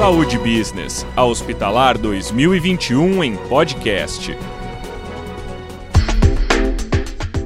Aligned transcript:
Saúde 0.00 0.38
Business, 0.38 1.06
a 1.14 1.26
Hospitalar 1.26 1.98
2021 1.98 3.22
em 3.22 3.36
podcast. 3.36 4.34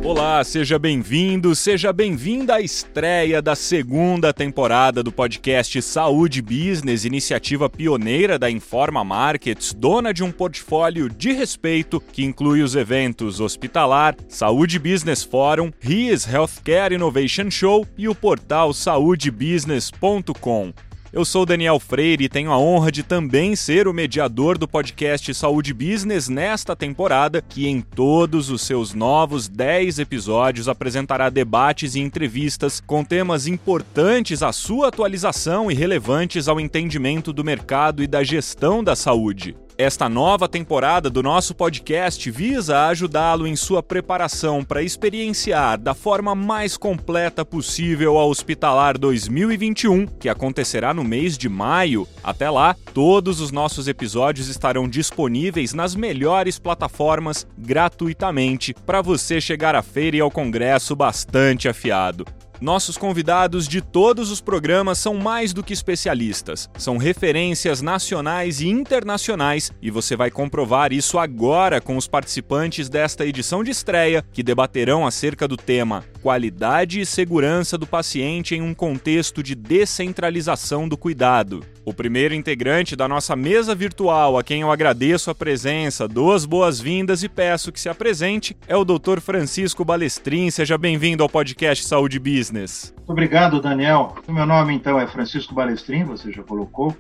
Olá, 0.05 0.45
seja 0.45 0.79
bem-vindo, 0.79 1.53
seja 1.57 1.93
bem-vinda 1.93 2.55
à 2.55 2.61
estreia 2.61 3.43
da 3.43 3.57
segunda 3.57 4.33
temporada 4.33 5.03
do 5.03 5.11
podcast 5.11 5.83
Saúde 5.83 6.41
Business, 6.41 7.05
iniciativa 7.05 7.69
pioneira 7.69 8.39
da 8.39 8.49
Informa 8.49 9.03
Markets, 9.03 9.73
dona 9.73 10.15
de 10.15 10.23
um 10.23 10.31
portfólio 10.31 11.09
de 11.09 11.33
respeito 11.33 12.01
que 12.01 12.25
inclui 12.25 12.63
os 12.63 12.77
eventos 12.77 13.41
Hospitalar, 13.41 14.15
Saúde 14.29 14.79
Business 14.79 15.25
Forum, 15.25 15.73
RIS 15.81 16.33
Healthcare 16.33 16.95
Innovation 16.95 17.51
Show 17.51 17.85
e 17.99 18.09
o 18.09 18.15
portal 18.15 18.73
saudebusiness.com. 18.73 20.73
Eu 21.15 21.25
sou 21.25 21.47
Daniel 21.47 21.79
Freire 21.79 22.25
e 22.25 22.29
tenho 22.29 22.51
a 22.51 22.59
honra 22.59 22.91
de 22.91 23.05
também 23.05 23.55
ser 23.55 23.87
o 23.87 23.95
mediador 23.95 24.59
do 24.59 24.67
podcast 24.67 25.33
Saúde 25.33 25.73
Business 25.73 26.29
nesta 26.29 26.75
temporada, 26.75 27.41
que 27.41 27.69
em 27.69 27.81
todos 27.81 28.51
os 28.51 28.63
seus 28.63 28.93
novos 28.93 29.47
10 29.47 30.01
episódios 30.01 30.69
apresentará 30.69 31.31
debates 31.31 31.95
e 31.95 32.01
entrevistas 32.01 32.81
com 32.81 33.05
temas 33.05 33.47
importantes 33.47 34.43
à 34.43 34.51
sua 34.51 34.89
atualização 34.89 35.71
e 35.71 35.75
relevantes 35.75 36.49
ao 36.49 36.59
entendimento 36.59 37.33
do 37.33 37.45
mercado 37.45 38.03
e 38.03 38.09
da 38.09 38.25
gestão 38.25 38.83
da 38.83 38.97
saúde. 38.97 39.55
Esta 39.77 40.09
nova 40.09 40.49
temporada 40.49 41.11
do 41.11 41.21
nosso 41.21 41.53
podcast 41.53 42.31
visa 42.31 42.87
ajudá-lo 42.87 43.45
em 43.45 43.57
sua 43.57 43.83
preparação 43.83 44.63
para 44.63 44.85
experienciar 44.85 45.81
da 45.81 45.95
forma 45.95 46.33
mais 46.33 46.77
completa 46.77 47.45
possível 47.45 48.17
a 48.17 48.25
Hospitalar 48.25 48.97
2021, 48.97 50.07
que 50.07 50.29
acontecerá 50.29 50.95
no 50.95 51.03
mês 51.03 51.37
de 51.37 51.49
maio. 51.49 52.07
Até 52.23 52.49
lá, 52.49 52.77
todos 52.93 53.41
os 53.41 53.51
nossos 53.51 53.89
episódios 53.89 54.47
estarão 54.47 54.89
disponíveis 54.89 55.75
nas 55.75 55.97
melhores 55.97 56.57
plataformas 56.57 57.45
gratuitamente 57.59 58.73
para 58.87 59.03
você 59.03 59.41
chegar 59.41 59.75
à 59.75 59.83
feira 59.83 60.19
e 60.19 60.21
ao 60.21 60.31
congresso 60.31 60.95
bastante 60.95 61.69
afiado. 61.69 62.25
Nossos 62.65 62.97
convidados 62.97 63.69
de 63.69 63.83
todos 63.83 64.31
os 64.31 64.41
programas 64.41 64.97
são 64.97 65.17
mais 65.17 65.53
do 65.53 65.63
que 65.63 65.75
especialistas, 65.75 66.71
são 66.79 66.97
referências 66.97 67.83
nacionais 67.83 68.63
e 68.63 68.69
internacionais, 68.69 69.71
e 69.83 69.91
você 69.91 70.17
vai 70.17 70.31
comprovar 70.31 70.91
isso 70.91 71.19
agora 71.19 71.79
com 71.79 71.95
os 71.95 72.09
participantes 72.09 72.89
desta 72.89 73.27
edição 73.27 73.63
de 73.63 73.71
estreia, 73.71 74.25
que 74.33 74.43
debaterão 74.43 75.07
acerca 75.07 75.47
do 75.47 75.59
tema 75.59 76.07
Qualidade 76.23 77.03
e 77.03 77.05
Segurança 77.05 77.77
do 77.77 77.87
Paciente 77.87 78.55
em 78.55 78.63
um 78.63 78.73
Contexto 78.73 79.43
de 79.43 79.55
Descentralização 79.55 80.89
do 80.89 80.97
Cuidado. 80.97 81.63
O 81.87 81.93
primeiro 81.93 82.33
integrante 82.33 82.97
da 82.97 83.07
nossa 83.07 83.37
mesa 83.37 83.75
virtual, 83.75 84.39
a 84.39 84.43
quem 84.43 84.63
eu 84.63 84.73
agradeço 84.73 85.31
a 85.31 85.35
presença, 85.35 86.09
dou 86.09 86.33
as 86.33 86.47
boas-vindas 86.47 87.23
e 87.23 87.29
peço 87.29 87.71
que 87.71 87.79
se 87.79 87.91
apresente, 87.91 88.57
é 88.67 88.75
o 88.75 88.87
Dr. 88.87 89.21
Francisco 89.21 89.85
Balestrin. 89.85 90.51
Seja 90.51 90.79
bem-vindo 90.79 91.23
ao 91.23 91.29
podcast 91.29 91.85
Saúde 91.85 92.19
Business. 92.19 92.95
Muito 92.97 93.13
obrigado, 93.13 93.61
Daniel. 93.61 94.15
O 94.27 94.33
meu 94.33 94.47
nome, 94.47 94.75
então, 94.75 94.99
é 94.99 95.07
Francisco 95.07 95.55
Balestrin, 95.55 96.05
você 96.05 96.33
já 96.33 96.43
colocou. 96.43 96.97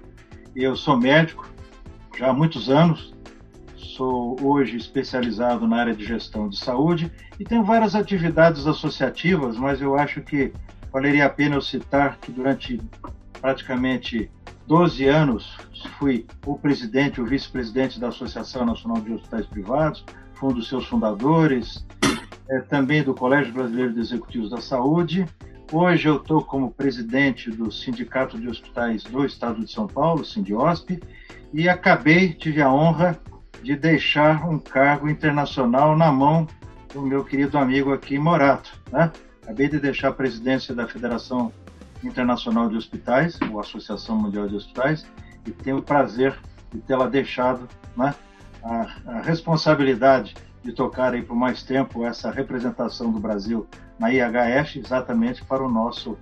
Eu 0.54 0.76
sou 0.76 0.98
médico 0.98 1.48
já 2.18 2.28
há 2.28 2.32
muitos 2.34 2.68
anos. 2.68 3.14
Sou 3.74 4.36
hoje 4.42 4.76
especializado 4.76 5.66
na 5.66 5.76
área 5.76 5.94
de 5.94 6.04
gestão 6.04 6.46
de 6.46 6.58
saúde 6.58 7.10
e 7.40 7.44
tenho 7.44 7.64
várias 7.64 7.94
atividades 7.94 8.66
associativas, 8.66 9.56
mas 9.56 9.80
eu 9.80 9.96
acho 9.96 10.20
que 10.20 10.52
valeria 10.92 11.24
a 11.24 11.30
pena 11.30 11.54
eu 11.54 11.62
citar 11.62 12.18
que 12.18 12.30
durante 12.30 12.78
praticamente 13.40 14.30
12 14.66 15.06
anos 15.06 15.56
fui 15.98 16.26
o 16.46 16.56
presidente, 16.56 17.20
o 17.20 17.26
vice-presidente 17.26 18.00
da 18.00 18.08
Associação 18.08 18.64
Nacional 18.64 19.00
de 19.02 19.12
Hospitais 19.12 19.46
Privados, 19.46 20.04
fui 20.34 20.50
um 20.50 20.54
dos 20.54 20.68
seus 20.68 20.86
fundadores, 20.86 21.86
é, 22.48 22.60
também 22.60 23.02
do 23.02 23.14
Colégio 23.14 23.52
Brasileiro 23.52 23.92
de 23.92 24.00
Executivos 24.00 24.50
da 24.50 24.60
Saúde. 24.60 25.26
Hoje 25.72 26.08
eu 26.08 26.16
estou 26.16 26.42
como 26.42 26.70
presidente 26.70 27.50
do 27.50 27.70
Sindicato 27.70 28.38
de 28.38 28.48
Hospitais 28.48 29.02
do 29.04 29.24
Estado 29.24 29.64
de 29.64 29.70
São 29.70 29.86
Paulo, 29.86 30.24
Sindiosp, 30.24 31.00
e 31.52 31.68
acabei, 31.68 32.32
tive 32.32 32.60
a 32.60 32.72
honra 32.72 33.18
de 33.62 33.76
deixar 33.76 34.48
um 34.48 34.58
cargo 34.58 35.08
internacional 35.08 35.96
na 35.96 36.12
mão 36.12 36.46
do 36.92 37.02
meu 37.02 37.24
querido 37.24 37.56
amigo 37.56 37.92
aqui, 37.92 38.18
Morato. 38.18 38.78
Né? 38.92 39.10
Acabei 39.42 39.68
de 39.68 39.78
deixar 39.78 40.08
a 40.08 40.12
presidência 40.12 40.74
da 40.74 40.86
Federação 40.86 41.52
Internacional 42.06 42.68
de 42.68 42.76
Hospitais, 42.76 43.38
ou 43.50 43.60
Associação 43.60 44.16
Mundial 44.16 44.48
de 44.48 44.56
Hospitais, 44.56 45.06
e 45.46 45.50
tenho 45.50 45.78
o 45.78 45.82
prazer 45.82 46.38
de 46.72 46.80
tê-la 46.80 47.06
deixado 47.06 47.68
né, 47.96 48.14
a, 48.62 48.86
a, 49.06 49.20
responsabilidade 49.22 50.34
de 50.62 50.72
tocar 50.72 51.12
aí 51.12 51.22
por 51.22 51.36
mais 51.36 51.62
tempo 51.62 52.04
essa 52.04 52.30
representação 52.30 53.12
do 53.12 53.20
Brasil 53.20 53.66
na 53.98 54.12
IHF, 54.12 54.78
exatamente 54.78 55.44
para 55.44 55.62
o 55.62 55.70
nosso 55.70 56.18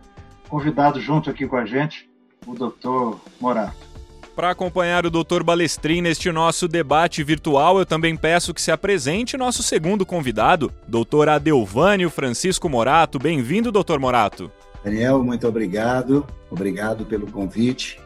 convidado 0.49 1.01
junto 1.01 1.31
aqui 1.31 1.47
com 1.47 1.57
a 1.57 1.65
gente, 1.65 2.11
o 2.47 2.55
Dr. 2.55 3.17
Morato. 3.41 3.93
Para 4.35 4.51
acompanhar 4.51 5.05
o 5.05 5.11
Dr. 5.11 5.43
Balestrin 5.45 6.01
neste 6.01 6.33
nosso 6.33 6.67
debate 6.67 7.23
virtual, 7.23 7.79
eu 7.79 7.85
também 7.85 8.17
peço 8.17 8.55
que 8.55 8.63
se 8.63 8.73
apresente 8.73 9.37
nosso 9.37 9.63
segundo 9.63 10.07
convidado, 10.07 10.73
Dr. 10.89 11.29
Adelvânio 11.29 12.09
Francisco 12.09 12.69
Morato. 12.69 13.19
Bem-vindo, 13.19 13.71
Dr. 13.71 13.99
Morato. 13.99 14.51
Daniel, 14.85 15.23
muito 15.23 15.47
obrigado. 15.47 16.27
Obrigado 16.51 17.05
pelo 17.05 17.31
convite. 17.31 18.01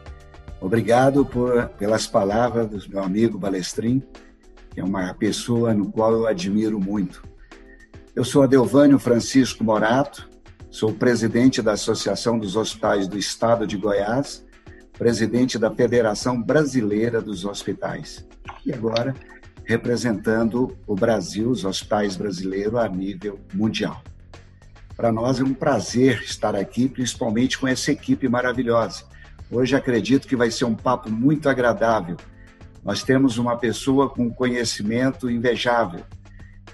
Obrigado 0.59 1.25
por, 1.25 1.69
pelas 1.69 2.07
palavras 2.07 2.85
do 2.85 2.89
meu 2.89 3.03
amigo 3.03 3.37
Balestrin, 3.37 4.01
que 4.71 4.79
é 4.79 4.83
uma 4.83 5.13
pessoa 5.13 5.73
no 5.73 5.91
qual 5.91 6.13
eu 6.13 6.27
admiro 6.27 6.79
muito. 6.79 7.23
Eu 8.15 8.23
sou 8.23 8.41
Adelvânio 8.41 8.97
Francisco 8.97 9.63
Morato, 9.63 10.27
sou 10.71 10.93
presidente 10.93 11.61
da 11.61 11.73
Associação 11.73 12.39
dos 12.39 12.55
Hospitais 12.55 13.07
do 13.07 13.17
Estado 13.17 13.67
de 13.67 13.77
Goiás, 13.77 14.45
presidente 14.97 15.59
da 15.59 15.69
Federação 15.69 16.41
Brasileira 16.41 17.21
dos 17.21 17.45
Hospitais 17.45 18.25
e 18.65 18.73
agora 18.73 19.13
representando 19.63 20.77
o 20.87 20.95
Brasil, 20.95 21.49
os 21.49 21.65
hospitais 21.65 22.15
brasileiros 22.15 22.75
a 22.75 22.87
nível 22.87 23.37
mundial. 23.53 24.01
Para 24.97 25.11
nós 25.11 25.39
é 25.39 25.43
um 25.43 25.53
prazer 25.53 26.23
estar 26.23 26.55
aqui, 26.55 26.89
principalmente 26.89 27.59
com 27.59 27.67
essa 27.67 27.91
equipe 27.91 28.27
maravilhosa. 28.27 29.03
Hoje 29.51 29.75
acredito 29.75 30.27
que 30.27 30.35
vai 30.35 30.49
ser 30.49 30.65
um 30.65 30.73
papo 30.73 31.11
muito 31.11 31.47
agradável. 31.47 32.17
Nós 32.83 33.03
temos 33.03 33.37
uma 33.37 33.55
pessoa 33.55 34.09
com 34.09 34.27
conhecimento 34.31 35.29
invejável 35.29 36.03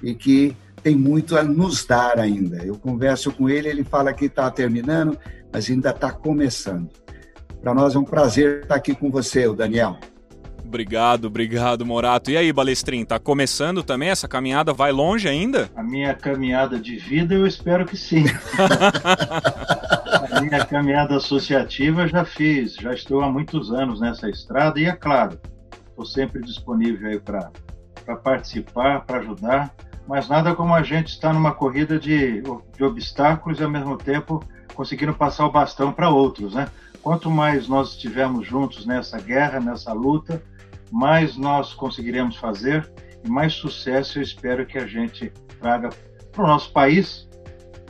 e 0.02 0.16
que 0.16 0.56
tem 0.82 0.96
muito 0.96 1.38
a 1.38 1.44
nos 1.44 1.86
dar 1.86 2.18
ainda. 2.18 2.64
Eu 2.64 2.78
converso 2.78 3.30
com 3.30 3.50
ele, 3.50 3.68
ele 3.68 3.84
fala 3.84 4.14
que 4.14 4.26
está 4.26 4.50
terminando, 4.50 5.20
mas 5.52 5.70
ainda 5.70 5.90
está 5.90 6.10
começando. 6.10 6.90
Para 7.62 7.74
nós 7.74 7.94
é 7.94 8.00
um 8.00 8.06
prazer 8.06 8.62
estar 8.62 8.76
aqui 8.76 8.96
com 8.96 9.12
você, 9.12 9.46
o 9.48 9.54
Daniel. 9.54 9.98
Obrigado, 10.74 11.26
obrigado, 11.26 11.86
Morato. 11.86 12.32
E 12.32 12.36
aí, 12.36 12.52
Balestrin, 12.52 13.06
tá 13.06 13.20
começando 13.20 13.84
também? 13.84 14.10
Essa 14.10 14.28
caminhada 14.28 14.74
vai 14.74 14.92
longe 14.92 15.30
ainda? 15.30 15.70
A 15.76 15.84
minha 15.84 16.16
caminhada 16.16 16.80
de 16.80 16.96
vida, 16.96 17.36
eu 17.36 17.46
espero 17.46 17.86
que 17.86 17.96
sim. 17.96 18.26
a 20.36 20.42
minha 20.42 20.66
caminhada 20.66 21.16
associativa 21.16 22.08
já 22.08 22.26
fiz, 22.26 22.74
já 22.74 22.92
estou 22.92 23.22
há 23.22 23.30
muitos 23.30 23.72
anos 23.72 24.02
nessa 24.02 24.28
estrada 24.28 24.80
e 24.80 24.86
é 24.86 24.94
claro, 24.94 25.40
estou 25.90 26.08
sempre 26.08 26.42
disponível 26.42 27.08
aí 27.08 27.20
para 27.20 27.52
participar, 28.24 29.02
para 29.02 29.20
ajudar, 29.20 29.72
mas 30.08 30.28
nada 30.28 30.56
como 30.56 30.74
a 30.74 30.82
gente 30.82 31.10
estar 31.10 31.36
numa 31.36 31.54
corrida 31.54 32.00
de, 32.00 32.42
de 32.42 32.84
obstáculos 32.84 33.60
e 33.60 33.64
ao 33.64 33.70
mesmo 33.70 33.96
tempo 33.96 34.44
conseguindo 34.74 35.14
passar 35.14 35.46
o 35.46 35.52
bastão 35.52 35.94
para 35.94 36.10
outros, 36.10 36.56
né? 36.56 36.68
Quanto 37.04 37.30
mais 37.30 37.68
nós 37.68 37.90
estivermos 37.90 38.48
juntos 38.48 38.88
nessa 38.88 39.20
guerra, 39.20 39.60
nessa 39.60 39.94
luta, 39.94 40.42
mais 40.94 41.36
nós 41.36 41.74
conseguiremos 41.74 42.36
fazer 42.36 42.88
e 43.26 43.28
mais 43.28 43.54
sucesso 43.54 44.20
eu 44.20 44.22
espero 44.22 44.64
que 44.64 44.78
a 44.78 44.86
gente 44.86 45.34
traga 45.60 45.90
para 46.32 46.44
o 46.44 46.48
nosso 46.48 46.72
país, 46.72 47.28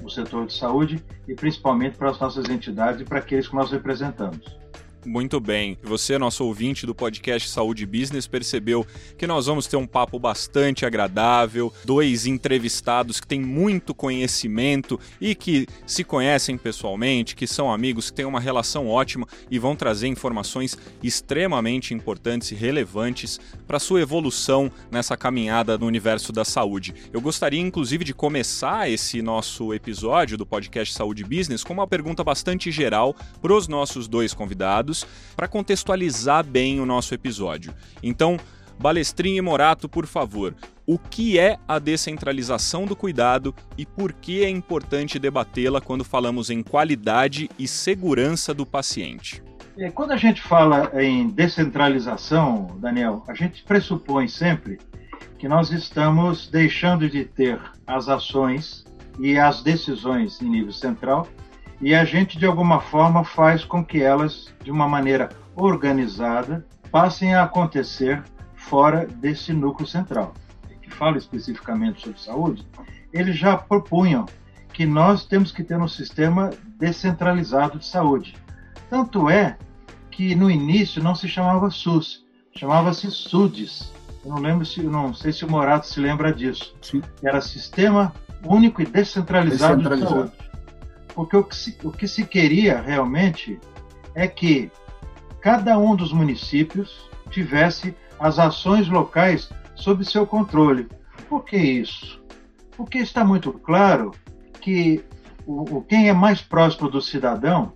o 0.02 0.10
setor 0.10 0.46
de 0.48 0.54
saúde 0.54 1.04
e 1.28 1.36
principalmente 1.36 1.98
para 1.98 2.12
as 2.12 2.20
nossas 2.20 2.48
entidades 2.48 3.02
e 3.02 3.04
para 3.04 3.20
aqueles 3.20 3.50
que 3.50 3.56
nós 3.56 3.70
representamos. 3.70 4.58
Muito 5.06 5.38
bem. 5.38 5.78
Você, 5.84 6.18
nosso 6.18 6.46
ouvinte 6.46 6.86
do 6.86 6.96
podcast 6.96 7.50
Saúde 7.50 7.86
Business, 7.86 8.26
percebeu 8.26 8.88
que 9.18 9.28
nós 9.28 9.48
vamos 9.48 9.68
ter 9.68 9.76
um 9.76 9.86
papo 9.86 10.18
bastante 10.18 10.86
agradável, 10.86 11.74
dois 11.84 12.26
entrevistados 12.26 13.20
que 13.20 13.28
têm 13.28 13.42
muito 13.42 13.94
conhecimento 13.94 14.98
e 15.20 15.36
que 15.36 15.68
se 15.86 16.06
conhecem 16.06 16.58
pessoalmente, 16.58 17.36
que 17.36 17.46
são 17.46 17.72
amigos, 17.72 18.10
que 18.10 18.16
têm 18.16 18.26
uma 18.26 18.40
relação 18.40 18.88
ótima 18.88 19.28
e 19.52 19.60
vão 19.60 19.76
trazer 19.76 20.08
informações 20.08 20.78
extremamente 21.04 21.94
importantes 21.94 22.52
e 22.52 22.56
relevantes 22.56 23.42
para 23.68 23.80
sua 23.80 24.02
evolução 24.02 24.72
nessa 24.90 25.18
caminhada 25.18 25.78
no 25.78 25.86
universo 25.86 26.32
da 26.32 26.46
saúde. 26.46 26.94
Eu 27.12 27.20
gostaria, 27.20 27.60
inclusive, 27.60 28.06
de 28.06 28.14
começar 28.14 28.90
esse 28.90 29.22
nosso 29.22 29.74
episódio 29.74 30.38
do 30.38 30.46
podcast 30.46 30.94
Saúde 30.94 31.26
Business 31.26 31.64
com 31.64 31.74
uma 31.74 31.88
pergunta 31.88 32.24
bastante 32.24 32.72
geral 32.72 33.14
para 33.42 33.54
os 33.54 33.68
nossos 33.68 34.08
dois 34.08 34.34
convidados 34.34 34.93
para 35.36 35.48
contextualizar 35.48 36.46
bem 36.46 36.82
o 36.82 36.86
nosso 36.86 37.14
episódio. 37.14 37.74
Então, 38.02 38.38
Balestrin 38.80 39.36
e 39.36 39.42
Morato, 39.42 39.88
por 39.88 40.06
favor, 40.06 40.54
o 40.86 41.00
que 41.00 41.40
é 41.40 41.58
a 41.68 41.80
descentralização 41.80 42.86
do 42.86 42.96
cuidado 42.96 43.56
e 43.78 43.86
por 43.86 44.12
que 44.12 44.44
é 44.44 44.50
importante 44.50 45.18
debatê-la 45.18 45.80
quando 45.80 46.04
falamos 46.04 46.50
em 46.50 46.62
qualidade 46.62 47.50
e 47.58 47.68
segurança 47.68 48.54
do 48.54 48.66
paciente? 48.66 49.42
É, 49.78 49.90
quando 49.90 50.12
a 50.12 50.18
gente 50.18 50.42
fala 50.42 50.92
em 51.02 51.30
descentralização, 51.30 52.78
Daniel, 52.80 53.24
a 53.28 53.34
gente 53.34 53.64
pressupõe 53.64 54.28
sempre 54.28 54.78
que 55.40 55.48
nós 55.48 55.72
estamos 55.72 56.50
deixando 56.50 57.10
de 57.10 57.26
ter 57.26 57.60
as 57.88 58.08
ações 58.08 58.86
e 59.20 59.38
as 59.38 59.62
decisões 59.62 60.42
em 60.42 60.50
nível 60.50 60.72
central 60.72 61.28
e 61.84 61.94
a 61.94 62.06
gente, 62.06 62.40
de 62.40 62.46
alguma 62.46 62.80
forma, 62.80 63.26
faz 63.26 63.66
com 63.66 63.84
que 63.84 64.02
elas, 64.02 64.54
de 64.64 64.72
uma 64.72 64.88
maneira 64.88 65.28
organizada, 65.54 66.66
passem 66.90 67.36
a 67.36 67.44
acontecer 67.44 68.24
fora 68.56 69.06
desse 69.06 69.52
núcleo 69.52 69.86
central. 69.86 70.34
Que 70.82 70.90
fala 70.90 71.18
especificamente 71.18 72.02
sobre 72.02 72.22
saúde, 72.22 72.66
eles 73.12 73.38
já 73.38 73.58
propunham 73.58 74.26
que 74.72 74.86
nós 74.86 75.26
temos 75.26 75.52
que 75.52 75.62
ter 75.62 75.78
um 75.78 75.88
sistema 75.88 76.52
descentralizado 76.80 77.78
de 77.78 77.86
saúde. 77.86 78.34
Tanto 78.90 79.30
é 79.30 79.58
que 80.10 80.36
no 80.36 80.50
início 80.50 81.04
não 81.04 81.14
se 81.14 81.28
chamava 81.28 81.70
SUS, 81.70 82.24
chamava-se 82.56 83.12
SUDES. 83.12 83.92
Eu 84.24 84.32
não 84.32 84.42
lembro 84.42 84.66
se, 84.66 84.82
não 84.82 85.14
sei 85.14 85.34
se 85.34 85.44
o 85.44 85.52
Morato 85.52 85.86
se 85.86 86.00
lembra 86.00 86.32
disso. 86.34 86.74
Sim. 86.82 87.02
Era 87.22 87.42
Sistema 87.42 88.14
Único 88.46 88.82
e 88.82 88.86
Descentralizado, 88.86 89.78
descentralizado. 89.78 90.30
de 90.30 90.38
Saúde. 90.38 90.53
Porque 91.14 91.38
o 91.38 91.44
que, 91.44 91.56
se, 91.56 91.78
o 91.84 91.92
que 91.92 92.08
se 92.08 92.26
queria 92.26 92.82
realmente 92.82 93.60
é 94.16 94.28
que 94.28 94.72
cada 95.42 95.78
um 95.78 95.96
dos 95.96 96.12
municípios 96.12 97.10
tivesse 97.30 97.96
as 98.20 98.40
ações 98.40 98.88
locais 98.88 99.50
sob 99.76 100.06
seu 100.06 100.26
controle. 100.26 100.88
Por 101.28 101.44
que 101.44 101.58
isso? 101.58 102.24
Porque 102.78 103.00
está 103.00 103.24
muito 103.26 103.52
claro 103.52 104.12
que 104.62 105.04
o, 105.46 105.82
quem 105.82 106.10
é 106.10 106.14
mais 106.14 106.42
próximo 106.42 106.90
do 106.90 107.02
cidadão, 107.02 107.74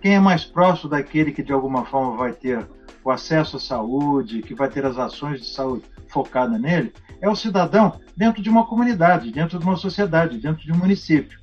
quem 0.00 0.14
é 0.14 0.20
mais 0.20 0.44
próximo 0.44 0.90
daquele 0.90 1.32
que 1.32 1.42
de 1.42 1.52
alguma 1.52 1.84
forma 1.84 2.16
vai 2.16 2.32
ter 2.32 2.66
o 3.04 3.10
acesso 3.10 3.58
à 3.58 3.60
saúde, 3.60 4.42
que 4.42 4.54
vai 4.54 4.68
ter 4.68 4.84
as 4.86 4.98
ações 4.98 5.40
de 5.40 5.46
saúde 5.46 5.84
focada 6.08 6.58
nele, 6.58 6.92
é 7.20 7.28
o 7.28 7.36
cidadão 7.36 8.00
dentro 8.16 8.42
de 8.42 8.48
uma 8.48 8.66
comunidade, 8.66 9.30
dentro 9.30 9.58
de 9.58 9.64
uma 9.64 9.76
sociedade, 9.76 10.38
dentro 10.38 10.64
de 10.64 10.72
um 10.72 10.76
município. 10.76 11.38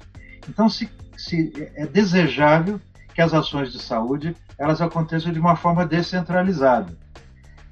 Então, 0.50 0.68
se, 0.68 0.90
se 1.22 1.54
é 1.76 1.86
desejável 1.86 2.80
que 3.14 3.22
as 3.22 3.34
ações 3.34 3.72
de 3.72 3.80
saúde 3.80 4.36
elas 4.58 4.82
aconteçam 4.82 5.32
de 5.32 5.40
uma 5.40 5.56
forma 5.56 5.86
descentralizada. 5.86 6.98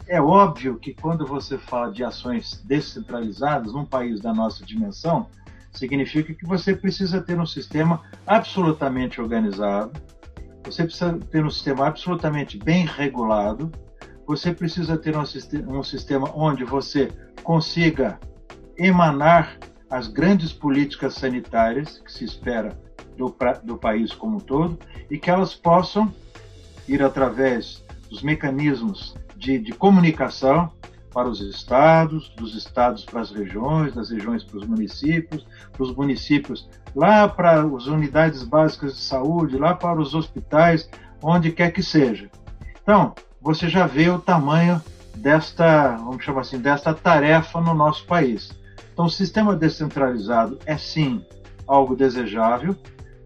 É 0.07 0.22
óbvio 0.22 0.78
que 0.78 0.94
quando 0.94 1.25
você 1.25 1.57
fala 1.57 1.92
de 1.92 2.04
ações 2.04 2.63
descentralizadas 2.66 3.74
num 3.74 3.86
país 3.86 4.19
da 4.19 4.34
nossa 4.34 4.66
dimensão, 4.66 5.28
significa 5.72 6.34
que 6.34 6.46
você 6.46 6.75
precisa 6.75 7.22
ter 7.22 7.40
um 7.40 7.46
sistema 7.46 8.01
absolutamente 8.25 9.22
organizado, 9.22 10.00
você 10.63 10.84
precisa 10.84 11.13
ter 11.31 11.46
um 11.46 11.50
sistema 11.50 11.88
absolutamente 11.88 12.57
bem 12.57 12.86
regulado, 12.86 13.72
você 14.25 14.51
precisa 14.51 14.98
ter 14.98 15.16
um, 15.16 15.24
um 15.78 15.84
sistema 15.84 16.31
onde 16.36 16.63
você 16.63 17.12
consiga 17.44 18.19
emanar 18.78 19.57
as 19.90 20.07
grandes 20.07 20.54
políticas 20.54 21.16
sanitárias 21.16 22.00
que 22.00 22.12
se 22.12 22.25
espera 22.25 22.78
do, 23.19 23.36
do 23.63 23.77
país 23.77 24.13
como 24.13 24.38
um 24.38 24.39
todo 24.39 24.80
e 25.12 25.18
que 25.18 25.30
elas 25.30 25.54
possam 25.54 26.12
ir 26.88 27.04
através 27.04 27.83
dos 28.10 28.24
mecanismos 28.24 29.13
de, 29.36 29.60
de 29.60 29.74
comunicação 29.74 30.71
para 31.13 31.27
os 31.27 31.42
estados, 31.42 32.30
dos 32.30 32.56
estados 32.56 33.04
para 33.04 33.21
as 33.21 33.31
regiões, 33.31 33.94
das 33.94 34.10
regiões 34.10 34.44
para 34.44 34.57
os 34.57 34.66
municípios, 34.66 35.45
dos 35.77 35.94
municípios 35.94 36.69
lá 36.95 37.27
para 37.27 37.62
as 37.62 37.88
unidades 37.88 38.44
básicas 38.44 38.95
de 38.95 39.01
saúde, 39.01 39.57
lá 39.57 39.75
para 39.75 40.00
os 40.00 40.15
hospitais, 40.15 40.89
onde 41.22 41.51
quer 41.51 41.72
que 41.72 41.83
seja. 41.83 42.30
Então, 42.81 43.13
você 43.42 43.68
já 43.68 43.86
vê 43.86 44.10
o 44.10 44.19
tamanho 44.19 44.81
desta, 45.15 45.98
vamos 45.98 46.24
chamar 46.24 46.42
assim, 46.42 46.60
desta 46.60 46.94
tarefa 46.94 47.60
no 47.60 47.74
nosso 47.74 48.06
país. 48.06 48.51
Então, 48.94 49.06
o 49.06 49.10
sistema 49.10 49.56
descentralizado 49.56 50.60
é 50.65 50.77
sim 50.77 51.25
algo 51.68 51.95
desejável, 51.95 52.75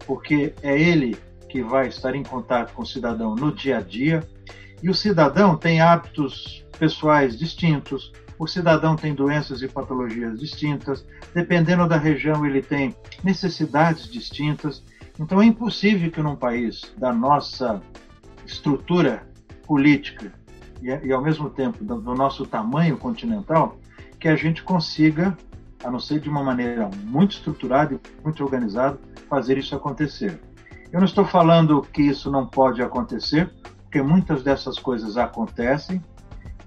porque 0.06 0.54
é 0.62 0.80
ele 0.80 1.18
que 1.50 1.62
vai 1.62 1.88
estar 1.88 2.16
em 2.16 2.24
contato 2.24 2.74
com 2.74 2.82
o 2.82 2.86
cidadão 2.86 3.36
no 3.36 3.52
dia 3.52 3.78
a 3.78 3.82
dia, 3.82 4.28
e 4.82 4.90
o 4.90 4.94
cidadão 4.94 5.56
tem 5.56 5.82
hábitos 5.82 6.66
pessoais 6.78 7.38
distintos, 7.38 8.12
o 8.38 8.48
cidadão 8.48 8.96
tem 8.96 9.14
doenças 9.14 9.62
e 9.62 9.68
patologias 9.68 10.40
distintas, 10.40 11.06
dependendo 11.34 11.88
da 11.88 11.98
região, 11.98 12.46
ele 12.46 12.62
tem 12.62 12.96
necessidades 13.24 14.12
distintas. 14.12 14.84
Então, 15.20 15.42
é 15.42 15.46
impossível 15.46 16.12
que 16.12 16.22
num 16.22 16.36
país 16.36 16.94
da 16.98 17.14
nossa 17.14 17.82
estrutura 18.46 19.26
política 19.66 20.34
e, 20.82 21.08
e 21.08 21.12
ao 21.14 21.22
mesmo 21.22 21.50
tempo 21.50 21.84
do, 21.84 22.02
do 22.02 22.14
nosso 22.14 22.46
tamanho 22.46 22.98
continental, 22.98 23.80
que 24.20 24.28
a 24.28 24.36
gente 24.36 24.64
consiga, 24.64 25.38
a 25.84 25.92
não 25.92 26.00
ser 26.00 26.20
de 26.20 26.30
uma 26.30 26.44
maneira 26.44 26.90
muito 27.04 27.32
estruturada 27.32 27.94
e 27.94 28.24
muito 28.24 28.44
organizada, 28.44 29.00
fazer 29.30 29.58
isso 29.58 29.76
acontecer. 29.76 30.40
Eu 30.92 31.00
não 31.00 31.06
estou 31.06 31.26
falando 31.26 31.82
que 31.82 32.02
isso 32.02 32.30
não 32.30 32.46
pode 32.46 32.82
acontecer, 32.82 33.52
porque 33.84 34.02
muitas 34.02 34.44
dessas 34.44 34.78
coisas 34.78 35.18
acontecem, 35.18 36.02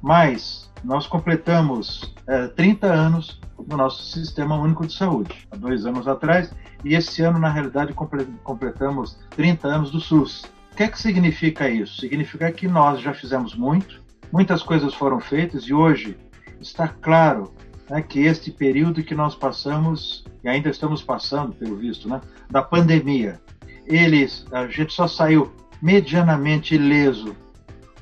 mas 0.03 0.71
nós 0.85 1.07
completamos 1.07 2.15
é, 2.27 2.49
30 2.49 2.87
anos 2.87 3.41
no 3.69 3.77
nosso 3.77 4.05
Sistema 4.05 4.57
Único 4.57 4.87
de 4.87 4.95
Saúde, 4.95 5.47
há 5.51 5.57
dois 5.57 5.87
anos 5.87 6.07
atrás, 6.07 6.53
e 6.85 6.95
esse 6.95 7.23
ano, 7.23 7.39
na 7.39 7.49
realidade, 7.49 7.95
completamos 8.43 9.19
30 9.31 9.67
anos 9.67 9.91
do 9.91 10.01
SUS. 10.01 10.45
O 10.73 10.77
que 10.77 10.83
é 10.83 10.89
que 10.89 11.01
significa 11.01 11.69
isso? 11.69 12.01
Significa 12.01 12.53
que 12.53 12.69
nós 12.69 13.01
já 13.01 13.15
fizemos 13.15 13.55
muito, 13.55 14.03
muitas 14.31 14.63
coisas 14.63 14.93
foram 14.95 15.19
feitas 15.19 15.65
e 15.65 15.73
hoje 15.73 16.17
está 16.61 16.89
claro 16.89 17.55
né, 17.88 18.03
que 18.03 18.21
este 18.21 18.50
período 18.50 19.03
que 19.03 19.15
nós 19.15 19.35
passamos, 19.35 20.25
e 20.43 20.49
ainda 20.49 20.69
estamos 20.69 21.03
passando, 21.03 21.55
pelo 21.55 21.77
visto, 21.77 22.09
né, 22.09 22.21
da 22.50 22.62
pandemia, 22.62 23.41
eles, 23.87 24.44
a 24.53 24.67
gente 24.67 24.93
só 24.93 25.06
saiu 25.06 25.53
medianamente 25.81 26.75
ileso, 26.75 27.35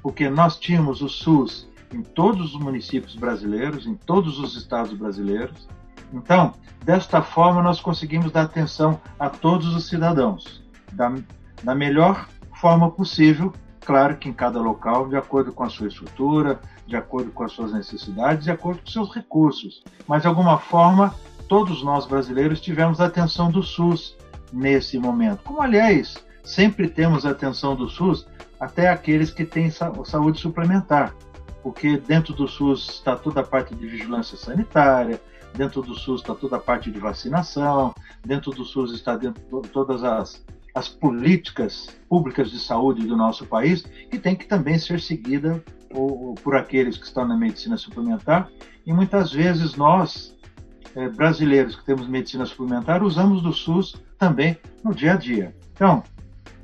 porque 0.02 0.28
nós 0.28 0.58
tínhamos 0.58 1.02
o 1.02 1.08
SUS 1.08 1.68
em 1.92 2.02
todos 2.02 2.54
os 2.54 2.60
municípios 2.60 3.14
brasileiros, 3.14 3.86
em 3.86 3.94
todos 3.94 4.38
os 4.38 4.56
estados 4.56 4.92
brasileiros. 4.92 5.68
Então, 6.12 6.52
desta 6.84 7.22
forma, 7.22 7.62
nós 7.62 7.80
conseguimos 7.80 8.32
dar 8.32 8.42
atenção 8.42 9.00
a 9.18 9.28
todos 9.28 9.74
os 9.74 9.88
cidadãos, 9.88 10.62
da, 10.92 11.12
da 11.62 11.74
melhor 11.74 12.28
forma 12.60 12.90
possível, 12.90 13.52
claro 13.80 14.16
que 14.16 14.28
em 14.28 14.32
cada 14.32 14.60
local, 14.60 15.08
de 15.08 15.16
acordo 15.16 15.52
com 15.52 15.64
a 15.64 15.68
sua 15.68 15.88
estrutura, 15.88 16.60
de 16.86 16.96
acordo 16.96 17.30
com 17.30 17.44
as 17.44 17.52
suas 17.52 17.72
necessidades, 17.72 18.44
de 18.44 18.50
acordo 18.50 18.80
com 18.80 18.90
seus 18.90 19.14
recursos. 19.14 19.82
Mas, 20.06 20.22
de 20.22 20.28
alguma 20.28 20.58
forma, 20.58 21.14
todos 21.48 21.82
nós 21.82 22.06
brasileiros 22.06 22.60
tivemos 22.60 23.00
a 23.00 23.06
atenção 23.06 23.50
do 23.50 23.62
SUS 23.62 24.16
nesse 24.52 24.98
momento. 24.98 25.42
Como, 25.42 25.60
aliás, 25.60 26.16
sempre 26.42 26.88
temos 26.88 27.24
a 27.24 27.30
atenção 27.30 27.74
do 27.74 27.88
SUS 27.88 28.26
até 28.60 28.88
aqueles 28.88 29.30
que 29.30 29.44
têm 29.44 29.70
saúde 29.70 30.40
suplementar, 30.40 31.14
porque 31.62 31.96
dentro 31.96 32.34
do 32.34 32.46
SUS 32.46 32.88
está 32.88 33.16
toda 33.16 33.40
a 33.40 33.44
parte 33.44 33.74
de 33.74 33.86
vigilância 33.86 34.36
sanitária, 34.36 35.20
dentro 35.54 35.82
do 35.82 35.94
SUS 35.94 36.20
está 36.20 36.34
toda 36.34 36.56
a 36.56 36.60
parte 36.60 36.90
de 36.90 36.98
vacinação, 36.98 37.94
dentro 38.24 38.50
do 38.52 38.64
SUS 38.64 38.92
está 38.92 39.16
dentro 39.16 39.42
de 39.62 39.68
todas 39.68 40.02
as, 40.04 40.44
as 40.74 40.88
políticas 40.88 41.88
públicas 42.08 42.50
de 42.50 42.58
saúde 42.58 43.06
do 43.06 43.16
nosso 43.16 43.46
país, 43.46 43.82
que 44.10 44.18
tem 44.18 44.34
que 44.34 44.46
também 44.46 44.78
ser 44.78 45.00
seguida 45.00 45.62
por, 45.94 46.34
por 46.42 46.56
aqueles 46.56 46.98
que 46.98 47.06
estão 47.06 47.24
na 47.24 47.36
medicina 47.36 47.76
suplementar, 47.76 48.48
e 48.84 48.92
muitas 48.92 49.32
vezes 49.32 49.76
nós, 49.76 50.36
é, 50.96 51.08
brasileiros 51.08 51.76
que 51.76 51.84
temos 51.84 52.08
medicina 52.08 52.44
suplementar, 52.44 53.04
usamos 53.04 53.40
do 53.40 53.52
SUS 53.52 53.94
também 54.18 54.58
no 54.82 54.92
dia 54.92 55.12
a 55.12 55.16
dia. 55.16 55.54
Então, 55.72 56.02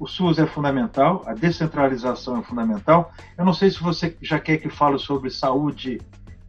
o 0.00 0.06
SUS 0.06 0.38
é 0.38 0.46
fundamental, 0.46 1.22
a 1.26 1.32
descentralização 1.32 2.38
é 2.38 2.42
fundamental. 2.42 3.12
Eu 3.38 3.44
não 3.44 3.52
sei 3.52 3.70
se 3.70 3.80
você 3.80 4.16
já 4.20 4.40
quer 4.40 4.56
que 4.58 4.68
fale 4.68 4.98
sobre 4.98 5.30
saúde 5.30 6.00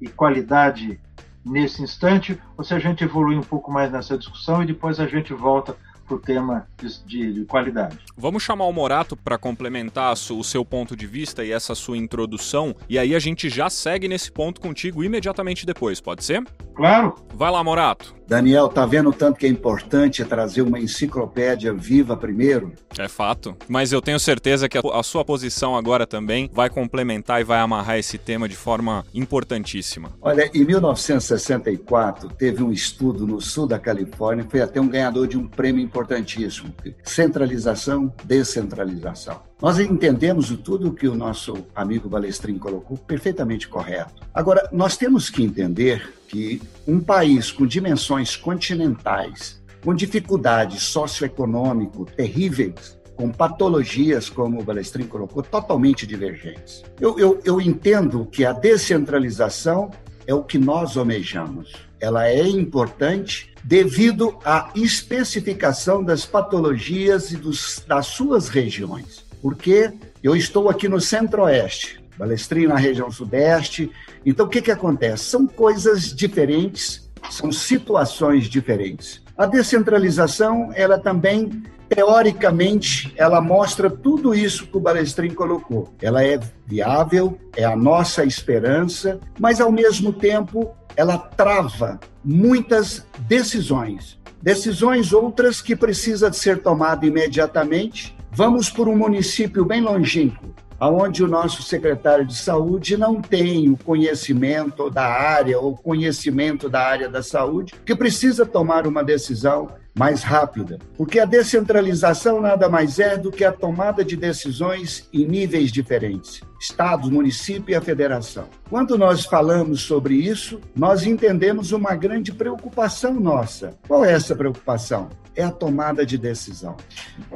e 0.01 0.07
qualidade 0.07 0.99
nesse 1.45 1.83
instante, 1.83 2.39
ou 2.57 2.63
se 2.63 2.73
a 2.73 2.79
gente 2.79 3.03
evolui 3.03 3.35
um 3.35 3.43
pouco 3.43 3.71
mais 3.71 3.91
nessa 3.91 4.17
discussão 4.17 4.63
e 4.63 4.65
depois 4.65 4.99
a 4.99 5.07
gente 5.07 5.33
volta 5.33 5.75
para 6.05 6.15
o 6.15 6.19
tema 6.19 6.67
de, 6.77 7.05
de, 7.05 7.33
de, 7.33 7.45
qualidade. 7.45 7.99
Vamos 8.17 8.43
chamar 8.43 8.65
o 8.65 8.73
Morato 8.73 9.15
para 9.15 9.37
complementar 9.37 10.13
o 10.13 10.43
seu 10.43 10.65
ponto 10.65 10.95
de 10.95 11.07
vista 11.07 11.43
e 11.43 11.51
essa 11.51 11.75
sua 11.75 11.97
introdução, 11.97 12.75
e 12.89 12.97
aí 12.97 13.15
a 13.15 13.19
gente 13.19 13.49
já 13.49 13.69
segue 13.69 14.07
nesse 14.07 14.31
ponto 14.31 14.59
contigo 14.59 15.03
imediatamente 15.03 15.65
depois, 15.65 16.01
pode 16.01 16.23
ser? 16.23 16.43
Claro. 16.75 17.15
Vai 17.33 17.51
lá, 17.51 17.63
Morato. 17.63 18.15
Daniel, 18.31 18.69
tá 18.69 18.85
vendo 18.85 19.11
tanto 19.11 19.37
que 19.37 19.45
é 19.45 19.49
importante 19.49 20.23
trazer 20.23 20.61
uma 20.61 20.79
enciclopédia 20.79 21.73
viva 21.73 22.15
primeiro? 22.15 22.71
É 22.97 23.09
fato. 23.09 23.57
Mas 23.67 23.91
eu 23.91 24.01
tenho 24.01 24.17
certeza 24.21 24.69
que 24.69 24.77
a 24.77 25.03
sua 25.03 25.25
posição 25.25 25.75
agora 25.75 26.07
também 26.07 26.49
vai 26.53 26.69
complementar 26.69 27.41
e 27.41 27.43
vai 27.43 27.59
amarrar 27.59 27.97
esse 27.97 28.17
tema 28.17 28.47
de 28.47 28.55
forma 28.55 29.03
importantíssima. 29.13 30.13
Olha, 30.21 30.49
em 30.53 30.63
1964 30.63 32.29
teve 32.29 32.63
um 32.63 32.71
estudo 32.71 33.27
no 33.27 33.41
sul 33.41 33.67
da 33.67 33.77
Califórnia, 33.77 34.47
foi 34.49 34.61
até 34.61 34.79
um 34.79 34.87
ganhador 34.87 35.27
de 35.27 35.37
um 35.37 35.45
prêmio 35.45 35.83
importantíssimo: 35.83 36.73
centralização, 37.03 38.13
descentralização. 38.23 39.41
Nós 39.61 39.79
entendemos 39.79 40.49
tudo 40.63 40.91
que 40.91 41.07
o 41.07 41.13
nosso 41.13 41.53
amigo 41.75 42.09
Balestrin 42.09 42.57
colocou 42.57 42.97
perfeitamente 42.97 43.67
correto. 43.67 44.23
Agora, 44.33 44.67
nós 44.71 44.97
temos 44.97 45.29
que 45.29 45.43
entender 45.43 46.15
que 46.27 46.59
um 46.87 46.99
país 46.99 47.51
com 47.51 47.67
dimensões 47.67 48.35
continentais, 48.35 49.61
com 49.85 49.93
dificuldades 49.93 50.81
socioeconômicas 50.81 52.11
terríveis, 52.15 52.99
com 53.15 53.29
patologias, 53.29 54.31
como 54.31 54.59
o 54.59 54.63
Balestrin 54.63 55.05
colocou, 55.05 55.43
totalmente 55.43 56.07
divergentes. 56.07 56.81
Eu, 56.99 57.19
eu, 57.19 57.39
eu 57.45 57.61
entendo 57.61 58.25
que 58.25 58.43
a 58.43 58.53
descentralização 58.53 59.91
é 60.25 60.33
o 60.33 60.43
que 60.43 60.57
nós 60.57 60.97
almejamos. 60.97 61.71
Ela 61.99 62.27
é 62.27 62.41
importante 62.41 63.53
devido 63.63 64.39
à 64.43 64.71
especificação 64.73 66.03
das 66.03 66.25
patologias 66.25 67.31
e 67.31 67.37
dos, 67.37 67.83
das 67.87 68.07
suas 68.07 68.49
regiões 68.49 69.20
porque 69.41 69.91
eu 70.21 70.35
estou 70.35 70.69
aqui 70.69 70.87
no 70.87 71.01
centro-oeste, 71.01 72.01
Balestrinho 72.17 72.69
na 72.69 72.75
região 72.75 73.09
sudeste. 73.09 73.91
Então, 74.25 74.45
o 74.45 74.49
que, 74.49 74.61
que 74.61 74.71
acontece? 74.71 75.25
São 75.25 75.47
coisas 75.47 76.13
diferentes, 76.13 77.09
são 77.29 77.51
situações 77.51 78.45
diferentes. 78.45 79.23
A 79.35 79.47
descentralização, 79.47 80.71
ela 80.75 80.99
também, 80.99 81.63
teoricamente, 81.89 83.11
ela 83.17 83.41
mostra 83.41 83.89
tudo 83.89 84.35
isso 84.35 84.67
que 84.67 84.77
o 84.77 84.79
Balestrin 84.79 85.31
colocou. 85.31 85.91
Ela 85.99 86.23
é 86.23 86.39
viável, 86.67 87.39
é 87.55 87.63
a 87.63 87.75
nossa 87.75 88.23
esperança, 88.23 89.19
mas, 89.39 89.59
ao 89.59 89.71
mesmo 89.71 90.13
tempo, 90.13 90.75
ela 90.95 91.17
trava 91.17 91.99
muitas 92.23 93.03
decisões. 93.21 94.19
Decisões 94.43 95.13
outras 95.13 95.61
que 95.61 95.75
precisam 95.75 96.31
ser 96.31 96.61
tomadas 96.61 97.07
imediatamente 97.07 98.15
Vamos 98.33 98.69
por 98.69 98.87
um 98.87 98.95
município 98.95 99.65
bem 99.65 99.81
longínquo, 99.81 100.55
onde 100.79 101.21
o 101.21 101.27
nosso 101.27 101.61
secretário 101.61 102.25
de 102.25 102.35
saúde 102.35 102.95
não 102.95 103.21
tem 103.21 103.69
o 103.69 103.75
conhecimento 103.75 104.89
da 104.89 105.05
área 105.05 105.59
ou 105.59 105.75
conhecimento 105.75 106.69
da 106.69 106.79
área 106.81 107.09
da 107.09 107.21
saúde, 107.21 107.73
que 107.85 107.93
precisa 107.93 108.45
tomar 108.45 108.87
uma 108.87 109.03
decisão 109.03 109.67
mais 109.93 110.23
rápida, 110.23 110.79
porque 110.95 111.19
a 111.19 111.25
descentralização 111.25 112.39
nada 112.39 112.69
mais 112.69 112.99
é 112.99 113.17
do 113.17 113.29
que 113.29 113.43
a 113.43 113.51
tomada 113.51 114.05
de 114.05 114.15
decisões 114.15 115.09
em 115.11 115.25
níveis 115.25 115.69
diferentes, 115.69 116.39
estados, 116.57 117.09
município 117.09 117.73
e 117.73 117.75
a 117.75 117.81
federação. 117.81 118.45
Quando 118.69 118.97
nós 118.97 119.25
falamos 119.25 119.81
sobre 119.81 120.13
isso, 120.13 120.61
nós 120.73 121.05
entendemos 121.05 121.73
uma 121.73 121.93
grande 121.95 122.31
preocupação 122.31 123.13
nossa. 123.13 123.77
Qual 123.85 124.05
é 124.05 124.13
essa 124.13 124.33
preocupação? 124.33 125.09
É 125.35 125.43
a 125.43 125.51
tomada 125.51 126.05
de 126.05 126.17
decisão. 126.17 126.75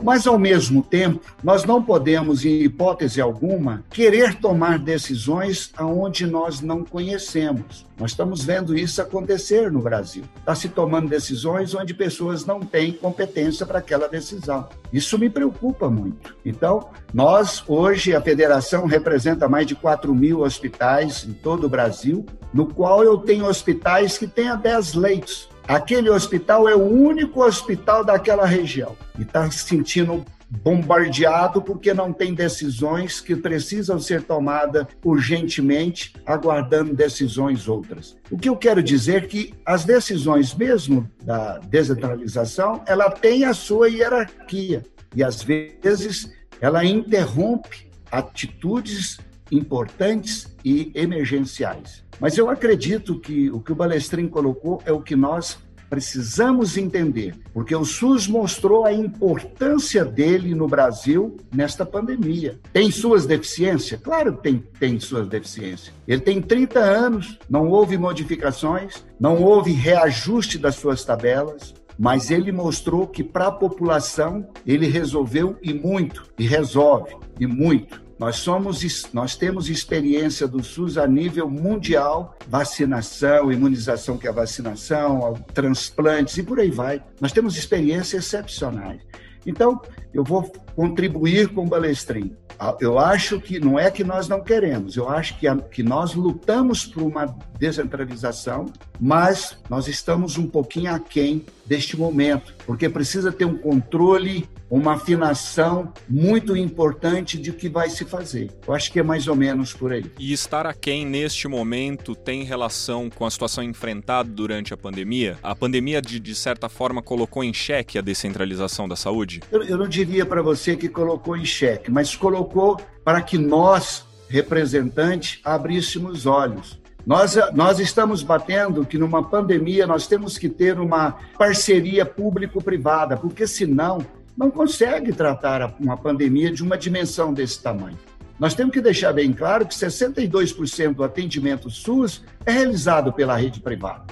Mas, 0.02 0.28
ao 0.28 0.38
mesmo 0.38 0.84
tempo, 0.84 1.22
nós 1.44 1.64
não 1.64 1.82
podemos, 1.82 2.46
em 2.46 2.62
hipótese 2.62 3.22
alguma, 3.22 3.84
querer 3.90 4.36
tomar 4.36 4.80
decisões 4.80 5.72
aonde 5.78 6.26
nós 6.26 6.62
não 6.62 6.84
conhecemos. 6.84 7.86
Nós 7.98 8.12
estamos 8.12 8.44
vendo 8.44 8.78
isso 8.78 9.02
acontecer 9.02 9.72
no 9.72 9.82
Brasil. 9.82 10.24
Está 10.38 10.54
se 10.54 10.68
tomando 10.68 11.08
decisões 11.08 11.74
onde 11.74 11.94
pessoas 11.94 12.46
não 12.46 12.60
têm 12.60 12.92
competência 12.92 13.66
para 13.66 13.80
aquela 13.80 14.08
decisão. 14.08 14.68
Isso 14.92 15.18
me 15.18 15.30
preocupa 15.30 15.90
muito. 15.90 16.36
Então, 16.46 16.90
nós, 17.14 17.64
hoje, 17.68 18.14
a 18.14 18.22
federação 18.22 18.86
representa 18.86 19.48
mais 19.48 19.66
de 19.66 19.76
4 19.76 20.14
mil 20.14 20.42
hospitais 20.42 21.26
em 21.26 21.32
todo 21.32 21.66
o 21.66 21.70
Brasil, 21.70 22.26
no 22.54 22.66
qual 22.68 23.04
eu 23.04 23.18
tenho 23.18 23.46
hospitais 23.46 24.18
que 24.18 24.28
têm 24.28 24.56
10 24.56 24.94
leitos 24.94 25.55
Aquele 25.68 26.12
hospital 26.12 26.70
é 26.70 26.76
o 26.76 26.84
único 26.84 27.44
hospital 27.44 28.04
daquela 28.04 28.46
região 28.46 28.96
e 29.18 29.24
está 29.24 29.50
se 29.50 29.66
sentindo 29.66 30.24
bombardeado 30.48 31.60
porque 31.60 31.92
não 31.92 32.14
tem 32.14 32.36
decisões 32.36 33.20
que 33.20 33.36
precisam 33.36 34.00
ser 34.00 34.22
tomadas 34.22 34.86
urgentemente, 35.04 36.14
aguardando 36.24 36.94
decisões 36.94 37.68
outras. 37.68 38.16
O 38.30 38.38
que 38.38 38.48
eu 38.48 38.56
quero 38.56 38.82
dizer 38.84 39.24
é 39.24 39.28
que 39.28 39.54
as 39.66 39.84
decisões 39.84 40.54
mesmo 40.54 41.10
da 41.24 41.58
descentralização, 41.58 42.84
ela 42.86 43.10
tem 43.10 43.44
a 43.44 43.54
sua 43.54 43.90
hierarquia 43.90 44.84
e 45.16 45.24
às 45.24 45.42
vezes 45.42 46.32
ela 46.62 46.86
interrompe 46.86 47.90
atitudes 48.12 49.18
importantes 49.52 50.56
e 50.64 50.92
emergenciais. 50.96 52.04
Mas 52.20 52.38
eu 52.38 52.50
acredito 52.50 53.20
que 53.20 53.50
o 53.52 53.60
que 53.60 53.72
o 53.72 53.76
Balestrin 53.76 54.28
colocou 54.28 54.82
é 54.86 54.92
o 54.92 55.02
que 55.02 55.16
nós 55.16 55.58
precisamos 55.90 56.78
entender, 56.78 57.36
porque 57.54 57.76
o 57.76 57.86
SUS 57.86 58.28
mostrou 58.28 58.86
a 58.86 58.94
importância 58.94 60.04
dele 60.04 60.56
no 60.56 60.68
Brasil 60.68 61.38
nesta 61.54 61.86
pandemia. 61.86 62.60
Tem 62.74 62.92
suas 62.92 63.26
deficiências? 63.26 64.02
Claro 64.02 64.36
que 64.36 64.44
tem, 64.44 64.64
tem 64.80 65.00
suas 65.00 65.28
deficiências. 65.28 65.94
Ele 66.08 66.22
tem 66.22 66.42
30 66.42 66.80
anos, 66.80 67.40
não 67.50 67.70
houve 67.70 67.98
modificações, 67.98 69.06
não 69.20 69.42
houve 69.42 69.72
reajuste 69.72 70.58
das 70.58 70.76
suas 70.76 71.04
tabelas, 71.06 71.74
mas 71.98 72.30
ele 72.30 72.52
mostrou 72.52 73.08
que 73.08 73.24
para 73.24 73.48
a 73.48 73.52
população 73.52 74.48
ele 74.66 74.88
resolveu 74.88 75.58
e 75.62 75.74
muito, 75.74 76.26
e 76.38 76.46
resolve 76.46 77.16
e 77.40 77.48
muito. 77.48 78.05
Nós 78.18 78.38
somos, 78.38 79.10
nós 79.14 79.36
temos 79.36 79.70
experiência 79.70 80.48
do 80.48 80.64
SUS 80.64 80.98
a 80.98 81.06
nível 81.06 81.50
mundial, 81.50 82.38
vacinação, 82.48 83.52
imunização 83.52 84.18
que 84.18 84.28
é 84.28 84.32
vacinação, 84.32 85.34
transplantes 85.54 86.38
e 86.38 86.44
por 86.44 86.60
aí 86.60 86.72
vai. 86.72 87.04
Nós 87.20 87.34
temos 87.34 87.58
experiências 87.58 88.26
excepcionais. 88.26 89.02
Então, 89.46 89.80
eu 90.14 90.24
vou 90.24 90.52
contribuir 90.76 91.50
com 91.50 91.66
o 91.66 91.70
Balestrin. 91.70 92.36
Ah, 92.58 92.76
eu 92.80 92.98
acho 92.98 93.40
que 93.40 93.60
não 93.60 93.78
é 93.78 93.92
que 93.92 94.04
nós 94.04 94.30
não 94.30 94.42
queremos, 94.42 94.96
eu 94.96 95.10
acho 95.10 95.38
que, 95.38 95.46
a, 95.46 95.58
que 95.58 95.84
nós 95.84 96.14
lutamos 96.14 96.86
por 96.86 97.04
uma 97.04 97.26
descentralização, 97.60 98.68
mas 98.98 99.58
nós 99.70 99.90
estamos 99.90 100.38
um 100.38 100.48
pouquinho 100.48 100.94
aquém 100.94 101.46
deste 101.66 101.98
momento, 101.98 102.54
porque 102.66 102.88
precisa 102.88 103.30
ter 103.30 103.44
um 103.44 103.58
controle, 103.58 104.48
uma 104.70 104.94
afinação 104.94 105.94
muito 106.10 106.56
importante 106.56 107.38
de 107.38 107.52
que 107.52 107.70
vai 107.70 107.90
se 107.90 108.06
fazer. 108.06 108.52
Eu 108.68 108.74
acho 108.74 108.92
que 108.92 109.00
é 109.00 109.04
mais 109.04 109.28
ou 109.28 109.36
menos 109.36 109.74
por 109.74 109.92
aí. 109.92 110.06
E 110.20 110.34
estar 110.34 110.66
aquém 110.66 111.06
neste 111.06 111.48
momento 111.48 112.16
tem 112.16 112.44
relação 112.44 113.10
com 113.10 113.26
a 113.26 113.32
situação 113.32 113.64
enfrentada 113.64 114.30
durante 114.30 114.74
a 114.74 114.78
pandemia? 114.78 115.38
A 115.44 115.56
pandemia, 115.56 116.02
de, 116.02 116.20
de 116.20 116.36
certa 116.36 116.68
forma, 116.68 117.02
colocou 117.02 117.44
em 117.44 117.54
xeque 117.54 117.98
a 117.98 118.02
descentralização 118.02 118.88
da 118.88 118.96
saúde? 118.96 119.42
Eu, 119.52 119.64
eu 119.64 119.78
não 119.78 119.88
diria 119.88 120.26
para 120.26 120.42
você 120.42 120.76
que 120.76 120.90
colocou 120.90 121.38
em 121.38 121.46
xeque, 121.46 121.92
mas 121.92 122.16
colocou 122.16 122.80
para 123.04 123.22
que 123.22 123.38
nós, 123.38 124.06
representantes, 124.28 125.40
abríssemos 125.44 126.26
olhos. 126.26 126.80
Nós, 127.06 127.38
nós 127.54 127.80
estamos 127.80 128.24
batendo 128.24 128.84
que 128.84 128.98
numa 128.98 129.24
pandemia 129.24 129.86
nós 129.86 130.08
temos 130.08 130.40
que 130.40 130.50
ter 130.50 130.80
uma 130.80 131.12
parceria 131.38 132.04
público-privada, 132.04 133.16
porque 133.16 133.46
senão 133.46 134.00
não 134.38 134.52
consegue 134.52 135.14
tratar 135.14 135.76
uma 135.80 135.98
pandemia 135.98 136.52
de 136.52 136.64
uma 136.64 136.78
dimensão 136.78 137.34
desse 137.34 137.62
tamanho. 137.62 137.98
Nós 138.38 138.54
temos 138.54 138.74
que 138.74 138.82
deixar 138.82 139.14
bem 139.14 139.32
claro 139.32 139.66
que 139.66 139.74
62% 139.74 140.94
do 140.94 141.04
atendimento 141.04 141.70
SUS 141.70 142.24
é 142.46 142.52
realizado 142.52 143.14
pela 143.14 143.38
rede 143.38 143.62
privada. 143.62 144.06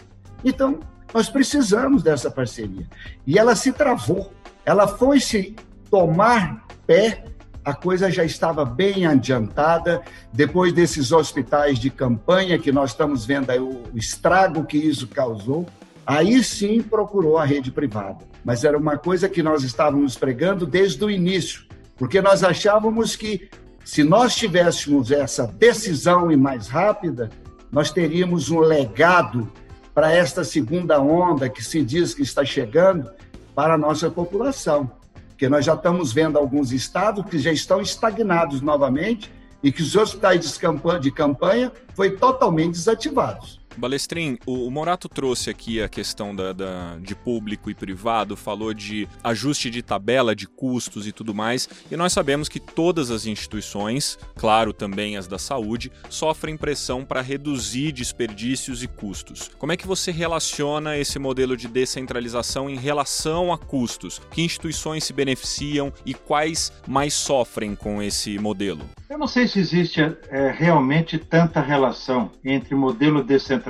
Então, 0.43 0.79
nós 1.13 1.29
precisamos 1.29 2.01
dessa 2.01 2.31
parceria. 2.31 2.87
E 3.27 3.37
ela 3.37 3.55
se 3.55 3.73
travou. 3.73 4.31
Ela 4.65 4.87
foi 4.87 5.19
se 5.19 5.55
tomar 5.91 6.65
pé, 6.87 7.25
a 7.65 7.73
coisa 7.73 8.09
já 8.09 8.23
estava 8.23 8.63
bem 8.63 9.05
adiantada. 9.05 10.01
Depois 10.31 10.71
desses 10.71 11.11
hospitais 11.11 11.77
de 11.77 11.89
campanha, 11.89 12.57
que 12.57 12.71
nós 12.71 12.91
estamos 12.91 13.25
vendo 13.25 13.49
aí 13.49 13.59
o 13.59 13.83
estrago 13.93 14.65
que 14.65 14.77
isso 14.77 15.07
causou, 15.07 15.65
Aí 16.05 16.43
sim 16.43 16.81
procurou 16.81 17.37
a 17.37 17.45
rede 17.45 17.71
privada. 17.71 18.25
Mas 18.43 18.63
era 18.63 18.77
uma 18.77 18.97
coisa 18.97 19.29
que 19.29 19.41
nós 19.41 19.63
estávamos 19.63 20.15
pregando 20.15 20.65
desde 20.65 21.03
o 21.03 21.09
início, 21.09 21.63
porque 21.95 22.21
nós 22.21 22.43
achávamos 22.43 23.15
que 23.15 23.49
se 23.85 24.03
nós 24.03 24.35
tivéssemos 24.35 25.11
essa 25.11 25.45
decisão 25.45 26.31
e 26.31 26.37
mais 26.37 26.67
rápida, 26.67 27.29
nós 27.71 27.91
teríamos 27.91 28.49
um 28.49 28.59
legado 28.59 29.51
para 29.93 30.11
esta 30.11 30.43
segunda 30.43 30.99
onda 30.99 31.49
que 31.49 31.63
se 31.63 31.83
diz 31.83 32.13
que 32.13 32.21
está 32.21 32.43
chegando 32.43 33.11
para 33.55 33.75
a 33.75 33.77
nossa 33.77 34.09
população. 34.09 34.91
Porque 35.29 35.47
nós 35.49 35.65
já 35.65 35.73
estamos 35.73 36.13
vendo 36.13 36.37
alguns 36.37 36.71
estados 36.71 37.25
que 37.25 37.37
já 37.39 37.51
estão 37.51 37.81
estagnados 37.81 38.61
novamente 38.61 39.31
e 39.61 39.71
que 39.71 39.81
os 39.81 39.95
hospitais 39.95 40.41
de 40.41 40.59
campanha, 40.59 40.99
de 40.99 41.11
campanha 41.11 41.71
foi 41.95 42.11
totalmente 42.11 42.73
desativados. 42.73 43.62
Balestrin, 43.77 44.37
o, 44.45 44.67
o 44.67 44.71
Morato 44.71 45.09
trouxe 45.09 45.49
aqui 45.49 45.81
a 45.81 45.89
questão 45.89 46.35
da, 46.35 46.53
da, 46.53 46.97
de 46.97 47.15
público 47.15 47.69
e 47.69 47.75
privado, 47.75 48.35
falou 48.35 48.73
de 48.73 49.07
ajuste 49.23 49.69
de 49.69 49.81
tabela 49.81 50.35
de 50.35 50.47
custos 50.47 51.07
e 51.07 51.11
tudo 51.11 51.33
mais, 51.33 51.67
e 51.91 51.95
nós 51.95 52.13
sabemos 52.13 52.47
que 52.47 52.59
todas 52.59 53.11
as 53.11 53.25
instituições, 53.25 54.17
claro 54.35 54.71
também 54.71 55.17
as 55.17 55.27
da 55.27 55.37
saúde, 55.37 55.91
sofrem 56.09 56.55
pressão 56.55 57.03
para 57.03 57.21
reduzir 57.21 57.91
desperdícios 57.91 58.83
e 58.83 58.87
custos. 58.87 59.49
Como 59.57 59.71
é 59.71 59.77
que 59.77 59.87
você 59.87 60.11
relaciona 60.11 60.97
esse 60.97 61.17
modelo 61.17 61.57
de 61.57 61.67
descentralização 61.67 62.69
em 62.69 62.77
relação 62.77 63.51
a 63.51 63.57
custos? 63.57 64.21
Que 64.31 64.41
instituições 64.41 65.03
se 65.03 65.13
beneficiam 65.13 65.91
e 66.05 66.13
quais 66.13 66.71
mais 66.87 67.13
sofrem 67.13 67.75
com 67.75 68.01
esse 68.01 68.37
modelo? 68.37 68.85
Eu 69.09 69.17
não 69.17 69.27
sei 69.27 69.47
se 69.47 69.59
existe 69.59 70.01
é, 70.01 70.51
realmente 70.51 71.17
tanta 71.17 71.61
relação 71.61 72.31
entre 72.43 72.73
modelo 72.73 73.23
descentralizado 73.23 73.62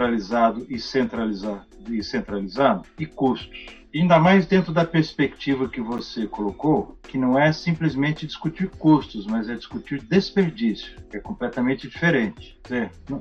e 0.69 0.79
centralizado 0.79 1.55
e, 1.89 2.03
centralizado 2.03 2.83
e 2.97 3.05
custos. 3.05 3.83
Ainda 3.95 4.17
mais 4.17 4.47
dentro 4.47 4.73
da 4.73 4.83
perspectiva 4.83 5.69
que 5.69 5.79
você 5.79 6.25
colocou, 6.25 6.97
que 7.03 7.15
não 7.15 7.37
é 7.37 7.53
simplesmente 7.53 8.25
discutir 8.25 8.67
custos, 8.79 9.27
mas 9.27 9.47
é 9.47 9.53
discutir 9.53 10.01
desperdício, 10.01 10.95
que 11.11 11.17
é 11.17 11.19
completamente 11.19 11.87
diferente. 11.87 12.59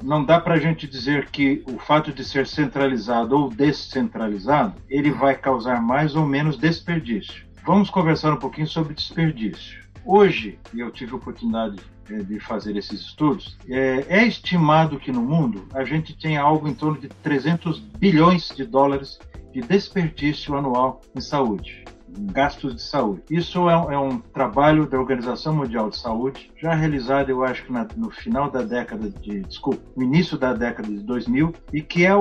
Não 0.02 0.24
dá 0.24 0.40
para 0.40 0.54
a 0.54 0.58
gente 0.58 0.86
dizer 0.86 1.28
que 1.28 1.62
o 1.66 1.78
fato 1.78 2.10
de 2.10 2.24
ser 2.24 2.46
centralizado 2.46 3.36
ou 3.36 3.50
descentralizado, 3.50 4.74
ele 4.88 5.10
vai 5.10 5.36
causar 5.36 5.82
mais 5.82 6.16
ou 6.16 6.26
menos 6.26 6.56
desperdício. 6.56 7.44
Vamos 7.66 7.90
conversar 7.90 8.32
um 8.32 8.38
pouquinho 8.38 8.66
sobre 8.66 8.94
desperdício. 8.94 9.82
Hoje, 10.04 10.58
e 10.74 10.80
eu 10.80 10.90
tive 10.90 11.12
a 11.12 11.16
oportunidade 11.16 11.80
é, 12.10 12.16
de 12.16 12.40
fazer 12.40 12.76
esses 12.76 13.00
estudos, 13.00 13.56
é, 13.68 14.04
é, 14.08 14.26
estimado 14.26 14.98
que 14.98 15.12
no 15.12 15.22
mundo 15.22 15.66
a 15.72 15.84
gente 15.84 16.16
tem 16.16 16.36
algo 16.36 16.68
em 16.68 16.74
torno 16.74 17.00
de 17.00 17.08
300 17.08 17.78
bilhões 17.78 18.48
de 18.48 18.64
dólares 18.64 19.20
de 19.52 19.60
desperdício 19.60 20.56
anual 20.56 21.00
em 21.14 21.20
saúde, 21.20 21.84
em 22.18 22.26
gastos 22.26 22.74
de 22.74 22.82
saúde. 22.82 23.22
Isso 23.30 23.70
é, 23.70 23.72
é, 23.72 23.98
um 23.98 24.18
trabalho 24.18 24.86
da 24.86 24.98
Organização 24.98 25.54
Mundial 25.54 25.90
de 25.90 25.98
Saúde, 25.98 26.50
já 26.60 26.74
realizado, 26.74 27.28
eu 27.28 27.44
acho 27.44 27.64
no 27.96 28.10
final 28.10 28.50
da 28.50 28.62
década 28.62 29.08
de, 29.08 29.40
desculpa, 29.42 29.82
no 29.96 30.02
início 30.02 30.36
da 30.36 30.52
década 30.52 30.88
de 30.88 31.00
2000, 31.00 31.54
e 31.72 31.80
que 31.80 32.04
é, 32.04 32.12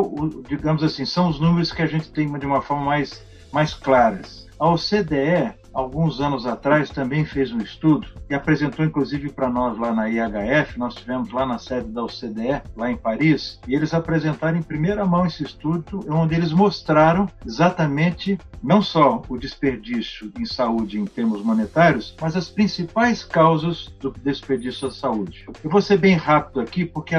digamos 0.48 0.84
assim, 0.84 1.06
são 1.06 1.30
os 1.30 1.40
números 1.40 1.72
que 1.72 1.82
a 1.82 1.88
gente 1.88 2.12
tem 2.12 2.32
de 2.38 2.46
uma 2.46 2.62
forma 2.62 2.86
mais, 2.86 3.26
mais 3.52 3.74
claras. 3.74 4.48
A 4.60 4.70
OCDE 4.70 5.60
alguns 5.74 6.20
anos 6.20 6.46
atrás, 6.46 6.90
também 6.90 7.26
fez 7.26 7.52
um 7.52 7.60
estudo 7.60 8.08
e 8.30 8.36
apresentou 8.36 8.86
inclusive 8.86 9.30
para 9.30 9.50
nós 9.50 9.78
lá 9.78 9.94
na 9.94 10.10
IHF, 10.10 10.78
nós 10.78 10.96
tivemos 10.96 11.32
lá 11.32 11.46
na 11.46 11.58
sede 11.58 11.88
da 11.88 12.04
OCDE, 12.04 12.62
lá 12.76 12.92
em 12.92 12.98
Paris, 12.98 13.60
e 13.68 13.76
eles 13.76 13.94
apresentaram 13.94 14.58
em 14.58 14.64
primeira 14.64 15.06
mão 15.06 15.26
esse 15.26 15.44
estudo, 15.44 16.06
onde 16.10 16.36
eles 16.36 16.52
mostraram 16.52 17.28
exatamente 17.46 18.38
não 18.64 18.82
só 18.82 19.22
o 19.28 19.38
desperdício 19.38 20.32
em 20.38 20.46
saúde 20.46 21.00
em 21.00 21.06
termos 21.06 21.44
monetários, 21.44 22.16
mas 22.22 22.36
as 22.36 22.50
principais 22.50 23.24
causas 23.24 23.92
do 24.00 24.14
desperdício 24.24 24.88
da 24.88 24.94
saúde. 24.94 25.46
Eu 25.64 25.70
vou 25.70 25.82
ser 25.82 25.98
bem 25.98 26.16
rápido 26.16 26.60
aqui, 26.60 26.86
porque 26.86 27.16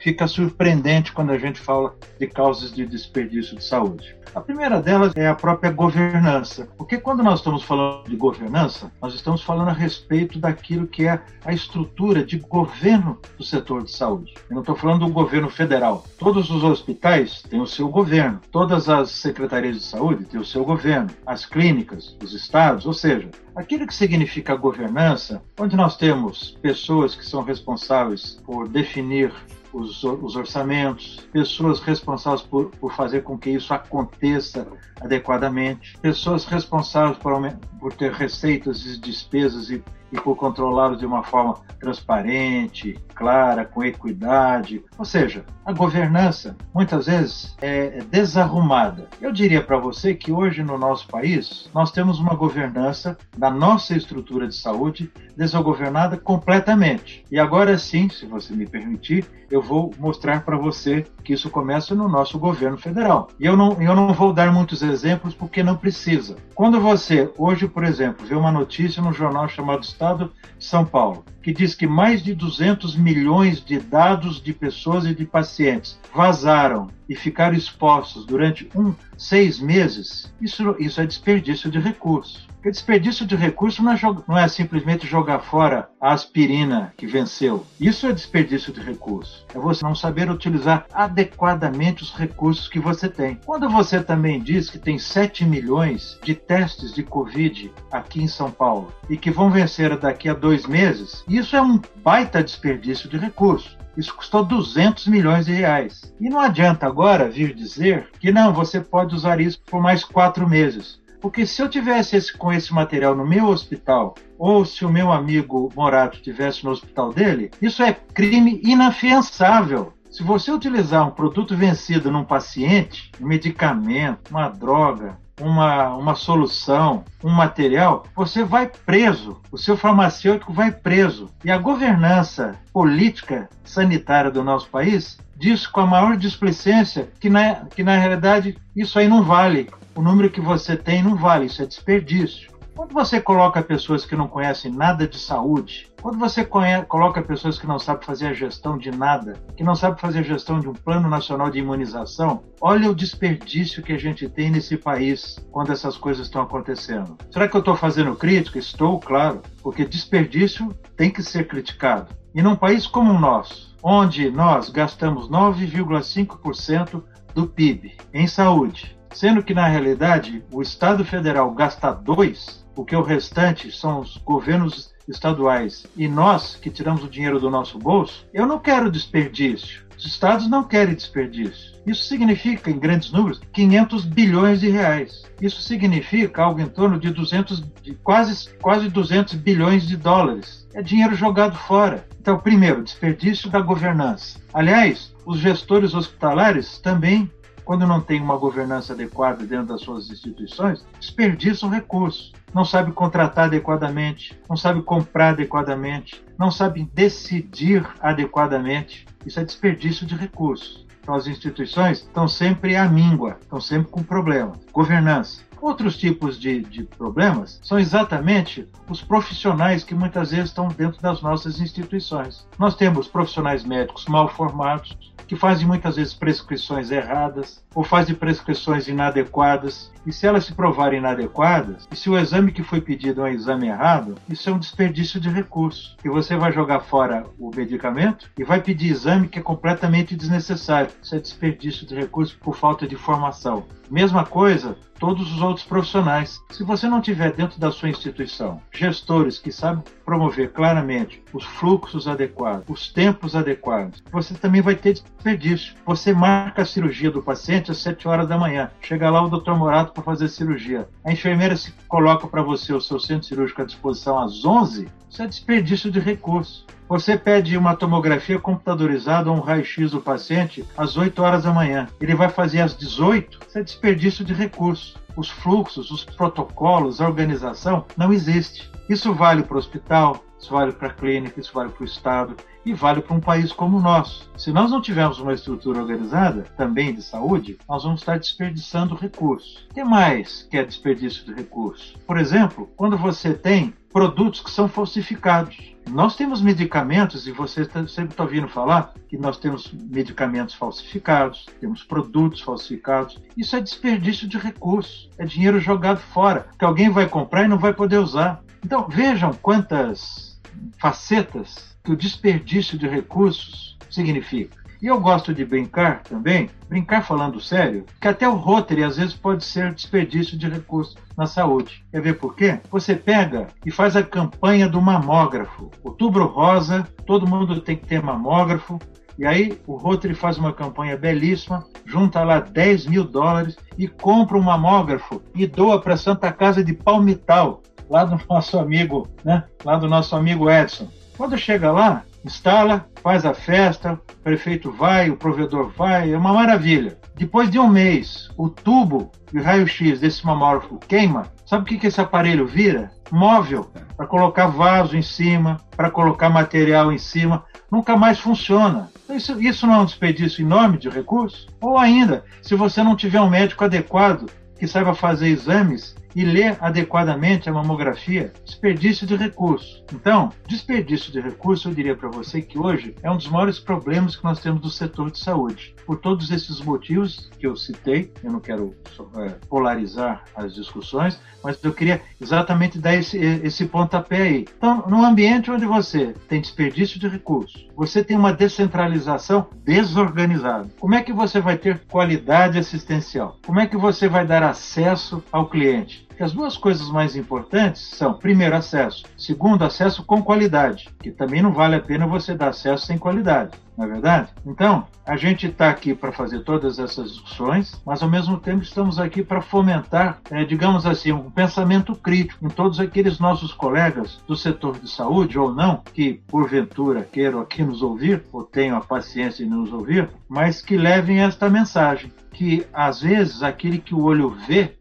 fica 0.00 0.26
surpreendente 0.26 1.12
quando 1.12 1.30
a 1.30 1.38
gente 1.38 1.60
fala 1.60 1.94
de 2.18 2.26
causas 2.26 2.72
de 2.72 2.86
desperdício 2.86 3.56
de 3.56 3.64
saúde. 3.64 4.16
A 4.32 4.40
primeira 4.40 4.80
delas 4.80 5.12
é 5.16 5.26
a 5.26 5.34
própria 5.34 5.72
governança, 5.72 6.68
porque 6.78 6.98
quando 6.98 7.22
nós 7.22 7.40
estamos 7.40 7.64
falando 7.64 8.08
de 8.08 8.14
governança, 8.14 8.90
nós 9.02 9.12
estamos 9.12 9.42
falando 9.42 9.70
a 9.70 9.72
respeito 9.72 10.38
daquilo 10.38 10.86
que 10.86 11.06
é 11.06 11.20
a 11.44 11.52
estrutura 11.52 12.24
de 12.24 12.38
governo 12.38 13.18
do 13.36 13.42
setor 13.42 13.82
de 13.82 13.90
saúde. 13.90 14.32
Eu 14.48 14.54
não 14.54 14.60
estou 14.60 14.76
falando 14.76 15.04
do 15.04 15.12
governo 15.12 15.50
federal. 15.50 16.04
Todos 16.16 16.48
os 16.48 16.62
hospitais 16.62 17.42
têm 17.42 17.60
o 17.60 17.66
seu 17.66 17.88
governo, 17.88 18.40
todas 18.52 18.88
as 18.88 19.10
secretarias 19.10 19.76
de 19.76 19.82
saúde 19.82 20.24
têm 20.24 20.40
o 20.40 20.44
seu 20.44 20.64
governo, 20.64 21.10
as 21.26 21.44
clínicas, 21.44 22.16
os 22.22 22.32
estados, 22.32 22.86
ou 22.86 22.92
seja, 22.92 23.28
aquilo 23.56 23.86
que 23.86 23.94
significa 23.94 24.54
governança, 24.54 25.42
onde 25.58 25.74
nós 25.74 25.96
temos 25.96 26.56
pessoas 26.62 27.16
que 27.16 27.26
são 27.26 27.42
responsáveis 27.42 28.40
por 28.46 28.68
definir 28.68 29.32
os, 29.72 30.02
os 30.04 30.36
orçamentos, 30.36 31.26
pessoas 31.32 31.80
responsáveis 31.80 32.42
por, 32.42 32.70
por 32.70 32.92
fazer 32.94 33.22
com 33.22 33.38
que 33.38 33.50
isso 33.50 33.72
aconteça 33.72 34.66
adequadamente, 35.00 35.96
pessoas 35.98 36.44
responsáveis 36.44 37.18
por, 37.18 37.32
por 37.78 37.92
ter 37.92 38.12
receitas 38.12 38.84
e 38.84 38.98
despesas 38.98 39.70
e 39.70 39.82
e 40.12 40.20
por 40.20 40.36
controlá-los 40.36 40.98
de 40.98 41.06
uma 41.06 41.22
forma 41.22 41.56
transparente, 41.78 42.98
clara, 43.14 43.64
com 43.64 43.82
equidade. 43.82 44.82
Ou 44.98 45.04
seja, 45.04 45.44
a 45.64 45.72
governança 45.72 46.56
muitas 46.74 47.06
vezes 47.06 47.56
é 47.60 48.02
desarrumada. 48.10 49.08
Eu 49.20 49.32
diria 49.32 49.62
para 49.62 49.78
você 49.78 50.14
que 50.14 50.32
hoje 50.32 50.62
no 50.62 50.78
nosso 50.78 51.06
país 51.06 51.70
nós 51.74 51.90
temos 51.90 52.18
uma 52.18 52.34
governança 52.34 53.16
da 53.36 53.50
nossa 53.50 53.94
estrutura 53.94 54.48
de 54.48 54.54
saúde 54.54 55.10
desgovernada 55.36 56.16
completamente. 56.16 57.24
E 57.30 57.38
agora 57.38 57.78
sim, 57.78 58.08
se 58.08 58.26
você 58.26 58.52
me 58.52 58.66
permitir, 58.66 59.26
eu 59.50 59.60
vou 59.60 59.92
mostrar 59.98 60.44
para 60.44 60.56
você 60.56 61.04
que 61.24 61.32
isso 61.32 61.50
começa 61.50 61.94
no 61.94 62.08
nosso 62.08 62.38
governo 62.38 62.78
federal. 62.78 63.28
E 63.38 63.46
eu 63.46 63.56
não, 63.56 63.80
eu 63.82 63.96
não 63.96 64.12
vou 64.12 64.32
dar 64.32 64.52
muitos 64.52 64.82
exemplos 64.82 65.34
porque 65.34 65.62
não 65.62 65.76
precisa. 65.76 66.36
Quando 66.54 66.80
você, 66.80 67.30
hoje, 67.36 67.66
por 67.66 67.84
exemplo, 67.84 68.26
vê 68.26 68.34
uma 68.34 68.52
notícia 68.52 69.02
no 69.02 69.12
jornal 69.12 69.48
chamado 69.48 69.84
Estado 70.00 70.32
de 70.58 70.64
São 70.64 70.82
Paulo, 70.82 71.26
que 71.42 71.52
diz 71.52 71.74
que 71.74 71.86
mais 71.86 72.22
de 72.22 72.34
200 72.34 72.96
milhões 72.96 73.62
de 73.62 73.78
dados 73.78 74.42
de 74.42 74.50
pessoas 74.54 75.04
e 75.04 75.14
de 75.14 75.26
pacientes 75.26 76.00
vazaram 76.14 76.88
e 77.10 77.16
ficaram 77.16 77.56
expostos 77.56 78.24
durante 78.24 78.70
um, 78.72 78.94
seis 79.18 79.58
meses, 79.58 80.32
isso, 80.40 80.76
isso 80.78 81.00
é 81.00 81.06
desperdício 81.06 81.68
de 81.68 81.80
recursos. 81.80 82.48
Porque 82.54 82.70
desperdício 82.70 83.26
de 83.26 83.34
recursos 83.34 83.82
não 83.82 83.90
é, 83.90 83.98
não 84.28 84.38
é 84.38 84.46
simplesmente 84.46 85.06
jogar 85.06 85.40
fora 85.40 85.88
a 85.98 86.12
aspirina 86.12 86.92
que 86.94 87.06
venceu. 87.06 87.66
Isso 87.80 88.06
é 88.06 88.12
desperdício 88.12 88.70
de 88.70 88.80
recursos. 88.80 89.46
É 89.54 89.58
você 89.58 89.82
não 89.82 89.94
saber 89.94 90.30
utilizar 90.30 90.86
adequadamente 90.92 92.02
os 92.02 92.12
recursos 92.14 92.68
que 92.68 92.78
você 92.78 93.08
tem. 93.08 93.40
Quando 93.46 93.68
você 93.68 94.02
também 94.02 94.40
diz 94.40 94.68
que 94.68 94.78
tem 94.78 94.98
7 94.98 95.44
milhões 95.46 96.18
de 96.22 96.34
testes 96.34 96.92
de 96.92 97.02
Covid 97.02 97.72
aqui 97.90 98.22
em 98.22 98.28
São 98.28 98.50
Paulo 98.50 98.92
e 99.08 99.16
que 99.16 99.30
vão 99.30 99.50
vencer 99.50 99.96
daqui 99.98 100.28
a 100.28 100.34
dois 100.34 100.66
meses, 100.66 101.24
isso 101.26 101.56
é 101.56 101.62
um 101.62 101.80
baita 102.04 102.44
desperdício 102.44 103.08
de 103.08 103.16
recursos. 103.16 103.80
Isso 103.96 104.14
custou 104.14 104.44
200 104.44 105.06
milhões 105.08 105.46
de 105.46 105.52
reais. 105.52 106.14
E 106.20 106.28
não 106.28 106.40
adianta 106.40 106.86
agora 106.86 107.28
vir 107.28 107.54
dizer 107.54 108.08
que 108.18 108.32
não, 108.32 108.52
você 108.52 108.80
pode 108.80 109.14
usar 109.14 109.40
isso 109.40 109.60
por 109.66 109.80
mais 109.82 110.04
quatro 110.04 110.48
meses. 110.48 111.00
Porque 111.20 111.44
se 111.44 111.60
eu 111.60 111.68
tivesse 111.68 112.16
esse, 112.16 112.36
com 112.36 112.50
esse 112.52 112.72
material 112.72 113.14
no 113.14 113.26
meu 113.26 113.46
hospital, 113.46 114.14
ou 114.38 114.64
se 114.64 114.84
o 114.84 114.88
meu 114.88 115.12
amigo 115.12 115.70
Morato 115.76 116.22
tivesse 116.22 116.64
no 116.64 116.70
hospital 116.70 117.12
dele, 117.12 117.50
isso 117.60 117.82
é 117.82 117.92
crime 117.92 118.60
inafiançável. 118.64 119.92
Se 120.10 120.22
você 120.22 120.50
utilizar 120.50 121.06
um 121.06 121.12
produto 121.12 121.54
vencido 121.54 122.10
num 122.10 122.24
paciente, 122.24 123.12
um 123.20 123.26
medicamento, 123.26 124.30
uma 124.30 124.48
droga, 124.48 125.18
uma, 125.40 125.94
uma 125.94 126.14
solução, 126.14 127.04
um 127.22 127.30
material, 127.30 128.04
você 128.14 128.44
vai 128.44 128.70
preso. 128.86 129.40
O 129.50 129.58
seu 129.58 129.76
farmacêutico 129.76 130.52
vai 130.52 130.70
preso. 130.70 131.30
E 131.44 131.50
a 131.50 131.58
governança 131.58 132.56
política 132.72 133.48
sanitária 133.64 134.30
do 134.30 134.44
nosso 134.44 134.68
país 134.68 135.18
diz 135.36 135.66
com 135.66 135.80
a 135.80 135.86
maior 135.86 136.16
displicência 136.16 137.08
que 137.18 137.30
na, 137.30 137.66
que 137.66 137.82
na 137.82 137.96
realidade 137.96 138.58
isso 138.76 138.98
aí 138.98 139.08
não 139.08 139.22
vale 139.22 139.70
o 139.94 140.02
número 140.02 140.30
que 140.30 140.40
você 140.40 140.76
tem 140.76 141.02
não 141.02 141.16
vale, 141.16 141.46
isso 141.46 141.62
é 141.62 141.66
desperdício. 141.66 142.50
Quando 142.74 142.92
você 142.92 143.20
coloca 143.20 143.62
pessoas 143.62 144.04
que 144.04 144.16
não 144.16 144.28
conhecem 144.28 144.72
nada 144.72 145.06
de 145.06 145.18
saúde, 145.18 145.88
quando 146.00 146.18
você 146.18 146.44
coloca 146.44 147.20
pessoas 147.20 147.58
que 147.58 147.66
não 147.66 147.78
sabem 147.78 148.06
fazer 148.06 148.28
a 148.28 148.32
gestão 148.32 148.78
de 148.78 148.90
nada, 148.90 149.34
que 149.56 149.62
não 149.62 149.74
sabem 149.74 149.98
fazer 149.98 150.20
a 150.20 150.22
gestão 150.22 150.58
de 150.60 150.68
um 150.68 150.72
plano 150.72 151.08
nacional 151.08 151.50
de 151.50 151.58
imunização, 151.58 152.42
olha 152.60 152.90
o 152.90 152.94
desperdício 152.94 153.82
que 153.82 153.92
a 153.92 153.98
gente 153.98 154.28
tem 154.28 154.50
nesse 154.50 154.76
país 154.76 155.38
quando 155.50 155.72
essas 155.72 155.96
coisas 155.96 156.26
estão 156.26 156.42
acontecendo. 156.42 157.18
Será 157.30 157.48
que 157.48 157.56
eu 157.56 157.60
estou 157.60 157.76
fazendo 157.76 158.16
crítica? 158.16 158.58
Estou, 158.58 158.98
claro, 158.98 159.42
porque 159.62 159.84
desperdício 159.84 160.68
tem 160.96 161.10
que 161.10 161.22
ser 161.22 161.46
criticado. 161.48 162.14
E 162.34 162.40
num 162.40 162.56
país 162.56 162.86
como 162.86 163.12
o 163.12 163.18
nosso, 163.18 163.76
onde 163.82 164.30
nós 164.30 164.70
gastamos 164.70 165.28
9,5% 165.28 167.02
do 167.34 167.46
PIB 167.46 167.96
em 168.14 168.26
saúde, 168.26 168.98
sendo 169.12 169.42
que 169.42 169.54
na 169.54 169.66
realidade 169.66 170.42
o 170.52 170.62
Estado 170.62 171.04
federal 171.04 171.50
gasta 171.52 171.92
dois, 171.92 172.64
porque 172.74 172.94
o 172.94 173.02
restante 173.02 173.70
são 173.70 174.00
os 174.00 174.16
governos 174.18 174.92
estaduais 175.08 175.86
e 175.96 176.08
nós 176.08 176.56
que 176.56 176.70
tiramos 176.70 177.04
o 177.04 177.08
dinheiro 177.08 177.40
do 177.40 177.50
nosso 177.50 177.78
bolso, 177.78 178.26
eu 178.32 178.46
não 178.46 178.58
quero 178.58 178.90
desperdício. 178.90 179.82
Os 180.00 180.06
estados 180.06 180.48
não 180.48 180.64
querem 180.64 180.94
desperdício. 180.94 181.78
Isso 181.86 182.04
significa, 182.04 182.70
em 182.70 182.78
grandes 182.78 183.12
números, 183.12 183.38
500 183.52 184.06
bilhões 184.06 184.60
de 184.60 184.70
reais. 184.70 185.24
Isso 185.42 185.60
significa 185.60 186.42
algo 186.42 186.58
em 186.58 186.66
torno 186.66 186.98
de 186.98 187.10
200, 187.10 187.62
de 187.82 187.94
quase, 187.96 188.48
quase 188.62 188.88
200 188.88 189.34
bilhões 189.34 189.86
de 189.86 189.98
dólares. 189.98 190.66
É 190.72 190.80
dinheiro 190.80 191.14
jogado 191.14 191.54
fora. 191.54 192.06
Então, 192.18 192.38
primeiro, 192.38 192.82
desperdício 192.82 193.50
da 193.50 193.60
governança. 193.60 194.40
Aliás, 194.54 195.14
os 195.26 195.38
gestores 195.38 195.92
hospitalares 195.92 196.78
também 196.78 197.30
quando 197.70 197.86
não 197.86 198.00
tem 198.00 198.20
uma 198.20 198.36
governança 198.36 198.94
adequada 198.94 199.46
dentro 199.46 199.66
das 199.66 199.82
suas 199.82 200.10
instituições, 200.10 200.84
desperdiçam 200.98 201.70
recursos. 201.70 202.32
Não 202.52 202.64
sabe 202.64 202.90
contratar 202.90 203.44
adequadamente, 203.44 204.36
não 204.48 204.56
sabe 204.56 204.82
comprar 204.82 205.34
adequadamente, 205.34 206.20
não 206.36 206.50
sabe 206.50 206.90
decidir 206.92 207.88
adequadamente. 208.00 209.06
Isso 209.24 209.38
é 209.38 209.44
desperdício 209.44 210.04
de 210.04 210.16
recursos. 210.16 210.84
Então, 211.00 211.14
as 211.14 211.28
instituições 211.28 211.98
estão 211.98 212.26
sempre 212.26 212.74
à 212.74 212.88
míngua, 212.88 213.38
estão 213.40 213.60
sempre 213.60 213.88
com 213.88 214.02
problemas. 214.02 214.58
Governança. 214.72 215.42
Outros 215.60 215.96
tipos 215.98 216.38
de, 216.40 216.62
de, 216.62 216.84
problemas 216.84 217.60
são 217.62 217.78
exatamente 217.78 218.66
os 218.88 219.02
profissionais 219.02 219.84
que 219.84 219.94
muitas 219.94 220.30
vezes 220.30 220.46
estão 220.46 220.68
dentro 220.68 221.00
das 221.02 221.20
nossas 221.20 221.60
instituições. 221.60 222.46
Nós 222.58 222.74
temos 222.74 223.06
profissionais 223.06 223.62
médicos 223.62 224.06
mal 224.06 224.28
formados, 224.28 224.96
que 225.26 225.36
fazem 225.36 225.66
muitas 225.66 225.96
vezes 225.96 226.14
prescrições 226.14 226.90
erradas 226.90 227.62
ou 227.74 227.84
fazem 227.84 228.14
prescrições 228.14 228.88
inadequadas. 228.88 229.90
E 230.06 230.12
se 230.12 230.26
elas 230.26 230.46
se 230.46 230.54
provarem 230.54 230.98
inadequadas, 230.98 231.86
e 231.92 231.96
se 231.96 232.08
o 232.08 232.18
exame 232.18 232.52
que 232.52 232.62
foi 232.62 232.80
pedido 232.80 233.20
é 233.20 233.30
um 233.30 233.34
exame 233.34 233.68
errado, 233.68 234.14
isso 234.28 234.48
é 234.48 234.52
um 234.52 234.58
desperdício 234.58 235.20
de 235.20 235.28
recurso. 235.28 235.96
E 236.04 236.08
você 236.08 236.36
vai 236.36 236.52
jogar 236.52 236.80
fora 236.80 237.26
o 237.38 237.50
medicamento 237.54 238.30
e 238.38 238.44
vai 238.44 238.60
pedir 238.60 238.90
exame 238.90 239.28
que 239.28 239.38
é 239.38 239.42
completamente 239.42 240.16
desnecessário. 240.16 240.90
Isso 241.02 241.14
é 241.14 241.18
desperdício 241.18 241.86
de 241.86 241.94
recurso 241.94 242.38
por 242.38 242.56
falta 242.56 242.86
de 242.86 242.96
formação. 242.96 243.66
Mesma 243.90 244.24
coisa, 244.24 244.76
todos 244.98 245.32
os 245.32 245.42
outros 245.42 245.66
profissionais. 245.66 246.40
Se 246.50 246.62
você 246.62 246.88
não 246.88 247.00
tiver 247.00 247.32
dentro 247.32 247.58
da 247.58 247.70
sua 247.70 247.88
instituição 247.88 248.60
gestores 248.72 249.38
que 249.38 249.50
sabem 249.50 249.82
promover 250.10 250.50
claramente 250.50 251.22
os 251.32 251.44
fluxos 251.44 252.08
adequados, 252.08 252.64
os 252.68 252.92
tempos 252.92 253.36
adequados, 253.36 254.02
você 254.10 254.34
também 254.34 254.60
vai 254.60 254.74
ter 254.74 254.94
desperdício. 254.94 255.74
Você 255.86 256.12
marca 256.12 256.62
a 256.62 256.66
cirurgia 256.66 257.12
do 257.12 257.22
paciente 257.22 257.70
às 257.70 257.78
7 257.78 258.08
horas 258.08 258.26
da 258.26 258.36
manhã. 258.36 258.72
Chega 258.80 259.08
lá 259.08 259.22
o 259.22 259.28
Dr. 259.28 259.52
Morato 259.52 259.92
para 259.92 260.02
fazer 260.02 260.24
a 260.24 260.28
cirurgia. 260.28 260.88
A 261.04 261.12
enfermeira 261.12 261.56
se 261.56 261.70
coloca 261.86 262.26
para 262.26 262.42
você 262.42 262.72
o 262.72 262.80
seu 262.80 262.98
centro 262.98 263.28
cirúrgico 263.28 263.62
à 263.62 263.64
disposição 263.64 264.18
às 264.18 264.44
11. 264.44 264.88
Isso 265.08 265.22
é 265.22 265.28
desperdício 265.28 265.92
de 265.92 266.00
recurso. 266.00 266.66
Você 266.88 267.16
pede 267.16 267.56
uma 267.56 267.76
tomografia 267.76 268.40
computadorizada 268.40 269.30
ou 269.30 269.36
um 269.36 269.40
raio-x 269.40 269.92
do 269.92 270.00
paciente 270.00 270.64
às 270.76 270.96
8 270.96 271.22
horas 271.22 271.44
da 271.44 271.52
manhã. 271.52 271.86
Ele 272.00 272.16
vai 272.16 272.28
fazer 272.28 272.62
às 272.62 272.76
18. 272.76 273.38
Isso 273.46 273.58
é 273.58 273.62
desperdício 273.62 274.24
de 274.24 274.34
recursos. 274.34 274.96
Os 275.16 275.28
fluxos, 275.28 275.90
os 275.90 276.04
protocolos, 276.04 277.00
a 277.00 277.06
organização 277.06 277.84
não 277.96 278.12
existe. 278.12 278.69
Isso 278.90 279.14
vale 279.14 279.44
para 279.44 279.54
o 279.54 279.58
hospital, 279.58 280.24
isso 280.36 280.50
vale 280.50 280.72
para 280.72 280.88
a 280.88 280.92
clínica, 280.92 281.38
isso 281.38 281.52
vale 281.54 281.70
para 281.70 281.82
o 281.82 281.86
Estado 281.86 282.36
e 282.64 282.72
vale 282.72 283.00
para 283.00 283.16
um 283.16 283.20
país 283.20 283.52
como 283.52 283.78
o 283.78 283.82
nosso. 283.82 284.30
Se 284.36 284.52
nós 284.52 284.70
não 284.70 284.80
tivermos 284.80 285.18
uma 285.18 285.34
estrutura 285.34 285.80
organizada, 285.80 286.44
também 286.56 286.94
de 286.94 287.02
saúde, 287.02 287.58
nós 287.68 287.84
vamos 287.84 288.00
estar 288.00 288.18
desperdiçando 288.18 288.94
recursos. 288.94 289.66
O 289.70 289.74
que 289.74 289.84
mais 289.84 290.46
que 290.50 290.56
é 290.56 290.64
desperdício 290.64 291.24
de 291.24 291.32
recursos? 291.32 291.96
Por 292.06 292.18
exemplo, 292.18 292.70
quando 292.76 292.96
você 292.96 293.34
tem 293.34 293.74
produtos 293.92 294.40
que 294.40 294.50
são 294.50 294.68
falsificados. 294.68 295.74
Nós 295.90 296.14
temos 296.14 296.40
medicamentos, 296.40 297.26
e 297.26 297.32
você 297.32 297.66
tá, 297.66 297.86
sempre 297.88 298.12
está 298.12 298.22
ouvindo 298.22 298.48
falar 298.48 298.94
que 299.08 299.18
nós 299.18 299.38
temos 299.38 299.72
medicamentos 299.72 300.54
falsificados, 300.54 301.46
temos 301.60 301.82
produtos 301.82 302.40
falsificados. 302.40 303.20
Isso 303.36 303.56
é 303.56 303.60
desperdício 303.60 304.28
de 304.28 304.38
recursos, 304.38 305.10
é 305.18 305.24
dinheiro 305.24 305.58
jogado 305.58 305.98
fora, 305.98 306.46
que 306.58 306.64
alguém 306.64 306.90
vai 306.90 307.08
comprar 307.08 307.44
e 307.44 307.48
não 307.48 307.58
vai 307.58 307.72
poder 307.72 307.98
usar. 307.98 308.42
Então 308.64 308.86
vejam 308.88 309.32
quantas 309.32 310.29
facetas 310.78 311.76
que 311.84 311.92
o 311.92 311.96
desperdício 311.96 312.78
de 312.78 312.88
recursos 312.88 313.76
significa. 313.90 314.60
E 314.82 314.86
eu 314.86 314.98
gosto 314.98 315.34
de 315.34 315.44
brincar 315.44 316.02
também, 316.02 316.48
brincar 316.66 317.04
falando 317.04 317.38
sério, 317.38 317.84
que 318.00 318.08
até 318.08 318.26
o 318.26 318.34
Rotary 318.34 318.82
às 318.82 318.96
vezes 318.96 319.12
pode 319.12 319.44
ser 319.44 319.74
desperdício 319.74 320.38
de 320.38 320.48
recursos 320.48 320.96
na 321.14 321.26
saúde. 321.26 321.84
Quer 321.90 322.00
ver 322.00 322.18
por 322.18 322.34
quê? 322.34 322.60
Você 322.70 322.96
pega 322.96 323.48
e 323.66 323.70
faz 323.70 323.94
a 323.94 324.02
campanha 324.02 324.66
do 324.66 324.80
mamógrafo. 324.80 325.70
Outubro 325.84 326.24
Rosa, 326.24 326.88
todo 327.04 327.28
mundo 327.28 327.60
tem 327.60 327.76
que 327.76 327.86
ter 327.86 328.02
mamógrafo. 328.02 328.78
E 329.18 329.26
aí 329.26 329.58
o 329.66 329.76
Rotary 329.76 330.14
faz 330.14 330.38
uma 330.38 330.52
campanha 330.52 330.96
belíssima, 330.96 331.66
junta 331.84 332.22
lá 332.22 332.40
10 332.40 332.86
mil 332.86 333.04
dólares 333.04 333.56
e 333.76 333.86
compra 333.86 334.36
um 334.38 334.42
mamógrafo 334.42 335.22
e 335.34 335.46
doa 335.46 335.80
para 335.80 335.96
Santa 335.96 336.32
Casa 336.32 336.64
de 336.64 336.72
Palmital, 336.72 337.62
lá 337.88 338.04
do 338.04 338.20
nosso 338.28 338.58
amigo, 338.58 339.08
né? 339.24 339.44
Lá 339.64 339.76
do 339.76 339.88
nosso 339.88 340.14
amigo 340.16 340.50
Edson. 340.50 340.88
Quando 341.16 341.36
chega 341.36 341.70
lá, 341.70 342.04
instala, 342.24 342.86
faz 343.02 343.26
a 343.26 343.34
festa, 343.34 344.00
o 344.10 344.22
prefeito 344.22 344.70
vai, 344.70 345.10
o 345.10 345.16
provedor 345.16 345.70
vai, 345.76 346.12
é 346.12 346.16
uma 346.16 346.32
maravilha. 346.32 346.98
Depois 347.14 347.50
de 347.50 347.58
um 347.58 347.68
mês, 347.68 348.30
o 348.36 348.48
tubo 348.48 349.10
de 349.30 349.38
raio-x 349.40 350.00
desse 350.00 350.24
mamógrafo 350.24 350.78
queima. 350.78 351.26
Sabe 351.50 351.64
o 351.64 351.66
que, 351.66 351.78
que 351.78 351.88
esse 351.88 352.00
aparelho 352.00 352.46
vira? 352.46 352.92
Móvel, 353.10 353.72
para 353.96 354.06
colocar 354.06 354.46
vaso 354.46 354.96
em 354.96 355.02
cima, 355.02 355.56
para 355.76 355.90
colocar 355.90 356.30
material 356.30 356.92
em 356.92 356.96
cima. 356.96 357.44
Nunca 357.68 357.96
mais 357.96 358.20
funciona. 358.20 358.88
Isso, 359.08 359.42
isso 359.42 359.66
não 359.66 359.74
é 359.74 359.78
um 359.78 359.84
desperdício 359.84 360.42
enorme 360.42 360.78
de 360.78 360.88
recursos? 360.88 361.48
Ou 361.60 361.76
ainda, 361.76 362.24
se 362.40 362.54
você 362.54 362.84
não 362.84 362.94
tiver 362.94 363.20
um 363.20 363.28
médico 363.28 363.64
adequado 363.64 364.30
que 364.60 364.68
saiba 364.68 364.94
fazer 364.94 365.26
exames 365.26 365.96
e 366.14 366.24
ler 366.24 366.56
adequadamente 366.60 367.48
a 367.48 367.52
mamografia, 367.52 368.32
desperdício 368.44 369.06
de 369.06 369.16
recursos. 369.16 369.84
Então, 369.92 370.30
desperdício 370.46 371.12
de 371.12 371.20
recursos, 371.20 371.64
eu 371.66 371.74
diria 371.74 371.96
para 371.96 372.08
você 372.08 372.40
que 372.40 372.58
hoje 372.58 372.94
é 373.02 373.10
um 373.10 373.16
dos 373.16 373.28
maiores 373.28 373.58
problemas 373.58 374.16
que 374.16 374.24
nós 374.24 374.40
temos 374.40 374.60
do 374.60 374.70
setor 374.70 375.10
de 375.10 375.18
saúde. 375.18 375.74
Por 375.86 375.98
todos 375.98 376.30
esses 376.30 376.60
motivos 376.60 377.30
que 377.38 377.46
eu 377.46 377.56
citei, 377.56 378.12
eu 378.22 378.30
não 378.30 378.40
quero 378.40 378.74
é, 379.16 379.30
polarizar 379.48 380.24
as 380.34 380.54
discussões, 380.54 381.20
mas 381.42 381.62
eu 381.62 381.72
queria 381.72 382.00
exatamente 382.20 382.78
dar 382.78 382.94
esse, 382.94 383.16
esse 383.18 383.66
pontapé 383.66 384.22
aí. 384.22 384.46
Então, 384.56 384.84
no 384.86 385.04
ambiente 385.04 385.50
onde 385.50 385.66
você 385.66 386.14
tem 386.28 386.40
desperdício 386.40 386.98
de 387.00 387.08
recursos, 387.08 387.68
você 387.74 388.04
tem 388.04 388.16
uma 388.16 388.32
descentralização 388.32 389.48
desorganizada, 389.64 390.70
como 390.78 390.94
é 390.94 391.02
que 391.02 391.12
você 391.12 391.40
vai 391.40 391.56
ter 391.56 391.80
qualidade 391.90 392.58
assistencial? 392.58 393.38
Como 393.44 393.60
é 393.60 393.66
que 393.66 393.76
você 393.76 394.08
vai 394.08 394.26
dar 394.26 394.42
acesso 394.42 395.22
ao 395.32 395.48
cliente? 395.48 396.06
Que 396.20 396.24
as 396.24 396.34
duas 396.34 396.54
coisas 396.54 396.90
mais 396.90 397.16
importantes 397.16 397.80
são, 397.80 398.12
primeiro, 398.12 398.54
acesso, 398.54 399.06
segundo, 399.16 399.64
acesso 399.64 400.04
com 400.04 400.22
qualidade, 400.22 400.90
que 401.00 401.10
também 401.10 401.40
não 401.40 401.50
vale 401.50 401.76
a 401.76 401.80
pena 401.80 402.06
você 402.06 402.34
dar 402.34 402.48
acesso 402.48 402.84
sem 402.84 402.98
qualidade, 402.98 403.52
não 403.74 403.86
é 403.86 403.88
verdade? 403.88 404.28
Então, 404.44 404.86
a 405.06 405.16
gente 405.16 405.46
está 405.46 405.70
aqui 405.70 405.94
para 405.94 406.12
fazer 406.12 406.40
todas 406.40 406.78
essas 406.78 407.12
discussões, 407.12 407.80
mas 407.86 408.02
ao 408.02 408.10
mesmo 408.10 408.36
tempo 408.36 408.62
estamos 408.62 408.98
aqui 408.98 409.24
para 409.24 409.40
fomentar, 409.40 410.20
é, 410.30 410.44
digamos 410.44 410.84
assim, 410.84 411.10
um 411.10 411.30
pensamento 411.30 411.94
crítico 411.94 412.44
em 412.44 412.50
todos 412.50 412.78
aqueles 412.78 413.18
nossos 413.18 413.54
colegas 413.54 414.22
do 414.28 414.36
setor 414.36 414.78
de 414.78 414.90
saúde 414.90 415.38
ou 415.38 415.54
não, 415.54 415.82
que 415.94 416.20
porventura 416.28 417.02
queiram 417.02 417.40
aqui 417.40 417.62
nos 417.62 417.80
ouvir, 417.80 418.24
ou 418.30 418.44
tenham 418.44 418.76
a 418.76 418.82
paciência 418.82 419.42
de 419.42 419.50
nos 419.50 419.72
ouvir, 419.72 420.10
mas 420.28 420.60
que 420.60 420.76
levem 420.76 421.22
esta 421.22 421.48
mensagem, 421.48 422.12
que 422.30 422.66
às 422.74 423.00
vezes 423.00 423.42
aquele 423.42 423.78
que 423.78 423.94
o 423.94 424.02
olho 424.02 424.36
vê 424.46 424.78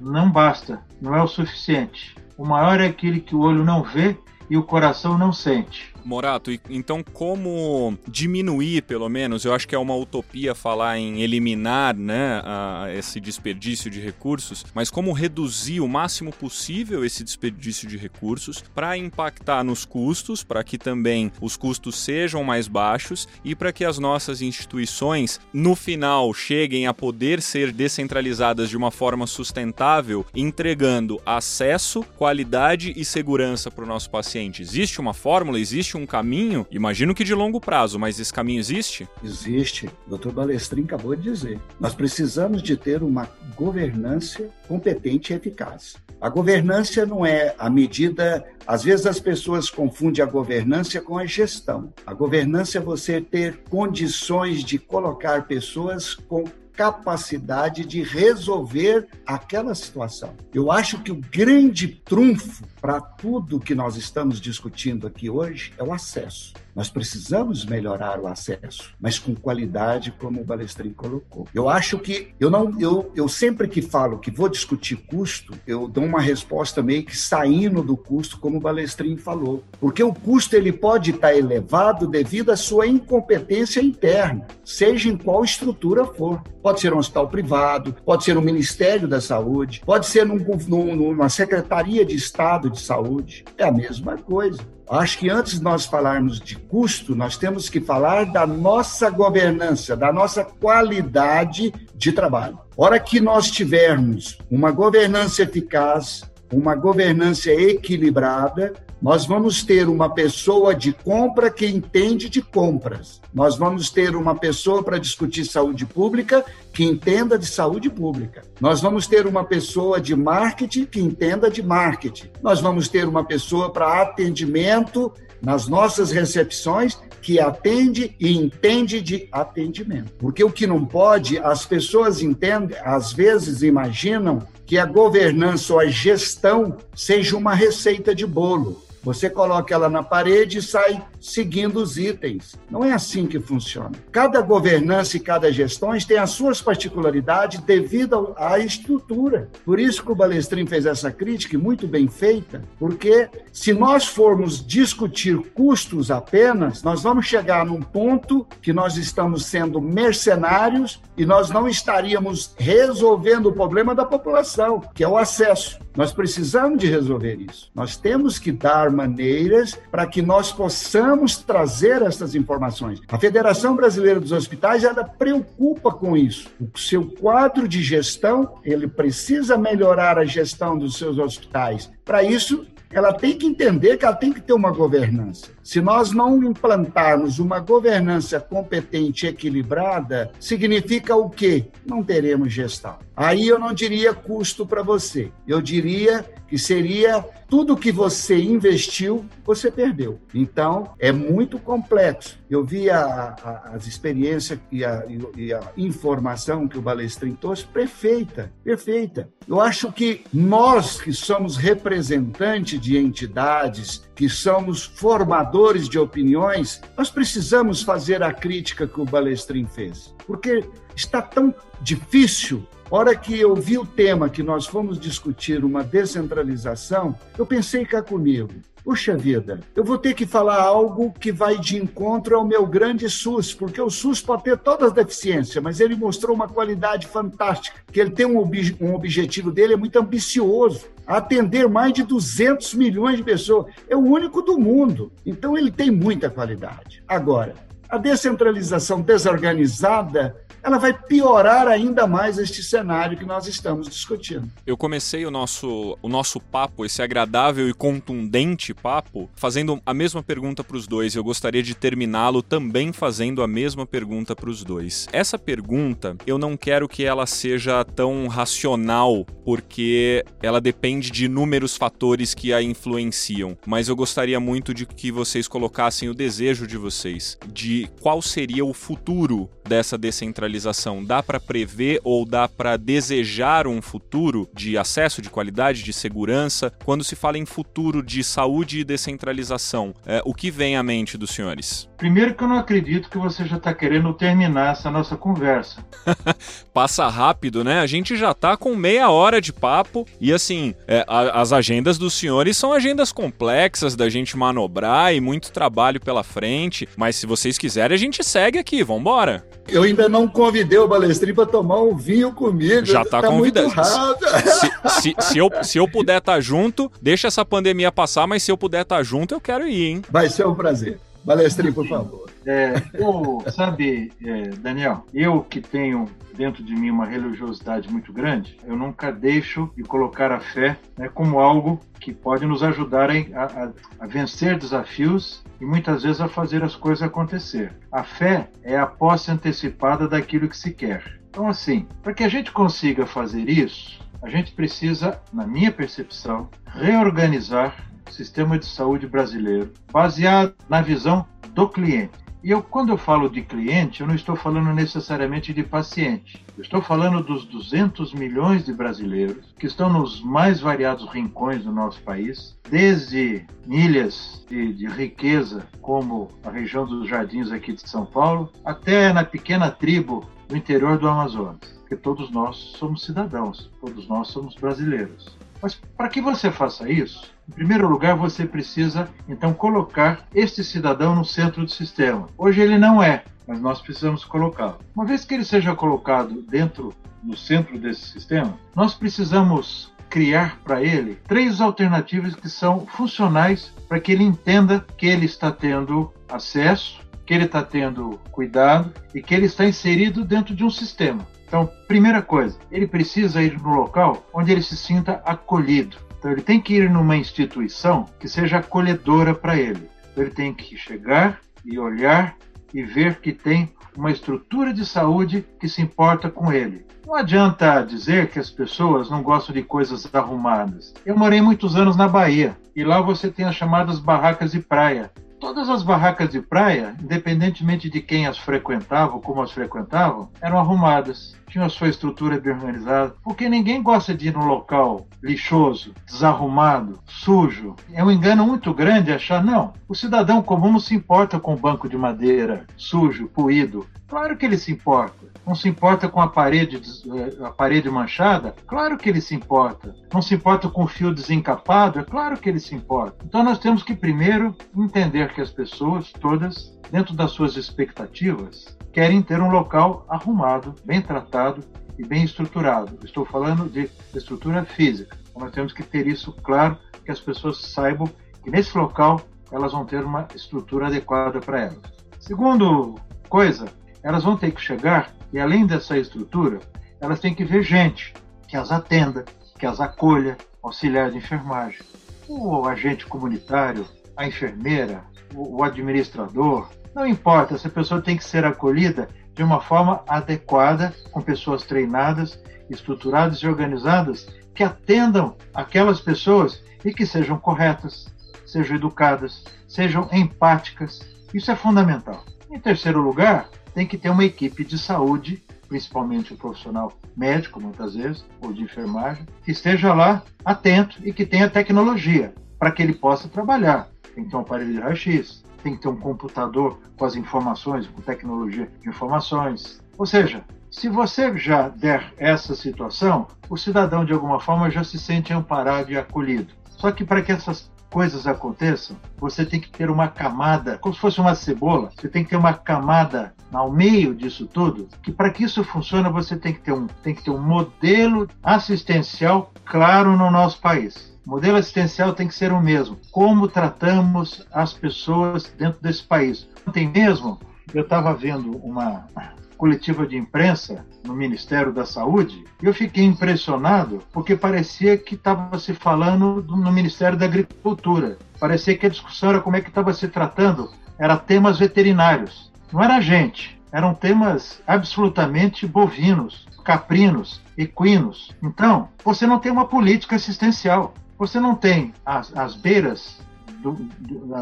não 0.00 0.30
basta, 0.30 0.80
não 1.00 1.14
é 1.14 1.22
o 1.22 1.28
suficiente. 1.28 2.14
O 2.36 2.44
maior 2.44 2.80
é 2.80 2.86
aquele 2.86 3.20
que 3.20 3.34
o 3.34 3.40
olho 3.40 3.64
não 3.64 3.82
vê 3.82 4.16
e 4.48 4.56
o 4.56 4.62
coração 4.62 5.16
não 5.16 5.32
sente. 5.32 5.95
Morato, 6.06 6.52
então 6.70 7.02
como 7.02 7.98
diminuir, 8.06 8.82
pelo 8.82 9.08
menos, 9.08 9.44
eu 9.44 9.52
acho 9.52 9.66
que 9.66 9.74
é 9.74 9.78
uma 9.78 9.96
utopia 9.96 10.54
falar 10.54 10.98
em 10.98 11.20
eliminar 11.20 11.96
né, 11.96 12.40
a, 12.44 12.86
esse 12.96 13.18
desperdício 13.18 13.90
de 13.90 13.98
recursos, 13.98 14.64
mas 14.72 14.88
como 14.88 15.12
reduzir 15.12 15.80
o 15.80 15.88
máximo 15.88 16.32
possível 16.32 17.04
esse 17.04 17.24
desperdício 17.24 17.88
de 17.88 17.96
recursos 17.96 18.62
para 18.72 18.96
impactar 18.96 19.64
nos 19.64 19.84
custos, 19.84 20.44
para 20.44 20.62
que 20.62 20.78
também 20.78 21.32
os 21.40 21.56
custos 21.56 21.96
sejam 21.96 22.44
mais 22.44 22.68
baixos 22.68 23.26
e 23.44 23.56
para 23.56 23.72
que 23.72 23.84
as 23.84 23.98
nossas 23.98 24.40
instituições, 24.40 25.40
no 25.52 25.74
final, 25.74 26.32
cheguem 26.32 26.86
a 26.86 26.94
poder 26.94 27.42
ser 27.42 27.72
descentralizadas 27.72 28.70
de 28.70 28.76
uma 28.76 28.92
forma 28.92 29.26
sustentável, 29.26 30.24
entregando 30.34 31.20
acesso, 31.26 32.04
qualidade 32.16 32.92
e 32.96 33.04
segurança 33.04 33.72
para 33.72 33.84
o 33.84 33.88
nosso 33.88 34.08
paciente. 34.08 34.62
Existe 34.62 35.00
uma 35.00 35.12
fórmula? 35.12 35.58
Existe 35.58 35.95
um 35.96 36.06
caminho, 36.06 36.66
imagino 36.70 37.14
que 37.14 37.24
de 37.24 37.34
longo 37.34 37.60
prazo, 37.60 37.98
mas 37.98 38.20
esse 38.20 38.32
caminho 38.32 38.60
existe? 38.60 39.08
Existe. 39.22 39.88
O 40.06 40.16
Dr. 40.16 40.30
Balestrin 40.30 40.84
acabou 40.84 41.14
de 41.16 41.22
dizer. 41.22 41.60
Nós 41.80 41.94
precisamos 41.94 42.62
de 42.62 42.76
ter 42.76 43.02
uma 43.02 43.28
governança 43.56 44.48
competente 44.68 45.32
e 45.32 45.36
eficaz. 45.36 45.96
A 46.20 46.28
governança 46.28 47.04
não 47.04 47.26
é 47.26 47.54
a 47.58 47.68
medida. 47.68 48.44
Às 48.66 48.84
vezes 48.84 49.06
as 49.06 49.20
pessoas 49.20 49.68
confundem 49.68 50.22
a 50.22 50.26
governança 50.26 51.00
com 51.00 51.18
a 51.18 51.26
gestão. 51.26 51.92
A 52.06 52.14
governança 52.14 52.78
é 52.78 52.80
você 52.80 53.20
ter 53.20 53.58
condições 53.68 54.64
de 54.64 54.78
colocar 54.78 55.46
pessoas 55.46 56.14
com 56.14 56.44
capacidade 56.76 57.84
de 57.86 58.02
resolver 58.02 59.08
aquela 59.26 59.74
situação. 59.74 60.34
Eu 60.52 60.70
acho 60.70 61.02
que 61.02 61.10
o 61.10 61.16
grande 61.16 61.88
trunfo 61.88 62.64
para 62.80 63.00
tudo 63.00 63.58
que 63.58 63.74
nós 63.74 63.96
estamos 63.96 64.40
discutindo 64.40 65.06
aqui 65.06 65.30
hoje 65.30 65.72
é 65.78 65.82
o 65.82 65.92
acesso. 65.92 66.52
Nós 66.76 66.90
precisamos 66.90 67.64
melhorar 67.64 68.20
o 68.20 68.26
acesso, 68.26 68.92
mas 69.00 69.18
com 69.18 69.34
qualidade, 69.34 70.12
como 70.12 70.42
o 70.42 70.44
Balestrin 70.44 70.90
colocou. 70.90 71.48
Eu 71.54 71.70
acho 71.70 71.98
que 71.98 72.34
eu 72.38 72.50
não, 72.50 72.78
eu, 72.78 73.10
eu 73.16 73.26
sempre 73.28 73.66
que 73.66 73.80
falo 73.80 74.18
que 74.18 74.30
vou 74.30 74.46
discutir 74.46 74.96
custo, 74.96 75.54
eu 75.66 75.88
dou 75.88 76.04
uma 76.04 76.20
resposta 76.20 76.82
meio 76.82 77.02
que 77.02 77.16
saindo 77.16 77.82
do 77.82 77.96
custo, 77.96 78.38
como 78.38 78.58
o 78.58 78.60
Balestrin 78.60 79.16
falou, 79.16 79.64
porque 79.80 80.02
o 80.02 80.12
custo 80.12 80.54
ele 80.54 80.70
pode 80.70 81.12
estar 81.12 81.34
elevado 81.34 82.06
devido 82.06 82.50
à 82.50 82.56
sua 82.58 82.86
incompetência 82.86 83.80
interna, 83.80 84.46
seja 84.62 85.08
em 85.08 85.16
qual 85.16 85.42
estrutura 85.42 86.04
for. 86.04 86.42
Pode 86.62 86.80
ser 86.80 86.92
um 86.92 86.98
hospital 86.98 87.28
privado, 87.28 87.96
pode 88.04 88.22
ser 88.22 88.36
um 88.36 88.42
Ministério 88.42 89.08
da 89.08 89.20
Saúde, 89.20 89.80
pode 89.86 90.04
ser 90.04 90.26
num, 90.26 90.44
num, 90.68 90.94
numa 90.94 91.30
Secretaria 91.30 92.04
de 92.04 92.14
Estado 92.14 92.68
de 92.68 92.80
Saúde. 92.82 93.46
É 93.56 93.64
a 93.64 93.72
mesma 93.72 94.18
coisa. 94.18 94.75
Acho 94.88 95.18
que 95.18 95.28
antes 95.28 95.58
de 95.58 95.64
nós 95.64 95.84
falarmos 95.84 96.38
de 96.38 96.56
custo, 96.56 97.14
nós 97.16 97.36
temos 97.36 97.68
que 97.68 97.80
falar 97.80 98.24
da 98.26 98.46
nossa 98.46 99.10
governança, 99.10 99.96
da 99.96 100.12
nossa 100.12 100.44
qualidade 100.44 101.72
de 101.94 102.12
trabalho. 102.12 102.58
Hora 102.76 103.00
que 103.00 103.20
nós 103.20 103.50
tivermos 103.50 104.38
uma 104.50 104.70
governança 104.70 105.42
eficaz, 105.42 106.22
uma 106.52 106.74
governança 106.76 107.50
equilibrada, 107.50 108.74
nós 109.00 109.26
vamos 109.26 109.62
ter 109.62 109.88
uma 109.88 110.08
pessoa 110.08 110.74
de 110.74 110.92
compra 110.92 111.50
que 111.50 111.66
entende 111.66 112.28
de 112.30 112.40
compras. 112.40 113.20
Nós 113.32 113.56
vamos 113.56 113.90
ter 113.90 114.16
uma 114.16 114.34
pessoa 114.34 114.82
para 114.82 114.98
discutir 114.98 115.44
saúde 115.44 115.84
pública 115.84 116.44
que 116.72 116.84
entenda 116.84 117.38
de 117.38 117.46
saúde 117.46 117.90
pública. 117.90 118.42
Nós 118.58 118.80
vamos 118.80 119.06
ter 119.06 119.26
uma 119.26 119.44
pessoa 119.44 120.00
de 120.00 120.16
marketing 120.16 120.86
que 120.86 121.00
entenda 121.00 121.50
de 121.50 121.62
marketing. 121.62 122.30
Nós 122.42 122.60
vamos 122.60 122.88
ter 122.88 123.06
uma 123.06 123.22
pessoa 123.22 123.70
para 123.70 124.00
atendimento 124.00 125.12
nas 125.42 125.68
nossas 125.68 126.10
recepções 126.10 126.98
que 127.20 127.38
atende 127.38 128.14
e 128.18 128.36
entende 128.36 129.00
de 129.02 129.28
atendimento. 129.30 130.12
Porque 130.18 130.42
o 130.42 130.50
que 130.50 130.66
não 130.66 130.84
pode, 130.84 131.38
as 131.38 131.66
pessoas 131.66 132.22
entendem, 132.22 132.78
às 132.82 133.12
vezes 133.12 133.62
imaginam 133.62 134.46
que 134.64 134.78
a 134.78 134.86
governança 134.86 135.74
ou 135.74 135.80
a 135.80 135.86
gestão 135.86 136.76
seja 136.94 137.36
uma 137.36 137.54
receita 137.54 138.14
de 138.14 138.26
bolo. 138.26 138.85
Você 139.06 139.30
coloca 139.30 139.72
ela 139.72 139.88
na 139.88 140.02
parede 140.02 140.58
e 140.58 140.62
sai 140.62 141.00
seguindo 141.26 141.76
os 141.76 141.98
itens. 141.98 142.54
Não 142.70 142.84
é 142.84 142.92
assim 142.92 143.26
que 143.26 143.40
funciona. 143.40 143.92
Cada 144.12 144.40
governança 144.40 145.16
e 145.16 145.20
cada 145.20 145.52
gestão 145.52 145.96
tem 146.06 146.18
as 146.18 146.30
suas 146.30 146.60
particularidades 146.60 147.60
devido 147.60 148.34
à 148.36 148.58
estrutura. 148.58 149.48
Por 149.64 149.78
isso 149.80 150.04
que 150.04 150.12
o 150.12 150.14
Balestrin 150.14 150.66
fez 150.66 150.86
essa 150.86 151.10
crítica, 151.10 151.58
muito 151.58 151.86
bem 151.86 152.08
feita, 152.08 152.62
porque 152.78 153.28
se 153.52 153.72
nós 153.72 154.06
formos 154.06 154.64
discutir 154.64 155.36
custos 155.54 156.10
apenas, 156.10 156.82
nós 156.82 157.02
vamos 157.02 157.26
chegar 157.26 157.64
num 157.64 157.80
ponto 157.80 158.46
que 158.60 158.72
nós 158.72 158.96
estamos 158.96 159.46
sendo 159.46 159.80
mercenários 159.80 161.00
e 161.16 161.24
nós 161.24 161.50
não 161.50 161.68
estaríamos 161.68 162.54
resolvendo 162.56 163.46
o 163.46 163.52
problema 163.52 163.94
da 163.94 164.04
população, 164.04 164.82
que 164.94 165.02
é 165.02 165.08
o 165.08 165.16
acesso. 165.16 165.78
Nós 165.96 166.12
precisamos 166.12 166.78
de 166.78 166.86
resolver 166.86 167.36
isso. 167.40 167.70
Nós 167.74 167.96
temos 167.96 168.38
que 168.38 168.52
dar 168.52 168.90
maneiras 168.90 169.78
para 169.90 170.06
que 170.06 170.20
nós 170.20 170.52
possamos 170.52 171.15
trazer 171.44 172.02
essas 172.02 172.34
informações. 172.34 173.00
A 173.08 173.18
Federação 173.18 173.76
Brasileira 173.76 174.18
dos 174.18 174.32
Hospitais 174.32 174.84
ela 174.84 175.04
preocupa 175.04 175.92
com 175.92 176.16
isso. 176.16 176.50
O 176.60 176.78
seu 176.78 177.06
quadro 177.06 177.68
de 177.68 177.82
gestão, 177.82 178.58
ele 178.64 178.88
precisa 178.88 179.56
melhorar 179.56 180.18
a 180.18 180.24
gestão 180.24 180.76
dos 180.76 180.96
seus 180.96 181.18
hospitais. 181.18 181.90
Para 182.04 182.22
isso, 182.22 182.66
ela 182.90 183.12
tem 183.12 183.36
que 183.36 183.46
entender 183.46 183.96
que 183.96 184.04
ela 184.04 184.14
tem 184.14 184.32
que 184.32 184.40
ter 184.40 184.52
uma 184.52 184.70
governança. 184.70 185.55
Se 185.66 185.80
nós 185.80 186.12
não 186.12 186.44
implantarmos 186.44 187.40
uma 187.40 187.58
governança 187.58 188.38
competente 188.38 189.26
e 189.26 189.30
equilibrada, 189.30 190.30
significa 190.38 191.16
o 191.16 191.28
quê? 191.28 191.64
Não 191.84 192.04
teremos 192.04 192.52
gestão. 192.52 192.96
Aí 193.16 193.48
eu 193.48 193.58
não 193.58 193.74
diria 193.74 194.14
custo 194.14 194.64
para 194.64 194.84
você, 194.84 195.32
eu 195.44 195.60
diria 195.60 196.24
que 196.46 196.56
seria 196.56 197.24
tudo 197.48 197.76
que 197.76 197.92
você 197.92 198.36
investiu, 198.36 199.24
você 199.44 199.70
perdeu. 199.70 200.20
Então, 200.34 200.94
é 200.98 201.12
muito 201.12 201.58
complexo. 201.58 202.38
Eu 202.48 202.64
vi 202.64 202.90
a, 202.90 203.34
a, 203.42 203.70
as 203.74 203.86
experiências 203.86 204.58
e 204.70 204.84
a, 204.84 205.04
e 205.36 205.52
a, 205.52 205.60
informação 205.76 206.68
que 206.68 206.78
o 206.78 206.82
Balestrin 206.82 207.32
trouxe, 207.32 207.64
perfeita, 207.66 208.52
perfeita. 208.62 209.28
Eu 209.48 209.60
acho 209.60 209.92
que 209.92 210.24
nós 210.32 211.00
que 211.00 211.12
somos 211.12 211.56
representantes 211.56 212.80
de 212.80 212.96
entidades, 212.96 214.05
que 214.16 214.28
somos 214.28 214.84
formadores 214.84 215.88
de 215.88 215.98
opiniões, 215.98 216.80
nós 216.96 217.10
precisamos 217.10 217.82
fazer 217.82 218.22
a 218.22 218.32
crítica 218.32 218.88
que 218.88 219.00
o 219.00 219.04
Balestrin 219.04 219.66
fez. 219.66 220.14
Porque 220.26 220.64
está 220.96 221.22
tão 221.22 221.54
difícil 221.80 222.66
Hora 222.88 223.16
que 223.16 223.36
eu 223.36 223.52
vi 223.56 223.76
o 223.76 223.84
tema 223.84 224.28
que 224.30 224.44
nós 224.44 224.64
fomos 224.64 224.96
discutir, 224.96 225.64
uma 225.64 225.82
descentralização, 225.82 227.18
eu 227.36 227.44
pensei 227.44 227.84
cá 227.84 228.00
comigo, 228.00 228.48
puxa 228.86 229.16
vida, 229.16 229.58
eu 229.74 229.82
vou 229.82 229.98
ter 229.98 230.14
que 230.14 230.24
falar 230.24 230.62
algo 230.62 231.10
que 231.10 231.32
vai 231.32 231.58
de 231.58 231.76
encontro 231.76 232.36
ao 232.36 232.46
meu 232.46 232.64
grande 232.64 233.10
SUS, 233.10 233.52
porque 233.52 233.82
o 233.82 233.90
SUS 233.90 234.20
pode 234.20 234.44
ter 234.44 234.56
todas 234.56 234.90
as 234.90 234.94
deficiências, 234.94 235.60
mas 235.60 235.80
ele 235.80 235.96
mostrou 235.96 236.36
uma 236.36 236.46
qualidade 236.46 237.08
fantástica, 237.08 237.80
que 237.90 238.00
ele 238.00 238.10
tem 238.10 238.24
um, 238.24 238.38
ob 238.38 238.76
um 238.80 238.94
objetivo 238.94 239.50
dele, 239.50 239.72
é 239.72 239.76
muito 239.76 239.98
ambicioso, 239.98 240.86
atender 241.04 241.68
mais 241.68 241.92
de 241.94 242.04
200 242.04 242.74
milhões 242.74 243.16
de 243.16 243.24
pessoas, 243.24 243.66
é 243.88 243.96
o 243.96 244.04
único 244.04 244.40
do 244.40 244.56
mundo, 244.56 245.10
então 245.26 245.58
ele 245.58 245.72
tem 245.72 245.90
muita 245.90 246.30
qualidade. 246.30 247.02
Agora, 247.08 247.65
a 247.88 247.98
descentralização 247.98 249.00
desorganizada 249.00 250.34
ela 250.66 250.78
vai 250.78 250.92
piorar 250.92 251.68
ainda 251.68 252.08
mais 252.08 252.38
este 252.38 252.60
cenário 252.60 253.16
que 253.16 253.24
nós 253.24 253.46
estamos 253.46 253.88
discutindo. 253.88 254.50
Eu 254.66 254.76
comecei 254.76 255.24
o 255.24 255.30
nosso, 255.30 255.96
o 256.02 256.08
nosso 256.08 256.40
papo, 256.40 256.84
esse 256.84 257.00
agradável 257.00 257.68
e 257.68 257.72
contundente 257.72 258.74
papo, 258.74 259.30
fazendo 259.36 259.80
a 259.86 259.94
mesma 259.94 260.24
pergunta 260.24 260.64
para 260.64 260.76
os 260.76 260.88
dois. 260.88 261.14
Eu 261.14 261.22
gostaria 261.22 261.62
de 261.62 261.72
terminá-lo 261.72 262.42
também 262.42 262.92
fazendo 262.92 263.44
a 263.44 263.46
mesma 263.46 263.86
pergunta 263.86 264.34
para 264.34 264.50
os 264.50 264.64
dois. 264.64 265.06
Essa 265.12 265.38
pergunta, 265.38 266.16
eu 266.26 266.36
não 266.36 266.56
quero 266.56 266.88
que 266.88 267.04
ela 267.04 267.26
seja 267.26 267.84
tão 267.84 268.26
racional, 268.26 269.24
porque 269.44 270.24
ela 270.42 270.60
depende 270.60 271.12
de 271.12 271.26
inúmeros 271.26 271.76
fatores 271.76 272.34
que 272.34 272.52
a 272.52 272.60
influenciam, 272.60 273.56
mas 273.64 273.88
eu 273.88 273.94
gostaria 273.94 274.40
muito 274.40 274.74
de 274.74 274.84
que 274.84 275.12
vocês 275.12 275.46
colocassem 275.46 276.08
o 276.08 276.14
desejo 276.14 276.66
de 276.66 276.76
vocês 276.76 277.38
de 277.46 277.75
qual 278.00 278.22
seria 278.22 278.64
o 278.64 278.72
futuro 278.72 279.50
dessa 279.66 279.98
descentralização? 279.98 281.04
Dá 281.04 281.22
para 281.22 281.40
prever 281.40 282.00
ou 282.04 282.24
dá 282.24 282.48
para 282.48 282.76
desejar 282.76 283.66
um 283.66 283.82
futuro 283.82 284.48
de 284.54 284.78
acesso, 284.78 285.20
de 285.20 285.30
qualidade, 285.30 285.82
de 285.82 285.92
segurança? 285.92 286.72
Quando 286.84 287.04
se 287.04 287.16
fala 287.16 287.38
em 287.38 287.46
futuro 287.46 288.02
de 288.02 288.22
saúde 288.22 288.80
e 288.80 288.84
descentralização, 288.84 289.94
é, 290.06 290.22
o 290.24 290.32
que 290.32 290.50
vem 290.50 290.76
à 290.76 290.82
mente 290.82 291.18
dos 291.18 291.30
senhores? 291.30 291.88
Primeiro 291.96 292.34
que 292.34 292.44
eu 292.44 292.48
não 292.48 292.58
acredito 292.58 293.08
que 293.08 293.18
você 293.18 293.44
já 293.46 293.56
está 293.56 293.72
querendo 293.72 294.12
terminar 294.12 294.72
essa 294.72 294.90
nossa 294.90 295.16
conversa. 295.16 295.84
Passa 296.72 297.08
rápido, 297.08 297.64
né? 297.64 297.80
A 297.80 297.86
gente 297.86 298.16
já 298.16 298.32
está 298.32 298.56
com 298.56 298.74
meia 298.74 299.10
hora 299.10 299.40
de 299.40 299.52
papo 299.52 300.06
e 300.20 300.32
assim, 300.32 300.74
é, 300.86 301.04
a, 301.08 301.40
as 301.40 301.52
agendas 301.52 301.98
dos 301.98 302.14
senhores 302.14 302.56
são 302.56 302.72
agendas 302.72 303.12
complexas 303.12 303.96
da 303.96 304.08
gente 304.08 304.36
manobrar 304.36 305.14
e 305.14 305.20
muito 305.20 305.50
trabalho 305.50 306.00
pela 306.00 306.22
frente, 306.22 306.88
mas 306.96 307.16
se 307.16 307.26
vocês 307.26 307.58
quiserem 307.58 307.94
a 307.94 307.98
gente 307.98 308.22
segue 308.22 308.58
aqui, 308.58 308.82
vambora. 308.82 309.44
Eu 309.68 309.82
ainda 309.82 310.08
não 310.08 310.28
convidei 310.28 310.78
o 310.78 310.88
Balestrinho 310.88 311.34
para 311.34 311.46
tomar 311.46 311.80
um 311.82 311.96
vinho 311.96 312.32
comigo. 312.32 312.86
Já 312.86 313.02
está 313.02 313.20
tá 313.22 313.28
convidado. 313.28 313.70
Se, 313.70 314.70
se, 315.00 315.14
se, 315.18 315.38
eu, 315.38 315.50
se 315.62 315.78
eu 315.78 315.88
puder 315.88 316.18
estar 316.18 316.34
tá 316.34 316.40
junto, 316.40 316.90
deixa 317.00 317.28
essa 317.28 317.44
pandemia 317.44 317.90
passar, 317.90 318.26
mas 318.26 318.42
se 318.42 318.50
eu 318.50 318.56
puder 318.56 318.82
estar 318.82 318.96
tá 318.96 319.02
junto, 319.02 319.34
eu 319.34 319.40
quero 319.40 319.66
ir, 319.66 319.86
hein? 319.86 320.02
Vai 320.10 320.28
ser 320.28 320.46
um 320.46 320.54
prazer. 320.54 320.98
Balestrinho, 321.24 321.74
por 321.74 321.86
favor. 321.88 322.30
É, 322.46 322.80
eu, 322.94 323.42
sabe, 323.50 324.12
é, 324.24 324.42
Daniel, 324.58 325.04
eu 325.12 325.40
que 325.40 325.60
tenho 325.60 326.08
dentro 326.36 326.62
de 326.62 326.74
mim 326.74 326.90
uma 326.90 327.06
religiosidade 327.06 327.90
muito 327.90 328.12
grande, 328.12 328.56
eu 328.64 328.76
nunca 328.76 329.10
deixo 329.10 329.70
de 329.76 329.82
colocar 329.82 330.30
a 330.30 330.40
fé 330.40 330.78
né, 330.96 331.08
como 331.08 331.40
algo 331.40 331.80
que 331.98 332.12
pode 332.12 332.44
nos 332.46 332.62
ajudar 332.62 333.10
a, 333.10 333.14
a, 333.14 333.72
a, 334.00 334.06
vencer 334.06 334.58
desafios 334.58 335.42
e 335.60 335.64
muitas 335.64 336.02
vezes 336.02 336.20
a 336.20 336.28
fazer 336.28 336.62
as 336.62 336.76
coisas 336.76 337.02
acontecer. 337.02 337.72
A 337.90 338.04
fé 338.04 338.50
é 338.62 338.76
a 338.76 338.86
posse 338.86 339.30
antecipada 339.30 340.06
daquilo 340.06 340.48
que 340.48 340.56
se 340.56 340.72
quer. 340.72 341.20
Então, 341.30 341.48
assim, 341.48 341.86
para 342.02 342.14
que 342.14 342.24
a 342.24 342.28
gente 342.28 342.52
consiga 342.52 343.06
fazer 343.06 343.48
isso, 343.48 344.00
a 344.22 344.28
gente 344.28 344.52
precisa, 344.52 345.20
na 345.32 345.46
minha 345.46 345.70
percepção, 345.70 346.48
reorganizar 346.66 347.76
o 348.08 348.12
sistema 348.12 348.58
de 348.58 348.66
saúde 348.66 349.06
brasileiro 349.06 349.72
baseado 349.92 350.54
na 350.68 350.80
visão 350.80 351.26
do 351.54 351.68
cliente. 351.68 352.25
E 352.46 352.50
eu, 352.52 352.62
quando 352.62 352.90
eu 352.90 352.96
falo 352.96 353.28
de 353.28 353.42
cliente, 353.42 354.02
eu 354.02 354.06
não 354.06 354.14
estou 354.14 354.36
falando 354.36 354.72
necessariamente 354.72 355.52
de 355.52 355.64
paciente. 355.64 356.46
Eu 356.56 356.62
estou 356.62 356.80
falando 356.80 357.20
dos 357.20 357.44
200 357.44 358.14
milhões 358.14 358.64
de 358.64 358.72
brasileiros 358.72 359.52
que 359.58 359.66
estão 359.66 359.92
nos 359.92 360.22
mais 360.22 360.60
variados 360.60 361.08
rincões 361.12 361.64
do 361.64 361.72
nosso 361.72 362.00
país, 362.02 362.56
desde 362.70 363.44
ilhas 363.66 364.46
de, 364.48 364.72
de 364.74 364.86
riqueza, 364.86 365.66
como 365.80 366.28
a 366.44 366.50
região 366.50 366.86
dos 366.86 367.08
Jardins 367.08 367.50
aqui 367.50 367.72
de 367.72 367.90
São 367.90 368.06
Paulo, 368.06 368.52
até 368.64 369.12
na 369.12 369.24
pequena 369.24 369.68
tribo 369.68 370.24
do 370.46 370.56
interior 370.56 370.98
do 370.98 371.08
Amazonas. 371.08 371.58
Porque 371.80 371.96
todos 371.96 372.30
nós 372.30 372.58
somos 372.78 373.02
cidadãos, 373.02 373.72
todos 373.80 374.06
nós 374.06 374.28
somos 374.28 374.54
brasileiros. 374.54 375.36
Mas 375.60 375.74
para 375.74 376.08
que 376.08 376.20
você 376.20 376.52
faça 376.52 376.88
isso, 376.88 377.34
em 377.48 377.52
primeiro 377.52 377.88
lugar, 377.88 378.16
você 378.16 378.44
precisa 378.44 379.08
então 379.28 379.52
colocar 379.52 380.26
este 380.34 380.64
cidadão 380.64 381.14
no 381.14 381.24
centro 381.24 381.64
do 381.64 381.70
sistema. 381.70 382.26
Hoje 382.36 382.60
ele 382.60 382.76
não 382.76 383.02
é, 383.02 383.24
mas 383.46 383.60
nós 383.60 383.80
precisamos 383.80 384.24
colocá-lo. 384.24 384.78
Uma 384.94 385.04
vez 385.04 385.24
que 385.24 385.34
ele 385.34 385.44
seja 385.44 385.74
colocado 385.74 386.42
dentro, 386.42 386.92
no 387.22 387.36
centro 387.36 387.78
desse 387.78 388.10
sistema, 388.10 388.58
nós 388.74 388.94
precisamos 388.94 389.92
criar 390.08 390.58
para 390.64 390.82
ele 390.82 391.18
três 391.26 391.60
alternativas 391.60 392.34
que 392.34 392.48
são 392.48 392.86
funcionais 392.86 393.72
para 393.88 394.00
que 394.00 394.12
ele 394.12 394.24
entenda 394.24 394.84
que 394.96 395.06
ele 395.06 395.26
está 395.26 395.50
tendo 395.52 396.12
acesso, 396.28 397.00
que 397.24 397.34
ele 397.34 397.44
está 397.44 397.62
tendo 397.62 398.18
cuidado 398.30 398.92
e 399.14 399.22
que 399.22 399.34
ele 399.34 399.46
está 399.46 399.64
inserido 399.64 400.24
dentro 400.24 400.54
de 400.54 400.64
um 400.64 400.70
sistema. 400.70 401.26
Então, 401.46 401.70
primeira 401.86 402.22
coisa, 402.22 402.58
ele 402.72 402.86
precisa 402.86 403.40
ir 403.40 403.60
no 403.60 403.70
local 403.70 404.26
onde 404.32 404.50
ele 404.50 404.62
se 404.62 404.76
sinta 404.76 405.22
acolhido. 405.24 405.96
Então 406.18 406.30
ele 406.30 406.42
tem 406.42 406.60
que 406.60 406.74
ir 406.74 406.90
numa 406.90 407.16
instituição 407.16 408.06
que 408.18 408.28
seja 408.28 408.58
acolhedora 408.58 409.34
para 409.34 409.56
ele. 409.56 409.88
Então, 410.10 410.24
ele 410.24 410.32
tem 410.32 410.54
que 410.54 410.76
chegar 410.76 411.40
e 411.64 411.78
olhar 411.78 412.36
e 412.72 412.82
ver 412.82 413.20
que 413.20 413.32
tem 413.32 413.70
uma 413.96 414.10
estrutura 414.10 414.72
de 414.72 414.84
saúde 414.84 415.44
que 415.58 415.68
se 415.68 415.80
importa 415.80 416.30
com 416.30 416.52
ele. 416.52 416.84
Não 417.06 417.14
adianta 417.14 417.82
dizer 417.82 418.28
que 418.28 418.38
as 418.38 418.50
pessoas 418.50 419.08
não 419.08 419.22
gostam 419.22 419.54
de 419.54 419.62
coisas 419.62 420.12
arrumadas. 420.12 420.92
Eu 421.04 421.16
morei 421.16 421.40
muitos 421.40 421.76
anos 421.76 421.96
na 421.96 422.08
Bahia 422.08 422.56
e 422.74 422.82
lá 422.82 423.00
você 423.00 423.30
tem 423.30 423.46
as 423.46 423.54
chamadas 423.54 423.98
barracas 423.98 424.52
de 424.52 424.60
praia. 424.60 425.10
Todas 425.38 425.68
as 425.68 425.82
barracas 425.82 426.30
de 426.30 426.40
praia, 426.40 426.96
independentemente 427.02 427.90
de 427.90 428.00
quem 428.00 428.26
as 428.26 428.38
frequentava 428.38 429.14
ou 429.14 429.20
como 429.20 429.42
as 429.42 429.52
frequentavam, 429.52 430.30
eram 430.40 430.58
arrumadas, 430.58 431.36
tinham 431.46 431.66
a 431.66 431.68
sua 431.68 431.88
estrutura 431.88 432.40
bem 432.40 432.54
organizada, 432.54 433.14
porque 433.22 433.48
ninguém 433.48 433.82
gosta 433.82 434.14
de 434.14 434.28
ir 434.28 434.32
num 434.32 434.46
local 434.46 435.06
lixoso, 435.22 435.92
desarrumado, 436.06 436.98
sujo. 437.06 437.76
É 437.92 438.02
um 438.02 438.10
engano 438.10 438.46
muito 438.46 438.72
grande 438.72 439.12
achar, 439.12 439.44
não, 439.44 439.74
o 439.86 439.94
cidadão 439.94 440.42
comum 440.42 440.72
não 440.72 440.80
se 440.80 440.94
importa 440.94 441.38
com 441.38 441.52
o 441.52 441.58
banco 441.58 441.88
de 441.88 441.96
madeira 441.96 442.66
sujo, 442.76 443.28
puído. 443.28 443.86
Claro 444.08 444.36
que 444.36 444.46
ele 444.46 444.56
se 444.56 444.70
importa. 444.72 445.26
Não 445.44 445.54
se 445.54 445.68
importa 445.68 446.08
com 446.08 446.20
a 446.20 446.28
parede, 446.28 446.76
eh, 446.76 447.44
a 447.44 447.50
parede 447.50 447.90
manchada? 447.90 448.54
Claro 448.66 448.96
que 448.96 449.08
ele 449.08 449.20
se 449.20 449.34
importa. 449.34 449.94
Não 450.12 450.22
se 450.22 450.34
importa 450.34 450.68
com 450.68 450.84
o 450.84 450.88
fio 450.88 451.12
desencapado? 451.12 451.98
É 451.98 452.04
claro 452.04 452.38
que 452.38 452.48
ele 452.48 452.60
se 452.60 452.74
importa. 452.74 453.24
Então 453.24 453.42
nós 453.42 453.58
temos 453.58 453.82
que 453.82 453.94
primeiro 453.94 454.54
entender 454.76 455.32
que 455.34 455.40
as 455.40 455.50
pessoas 455.50 456.12
todas, 456.12 456.76
dentro 456.90 457.14
das 457.14 457.32
suas 457.32 457.56
expectativas, 457.56 458.76
querem 458.92 459.22
ter 459.22 459.40
um 459.40 459.50
local 459.50 460.06
arrumado, 460.08 460.74
bem 460.84 461.02
tratado 461.02 461.62
e 461.98 462.06
bem 462.06 462.24
estruturado. 462.24 462.98
Estou 463.04 463.24
falando 463.24 463.68
de 463.68 463.90
estrutura 464.14 464.64
física. 464.64 465.16
Então 465.30 465.42
nós 465.42 465.52
temos 465.52 465.72
que 465.72 465.82
ter 465.82 466.06
isso 466.06 466.32
claro, 466.42 466.78
que 467.04 467.10
as 467.10 467.20
pessoas 467.20 467.60
saibam 467.60 468.08
que 468.42 468.50
nesse 468.50 468.76
local 468.76 469.20
elas 469.50 469.72
vão 469.72 469.84
ter 469.84 470.04
uma 470.04 470.26
estrutura 470.34 470.86
adequada 470.86 471.40
para 471.40 471.60
elas. 471.62 471.82
Segundo 472.18 472.96
coisa, 473.28 473.66
elas 474.06 474.22
vão 474.22 474.36
ter 474.36 474.52
que 474.52 474.60
chegar 474.60 475.12
e 475.32 475.40
além 475.40 475.66
dessa 475.66 475.98
estrutura, 475.98 476.60
elas 477.00 477.18
têm 477.18 477.34
que 477.34 477.44
ver 477.44 477.64
gente 477.64 478.14
que 478.46 478.56
as 478.56 478.70
atenda, 478.70 479.24
que 479.58 479.66
as 479.66 479.80
acolha, 479.80 480.38
auxiliar 480.62 481.10
de 481.10 481.18
enfermagem, 481.18 481.80
o 482.28 482.64
agente 482.68 483.04
comunitário, 483.04 483.84
a 484.16 484.24
enfermeira, 484.24 485.02
o 485.34 485.62
administrador, 485.64 486.68
não 486.94 487.04
importa, 487.04 487.56
essa 487.56 487.68
pessoa 487.68 488.00
tem 488.00 488.16
que 488.16 488.22
ser 488.22 488.44
acolhida 488.44 489.08
de 489.34 489.42
uma 489.42 489.60
forma 489.60 490.04
adequada, 490.08 490.94
com 491.10 491.20
pessoas 491.20 491.64
treinadas, 491.64 492.40
estruturadas 492.70 493.38
e 493.38 493.48
organizadas 493.48 494.28
que 494.54 494.62
atendam 494.62 495.36
aquelas 495.52 496.00
pessoas 496.00 496.62
e 496.84 496.94
que 496.94 497.04
sejam 497.04 497.40
corretas, 497.40 498.06
sejam 498.46 498.76
educadas, 498.76 499.44
sejam 499.66 500.08
empáticas. 500.12 501.00
Isso 501.34 501.50
é 501.50 501.56
fundamental. 501.56 502.24
Em 502.50 502.60
terceiro 502.60 503.00
lugar, 503.00 503.48
tem 503.76 503.86
que 503.86 503.98
ter 503.98 504.08
uma 504.08 504.24
equipe 504.24 504.64
de 504.64 504.78
saúde, 504.78 505.44
principalmente 505.68 506.32
o 506.32 506.36
profissional 506.38 506.94
médico, 507.14 507.60
muitas 507.60 507.94
vezes, 507.94 508.24
ou 508.40 508.50
de 508.50 508.62
enfermagem, 508.62 509.26
que 509.44 509.50
esteja 509.50 509.92
lá 509.92 510.22
atento 510.42 510.96
e 511.04 511.12
que 511.12 511.26
tenha 511.26 511.50
tecnologia 511.50 512.34
para 512.58 512.70
que 512.70 512.82
ele 512.82 512.94
possa 512.94 513.28
trabalhar. 513.28 513.90
Tem 514.14 514.24
que 514.24 514.30
ter 514.30 514.36
um 514.36 514.40
aparelho 514.40 514.72
de 514.72 514.80
raio-x, 514.80 515.44
tem 515.62 515.76
que 515.76 515.82
ter 515.82 515.88
um 515.88 515.96
computador 515.96 516.80
com 516.96 517.04
as 517.04 517.16
informações, 517.16 517.86
com 517.86 518.00
tecnologia 518.00 518.66
de 518.80 518.88
informações. 518.88 519.78
Ou 519.98 520.06
seja, 520.06 520.42
se 520.70 520.88
você 520.88 521.36
já 521.36 521.68
der 521.68 522.14
essa 522.16 522.54
situação, 522.54 523.28
o 523.50 523.58
cidadão 523.58 524.06
de 524.06 524.12
alguma 524.14 524.40
forma 524.40 524.70
já 524.70 524.82
se 524.82 524.98
sente 524.98 525.34
amparado 525.34 525.92
e 525.92 525.98
acolhido. 525.98 526.54
Só 526.70 526.90
que 526.90 527.04
para 527.04 527.20
que 527.20 527.30
essas 527.30 527.70
coisas 527.90 528.26
aconteçam, 528.26 528.96
você 529.18 529.44
tem 529.44 529.60
que 529.60 529.70
ter 529.70 529.90
uma 529.90 530.08
camada, 530.08 530.78
como 530.78 530.94
se 530.94 531.00
fosse 531.00 531.20
uma 531.20 531.34
cebola, 531.34 531.90
você 531.96 532.08
tem 532.08 532.24
que 532.24 532.30
ter 532.30 532.36
uma 532.36 532.52
camada 532.52 533.34
ao 533.52 533.70
meio 533.70 534.14
disso 534.14 534.46
tudo, 534.46 534.88
que 535.02 535.12
para 535.12 535.30
que 535.30 535.44
isso 535.44 535.64
funcione, 535.64 536.08
você 536.10 536.36
tem 536.36 536.52
que 536.52 536.60
ter 536.60 536.72
um, 536.72 536.86
tem 537.02 537.14
que 537.14 537.22
ter 537.22 537.30
um 537.30 537.40
modelo 537.40 538.28
assistencial 538.42 539.52
claro 539.64 540.16
no 540.16 540.30
nosso 540.30 540.60
país. 540.60 541.16
O 541.26 541.30
modelo 541.30 541.56
assistencial 541.56 542.12
tem 542.12 542.28
que 542.28 542.34
ser 542.34 542.52
o 542.52 542.60
mesmo. 542.60 542.98
Como 543.10 543.48
tratamos 543.48 544.46
as 544.52 544.72
pessoas 544.72 545.52
dentro 545.58 545.82
desse 545.82 546.04
país. 546.04 546.48
Ontem 546.66 546.88
mesmo, 546.88 547.40
eu 547.74 547.82
estava 547.82 548.14
vendo 548.14 548.52
uma 548.58 549.06
coletiva 549.56 550.06
de 550.06 550.16
imprensa 550.16 550.84
no 551.04 551.14
Ministério 551.14 551.72
da 551.72 551.84
Saúde, 551.84 552.44
eu 552.62 552.72
fiquei 552.74 553.04
impressionado 553.04 554.02
porque 554.12 554.36
parecia 554.36 554.96
que 554.96 555.14
estava 555.14 555.58
se 555.58 555.74
falando 555.74 556.44
no 556.48 556.72
Ministério 556.72 557.18
da 557.18 557.26
Agricultura. 557.26 558.18
Parecia 558.38 558.76
que 558.76 558.86
a 558.86 558.90
discussão 558.90 559.30
era 559.30 559.40
como 559.40 559.56
é 559.56 559.60
que 559.60 559.68
estava 559.68 559.92
se 559.92 560.08
tratando, 560.08 560.70
era 560.98 561.16
temas 561.16 561.58
veterinários. 561.58 562.52
Não 562.72 562.82
era 562.82 563.00
gente, 563.00 563.60
eram 563.72 563.94
temas 563.94 564.60
absolutamente 564.66 565.66
bovinos, 565.66 566.46
caprinos, 566.64 567.40
equinos. 567.56 568.34
Então, 568.42 568.88
você 569.04 569.26
não 569.26 569.38
tem 569.38 569.52
uma 569.52 569.66
política 569.66 570.16
assistencial. 570.16 570.94
Você 571.18 571.40
não 571.40 571.54
tem 571.54 571.94
as, 572.04 572.36
as 572.36 572.54
beiras 572.54 573.18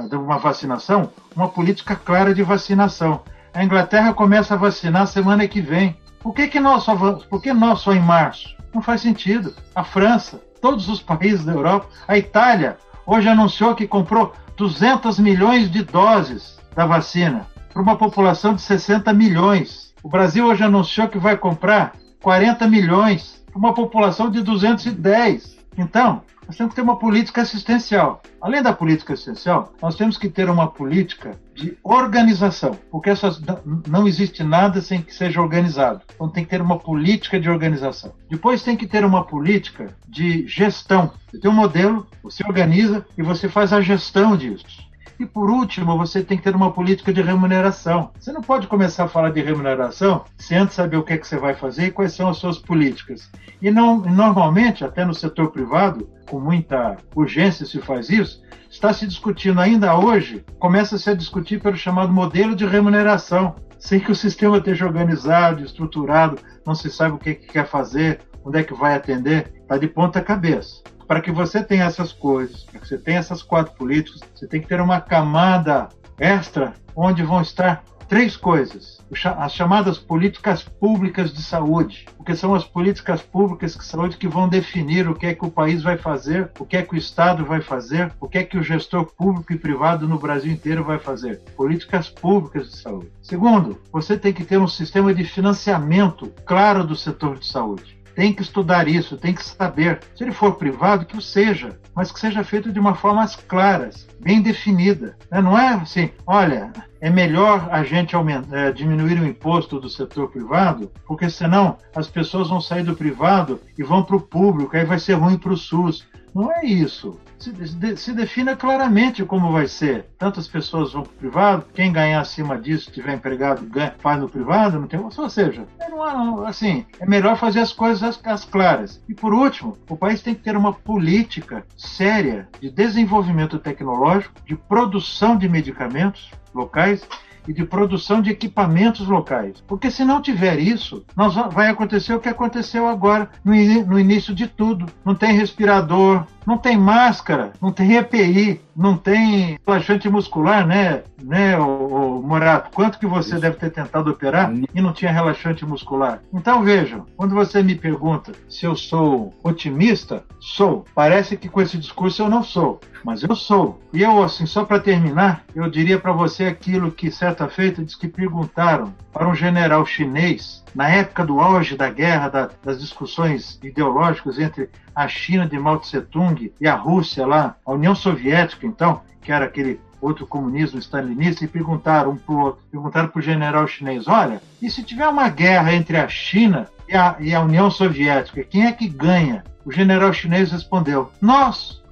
de 0.09 0.17
uma 0.17 0.39
vacinação, 0.39 1.11
uma 1.35 1.49
política 1.49 1.95
clara 1.95 2.35
de 2.35 2.43
vacinação. 2.43 3.23
A 3.55 3.63
Inglaterra 3.63 4.13
começa 4.13 4.55
a 4.55 4.57
vacinar 4.57 5.07
semana 5.07 5.47
que 5.47 5.61
vem. 5.61 5.97
Por 6.19 6.35
que, 6.35 6.49
que 6.49 6.59
nós 6.59 6.83
só 6.83 6.97
por 6.97 7.41
que 7.41 7.53
nós 7.53 7.79
só 7.79 7.93
em 7.93 8.01
março? 8.01 8.53
Não 8.75 8.83
faz 8.83 9.01
sentido. 9.01 9.55
A 9.77 9.85
França, 9.85 10.43
todos 10.61 10.89
os 10.89 11.01
países 11.01 11.45
da 11.45 11.53
Europa, 11.53 11.87
a 12.09 12.19
Itália 12.19 12.77
hoje 13.07 13.29
anunciou 13.29 13.77
que 13.77 13.87
comprou 13.87 14.33
200 14.57 15.21
milhões 15.21 15.71
de 15.71 15.85
doses 15.85 16.59
da 16.75 16.85
vacina 16.85 17.47
para 17.73 17.81
uma 17.81 17.97
população 17.97 18.55
de 18.55 18.63
60 18.63 19.13
milhões. 19.13 19.95
O 20.03 20.09
Brasil 20.09 20.47
hoje 20.47 20.65
anunciou 20.65 21.07
que 21.07 21.19
vai 21.19 21.37
comprar 21.37 21.93
40 22.21 22.67
milhões 22.67 23.45
para 23.53 23.59
uma 23.59 23.73
população 23.73 24.29
de 24.29 24.43
210. 24.43 25.59
Então, 25.79 26.23
nós 26.47 26.57
temos 26.57 26.73
que 26.73 26.77
ter 26.77 26.83
uma 26.83 26.99
política 26.99 27.43
assistencial. 27.43 28.23
Além 28.41 28.63
da 28.63 28.73
política 28.73 29.15
assistencial, 29.15 29.73
nós 29.81 29.97
temos 29.97 30.19
que 30.19 30.29
ter 30.29 30.49
uma 30.49 30.69
política 30.69 31.39
de 31.55 31.77
organização, 31.83 32.77
porque 32.91 33.11
essas, 33.11 33.41
não 33.87 34.07
existe 34.07 34.43
nada 34.43 34.81
sem 34.81 35.01
que 35.01 35.15
seja 35.15 35.41
organizado. 35.41 36.03
Então 36.15 36.29
tem 36.29 36.45
que 36.45 36.51
ter 36.51 36.61
uma 36.61 36.79
política 36.79 37.39
de 37.39 37.49
organização. 37.49 38.13
Depois 38.29 38.63
tem 38.63 38.77
que 38.77 38.87
ter 38.87 39.05
uma 39.05 39.25
política 39.25 39.95
de 40.09 40.47
gestão. 40.47 41.13
Você 41.31 41.39
tem 41.39 41.51
um 41.51 41.55
modelo, 41.55 42.07
você 42.23 42.45
organiza 42.47 43.05
e 43.17 43.23
você 43.23 43.49
faz 43.49 43.73
a 43.73 43.81
gestão 43.81 44.37
disso. 44.37 44.85
E 45.19 45.25
por 45.25 45.49
último, 45.49 45.97
você 45.97 46.23
tem 46.23 46.37
que 46.37 46.43
ter 46.43 46.57
uma 46.57 46.73
política 46.73 47.13
de 47.13 47.23
remuneração. 47.23 48.11
Você 48.19 48.33
não 48.33 48.41
pode 48.41 48.67
começar 48.67 49.05
a 49.05 49.09
falar 49.09 49.31
de 49.31 49.41
remuneração 49.41 50.25
sem 50.37 50.59
antes 50.59 50.75
saber 50.75 50.97
o 50.97 51.03
que, 51.03 51.13
é 51.13 51.19
que 51.19 51.27
você 51.27 51.37
vai 51.37 51.55
fazer 51.55 51.87
e 51.87 51.91
quais 51.91 52.13
são 52.13 52.29
as 52.29 52.37
suas 52.37 52.59
políticas. 52.59 53.31
E 53.63 53.71
não, 53.71 54.01
normalmente, 54.01 54.85
até 54.85 55.05
no 55.05 55.15
setor 55.15 55.51
privado, 55.51 56.09
com 56.29 56.41
muita 56.41 56.97
urgência 57.15 57.65
se 57.65 57.81
faz 57.81 58.11
isso, 58.11 58.43
está 58.71 58.93
se 58.93 59.07
discutindo 59.07 59.61
ainda 59.61 59.97
hoje, 59.97 60.45
começa-se 60.59 61.09
a 61.09 61.15
discutir 61.15 61.61
pelo 61.61 61.77
chamado 61.77 62.13
modelo 62.13 62.57
de 62.57 62.67
remuneração, 62.67 63.55
sem 63.79 64.01
que 64.01 64.11
o 64.11 64.17
sistema 64.17 64.57
esteja 64.57 64.87
organizado, 64.87 65.63
estruturado, 65.63 66.39
não 66.67 66.75
se 66.75 66.91
sabe 66.91 67.15
o 67.15 67.19
que, 67.19 67.31
é 67.31 67.35
que 67.35 67.47
quer 67.47 67.67
fazer, 67.67 68.21
onde 68.45 68.59
é 68.59 68.65
que 68.65 68.75
vai 68.75 68.95
atender, 68.95 69.53
está 69.63 69.79
de 69.79 69.87
ponta 69.87 70.21
cabeça. 70.21 70.83
Para 71.07 71.21
que 71.21 71.31
você 71.31 71.63
tenha 71.63 71.85
essas 71.85 72.13
coisas, 72.13 72.65
para 72.65 72.81
que 72.81 72.89
você 72.89 72.99
tenha 72.99 73.19
essas 73.19 73.43
quatro 73.43 73.75
políticas, 73.75 74.21
você 74.35 74.47
tem 74.47 74.61
que 74.61 74.69
ter 74.69 74.81
uma 74.81 75.01
camada 75.01 75.89
extra 76.19 76.75
onde 76.97 77.23
vão 77.23 77.41
estar 77.41 77.83
três 78.09 78.37
coisas: 78.37 79.03
as 79.37 79.53
chamadas 79.53 79.99
políticas 79.99 80.63
públicas 80.63 81.33
de 81.33 81.43
saúde, 81.43 82.07
porque 82.17 82.35
são 82.35 82.55
as 82.55 82.65
políticas 82.65 83.23
públicas 83.23 83.77
de 83.77 83.85
saúde 83.85 84.17
que 84.17 84.29
vão 84.29 84.49
definir 84.49 85.09
o 85.09 85.15
que 85.15 85.27
é 85.27 85.35
que 85.35 85.45
o 85.45 85.51
país 85.51 85.83
vai 85.83 85.97
fazer, 85.97 86.51
o 86.59 86.65
que 86.65 86.77
é 86.77 86.83
que 86.83 86.95
o 86.95 86.99
Estado 86.99 87.45
vai 87.45 87.61
fazer, 87.61 88.13
o 88.21 88.29
que 88.29 88.39
é 88.39 88.45
que 88.45 88.59
o 88.59 88.63
gestor 88.63 89.07
público 89.07 89.53
e 89.53 89.59
privado 89.59 90.09
no 90.09 90.19
Brasil 90.19 90.53
inteiro 90.53 90.85
vai 90.85 90.99
fazer. 90.99 91.41
Políticas 91.57 92.09
públicas 92.09 92.71
de 92.71 92.77
saúde. 92.77 93.11
Segundo, 93.23 93.81
você 93.93 94.17
tem 94.17 94.33
que 94.33 94.45
ter 94.45 94.59
um 94.59 94.69
sistema 94.69 95.15
de 95.15 95.25
financiamento 95.25 96.33
claro 96.45 96.85
do 96.85 96.97
setor 96.97 97.39
de 97.39 97.47
saúde 97.47 97.94
tem 98.15 98.33
que 98.33 98.43
estudar 98.43 98.89
isso, 98.89 99.17
tem 99.17 99.35
que 99.35 99.45
saber. 99.45 100.01
Se 100.15 100.23
ele 100.23 100.33
for 100.33 100.55
privado, 100.55 101.05
que 101.05 101.17
o 101.17 101.23
seja, 101.23 101.79
mas 101.95 102.13
que 102.13 102.21
seja 102.21 102.45
feito 102.45 102.73
de 102.73 102.79
uma 102.79 102.95
forma 102.95 103.25
claras, 103.47 104.07
bem 104.21 104.41
definida. 104.41 105.17
Né? 105.31 105.41
Não 105.41 105.59
é 105.59 105.75
assim, 105.75 106.11
olha, 106.27 106.73
é 107.01 107.11
melhor 107.11 107.69
a 107.71 107.83
gente 107.83 108.17
aumentar, 108.17 108.57
é, 108.57 108.73
diminuir 108.73 109.21
o 109.21 109.27
imposto 109.27 109.79
do 109.79 109.89
setor 109.91 110.31
privado, 110.31 110.91
porque 111.07 111.29
senão 111.29 111.77
as 111.95 112.09
pessoas 112.09 112.49
vão 112.49 112.61
sair 112.61 112.83
do 112.83 112.97
privado 112.97 113.61
e 113.77 113.83
vão 113.83 114.03
para 114.03 114.17
o 114.17 114.21
público, 114.21 114.77
aí 114.77 114.85
vai 114.85 114.99
ser 114.99 115.15
ruim 115.15 115.37
para 115.37 115.53
o 115.53 115.57
SUS. 115.57 116.07
Não 116.35 116.51
é 116.51 116.65
isso. 116.65 117.19
Se, 117.39 117.53
de, 117.53 117.97
se, 117.97 118.13
defina 118.13 118.57
claramente 118.57 119.25
como 119.25 119.53
vai 119.53 119.69
ser. 119.69 120.07
Tantas 120.19 120.49
pessoas 120.49 120.93
vão 120.93 121.03
para 121.03 121.13
o 121.13 121.15
privado, 121.15 121.67
quem 121.73 121.93
ganhar 121.93 122.21
acima 122.21 122.59
disso, 122.59 122.91
tiver 122.91 123.15
empregado, 123.15 123.65
ganha, 123.67 123.95
faz 123.99 124.21
no 124.21 124.29
privado, 124.29 124.81
não 124.81 124.89
tem. 124.89 124.99
Ou 124.99 125.31
seja, 125.31 125.67
é, 125.79 125.89
não, 125.89 126.45
assim, 126.45 126.85
é 126.99 127.07
melhor 127.07 127.37
fazer 127.37 127.61
as 127.61 127.73
coisas 127.73 128.03
as, 128.03 128.21
as 128.25 128.45
claras. 128.45 129.01
E 129.09 129.15
por 129.15 129.33
último, 129.33 129.79
o 129.89 129.97
país 129.97 130.23
tem 130.23 130.35
que 130.35 130.43
ter 130.43 130.57
uma 130.57 130.73
política 130.73 131.65
séria 131.77 132.49
de 132.61 132.71
desenvolvimento 132.71 133.59
tecnológico, 133.59 134.35
de 134.45 134.57
produção 134.57 135.37
de 135.37 135.49
medicamentos 135.49 136.31
locais 136.53 137.07
e 137.47 137.53
de 137.53 137.65
produção 137.65 138.21
de 138.21 138.31
equipamentos 138.31 139.07
locais. 139.07 139.63
Porque 139.67 139.91
se 139.91 140.05
não 140.05 140.21
tiver 140.21 140.59
isso, 140.59 141.05
nós 141.17 141.35
vai 141.53 141.69
acontecer 141.69 142.15
o 142.15 142.21
que 142.21 142.29
aconteceu 142.29 142.89
agora 142.89 143.29
no, 143.45 143.53
no 143.53 143.99
início 143.99 144.35
de 144.35 144.47
tudo. 144.47 144.87
Não 145.05 145.15
tem 145.15 145.33
respirador, 145.33 146.25
não 146.47 146.59
tem 146.59 146.77
máscara, 146.77 147.53
não 147.61 147.73
tem 147.73 147.97
EPI, 147.97 148.61
não 148.77 148.97
tem 148.97 149.59
relaxante 149.67 150.09
muscular, 150.09 150.67
né, 150.67 151.03
né, 151.23 151.59
o, 151.59 152.19
o 152.19 152.23
Morato? 152.23 152.71
Quanto 152.75 152.99
que 152.99 153.07
você 153.07 153.33
Isso. 153.33 153.41
deve 153.41 153.57
ter 153.57 153.71
tentado 153.71 154.11
operar 154.11 154.53
e 154.75 154.81
não 154.81 154.93
tinha 154.93 155.13
relaxante 155.13 155.65
muscular? 155.65 156.21
Então 156.33 156.63
vejam, 156.63 157.07
quando 157.17 157.35
você 157.35 157.63
me 157.63 157.75
pergunta 157.75 158.33
se 158.49 158.67
eu 158.67 158.77
sou 158.77 159.33
otimista, 159.43 160.25
sou. 160.39 160.85
Parece 160.95 161.37
que 161.37 161.49
com 161.49 161.63
esse 161.63 161.79
discurso 161.79 162.23
eu 162.23 162.29
não 162.29 162.43
sou, 162.43 162.81
mas 163.05 163.23
eu 163.23 163.35
sou. 163.35 163.81
E 163.93 164.03
eu, 164.03 164.23
assim, 164.23 164.47
só 164.47 164.65
para 164.65 164.81
terminar, 164.81 165.45
eu 165.55 165.71
diria 165.71 165.99
para 165.99 166.13
você 166.13 166.45
aquilo 166.45 166.91
que 166.91 167.11
certa 167.35 167.49
feita 167.49 167.85
diz 167.85 167.97
que 167.97 168.07
perguntaram 168.07 168.95
para 169.13 169.29
um 169.29 169.35
general 169.35 169.85
chinês 169.85 170.63
na 170.73 170.89
época 170.89 171.27
do 171.27 171.41
auge 171.41 171.77
da 171.77 171.91
guerra, 171.91 172.29
da, 172.29 172.51
das 172.63 172.81
discussões 172.81 173.59
ideológicas 173.61 174.39
entre 174.39 174.71
a 174.95 175.09
China 175.09 175.47
de 175.47 175.59
Mao 175.59 175.81
Tse 175.81 176.01
Tung 176.01 176.53
e 176.61 176.69
a 176.69 176.77
Rússia 176.77 177.27
lá, 177.27 177.57
a 177.67 177.73
União 177.73 177.95
Soviética, 177.95 178.65
então, 178.67 179.03
que 179.21 179.33
era 179.33 179.47
aquele 179.47 179.81
outro 180.01 180.27
comunismo 180.27 180.79
stalinista, 180.79 181.45
e 181.45 181.49
perguntaram 181.49 182.13
um 182.13 182.17
pro 182.17 182.39
outro, 182.39 182.63
perguntaram 182.71 183.09
para 183.09 183.19
o 183.19 183.23
general 183.23 183.67
chinês, 183.67 184.07
olha, 184.07 184.41
e 184.63 184.71
se 184.71 184.85
tiver 184.85 185.09
uma 185.09 185.29
guerra 185.29 185.75
entre 185.75 185.97
a 185.97 186.07
China 186.07 186.69
e 186.89 186.95
a, 186.95 187.17
e 187.19 187.35
a 187.35 187.41
União 187.41 187.69
Soviética, 187.69 188.45
quem 188.45 188.67
é 188.67 188.73
que 188.73 188.89
ganha? 188.89 189.43
O 189.65 189.73
general 189.73 190.13
chinês 190.13 190.53
respondeu, 190.53 191.11
nós, 191.21 191.83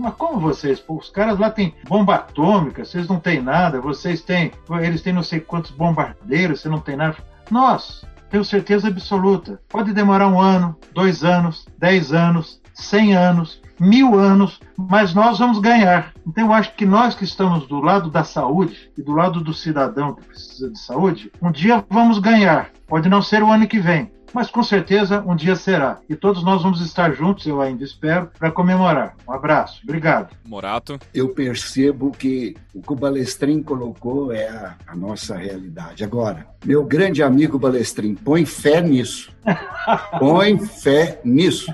mas 0.00 0.14
como 0.14 0.40
vocês? 0.40 0.80
Pô, 0.80 0.96
os 0.96 1.10
caras 1.10 1.38
lá 1.38 1.50
têm 1.50 1.74
bomba 1.88 2.14
atômica, 2.14 2.84
vocês 2.84 3.08
não 3.08 3.18
têm 3.18 3.40
nada, 3.40 3.80
vocês 3.80 4.20
têm. 4.20 4.52
Eles 4.80 5.02
têm 5.02 5.12
não 5.12 5.22
sei 5.22 5.40
quantos 5.40 5.70
bombardeiros, 5.70 6.60
você 6.60 6.68
não 6.68 6.80
tem 6.80 6.96
nada. 6.96 7.16
Nós, 7.50 8.04
tenho 8.30 8.44
certeza 8.44 8.88
absoluta. 8.88 9.60
Pode 9.68 9.92
demorar 9.92 10.28
um 10.28 10.40
ano, 10.40 10.76
dois 10.94 11.24
anos, 11.24 11.66
dez 11.78 12.12
anos, 12.12 12.60
cem 12.74 13.14
anos, 13.14 13.60
mil 13.80 14.18
anos, 14.18 14.60
mas 14.76 15.14
nós 15.14 15.38
vamos 15.38 15.58
ganhar. 15.58 16.12
Então 16.26 16.46
eu 16.46 16.52
acho 16.52 16.74
que 16.74 16.86
nós 16.86 17.14
que 17.14 17.24
estamos 17.24 17.66
do 17.66 17.80
lado 17.80 18.10
da 18.10 18.24
saúde 18.24 18.90
e 18.96 19.02
do 19.02 19.12
lado 19.12 19.40
do 19.40 19.54
cidadão 19.54 20.14
que 20.14 20.24
precisa 20.24 20.70
de 20.70 20.78
saúde, 20.78 21.32
um 21.40 21.50
dia 21.50 21.84
vamos 21.88 22.18
ganhar. 22.18 22.70
Pode 22.86 23.08
não 23.08 23.22
ser 23.22 23.42
o 23.42 23.50
ano 23.50 23.66
que 23.66 23.78
vem, 23.78 24.10
mas 24.32 24.50
com 24.50 24.62
certeza 24.62 25.22
um 25.26 25.34
dia 25.34 25.56
será. 25.56 25.98
E 26.08 26.14
todos 26.14 26.42
nós 26.42 26.62
vamos 26.62 26.80
estar 26.80 27.12
juntos, 27.12 27.46
eu 27.46 27.60
ainda 27.60 27.84
espero, 27.84 28.30
para 28.38 28.50
comemorar. 28.50 29.16
Um 29.26 29.32
abraço, 29.32 29.80
obrigado. 29.84 30.34
Morato. 30.44 30.98
Eu 31.14 31.28
percebo 31.30 32.10
que 32.10 32.56
o 32.74 32.82
que 32.82 32.92
o 32.92 32.96
Balestrin 32.96 33.62
colocou 33.62 34.32
é 34.32 34.48
a, 34.48 34.76
a 34.86 34.96
nossa 34.96 35.36
realidade. 35.36 36.04
Agora, 36.04 36.46
meu 36.64 36.84
grande 36.84 37.22
amigo 37.22 37.58
Balestrin, 37.58 38.14
põe 38.14 38.44
fé 38.44 38.80
nisso. 38.80 39.32
põe 40.18 40.58
fé 40.58 41.20
nisso 41.24 41.72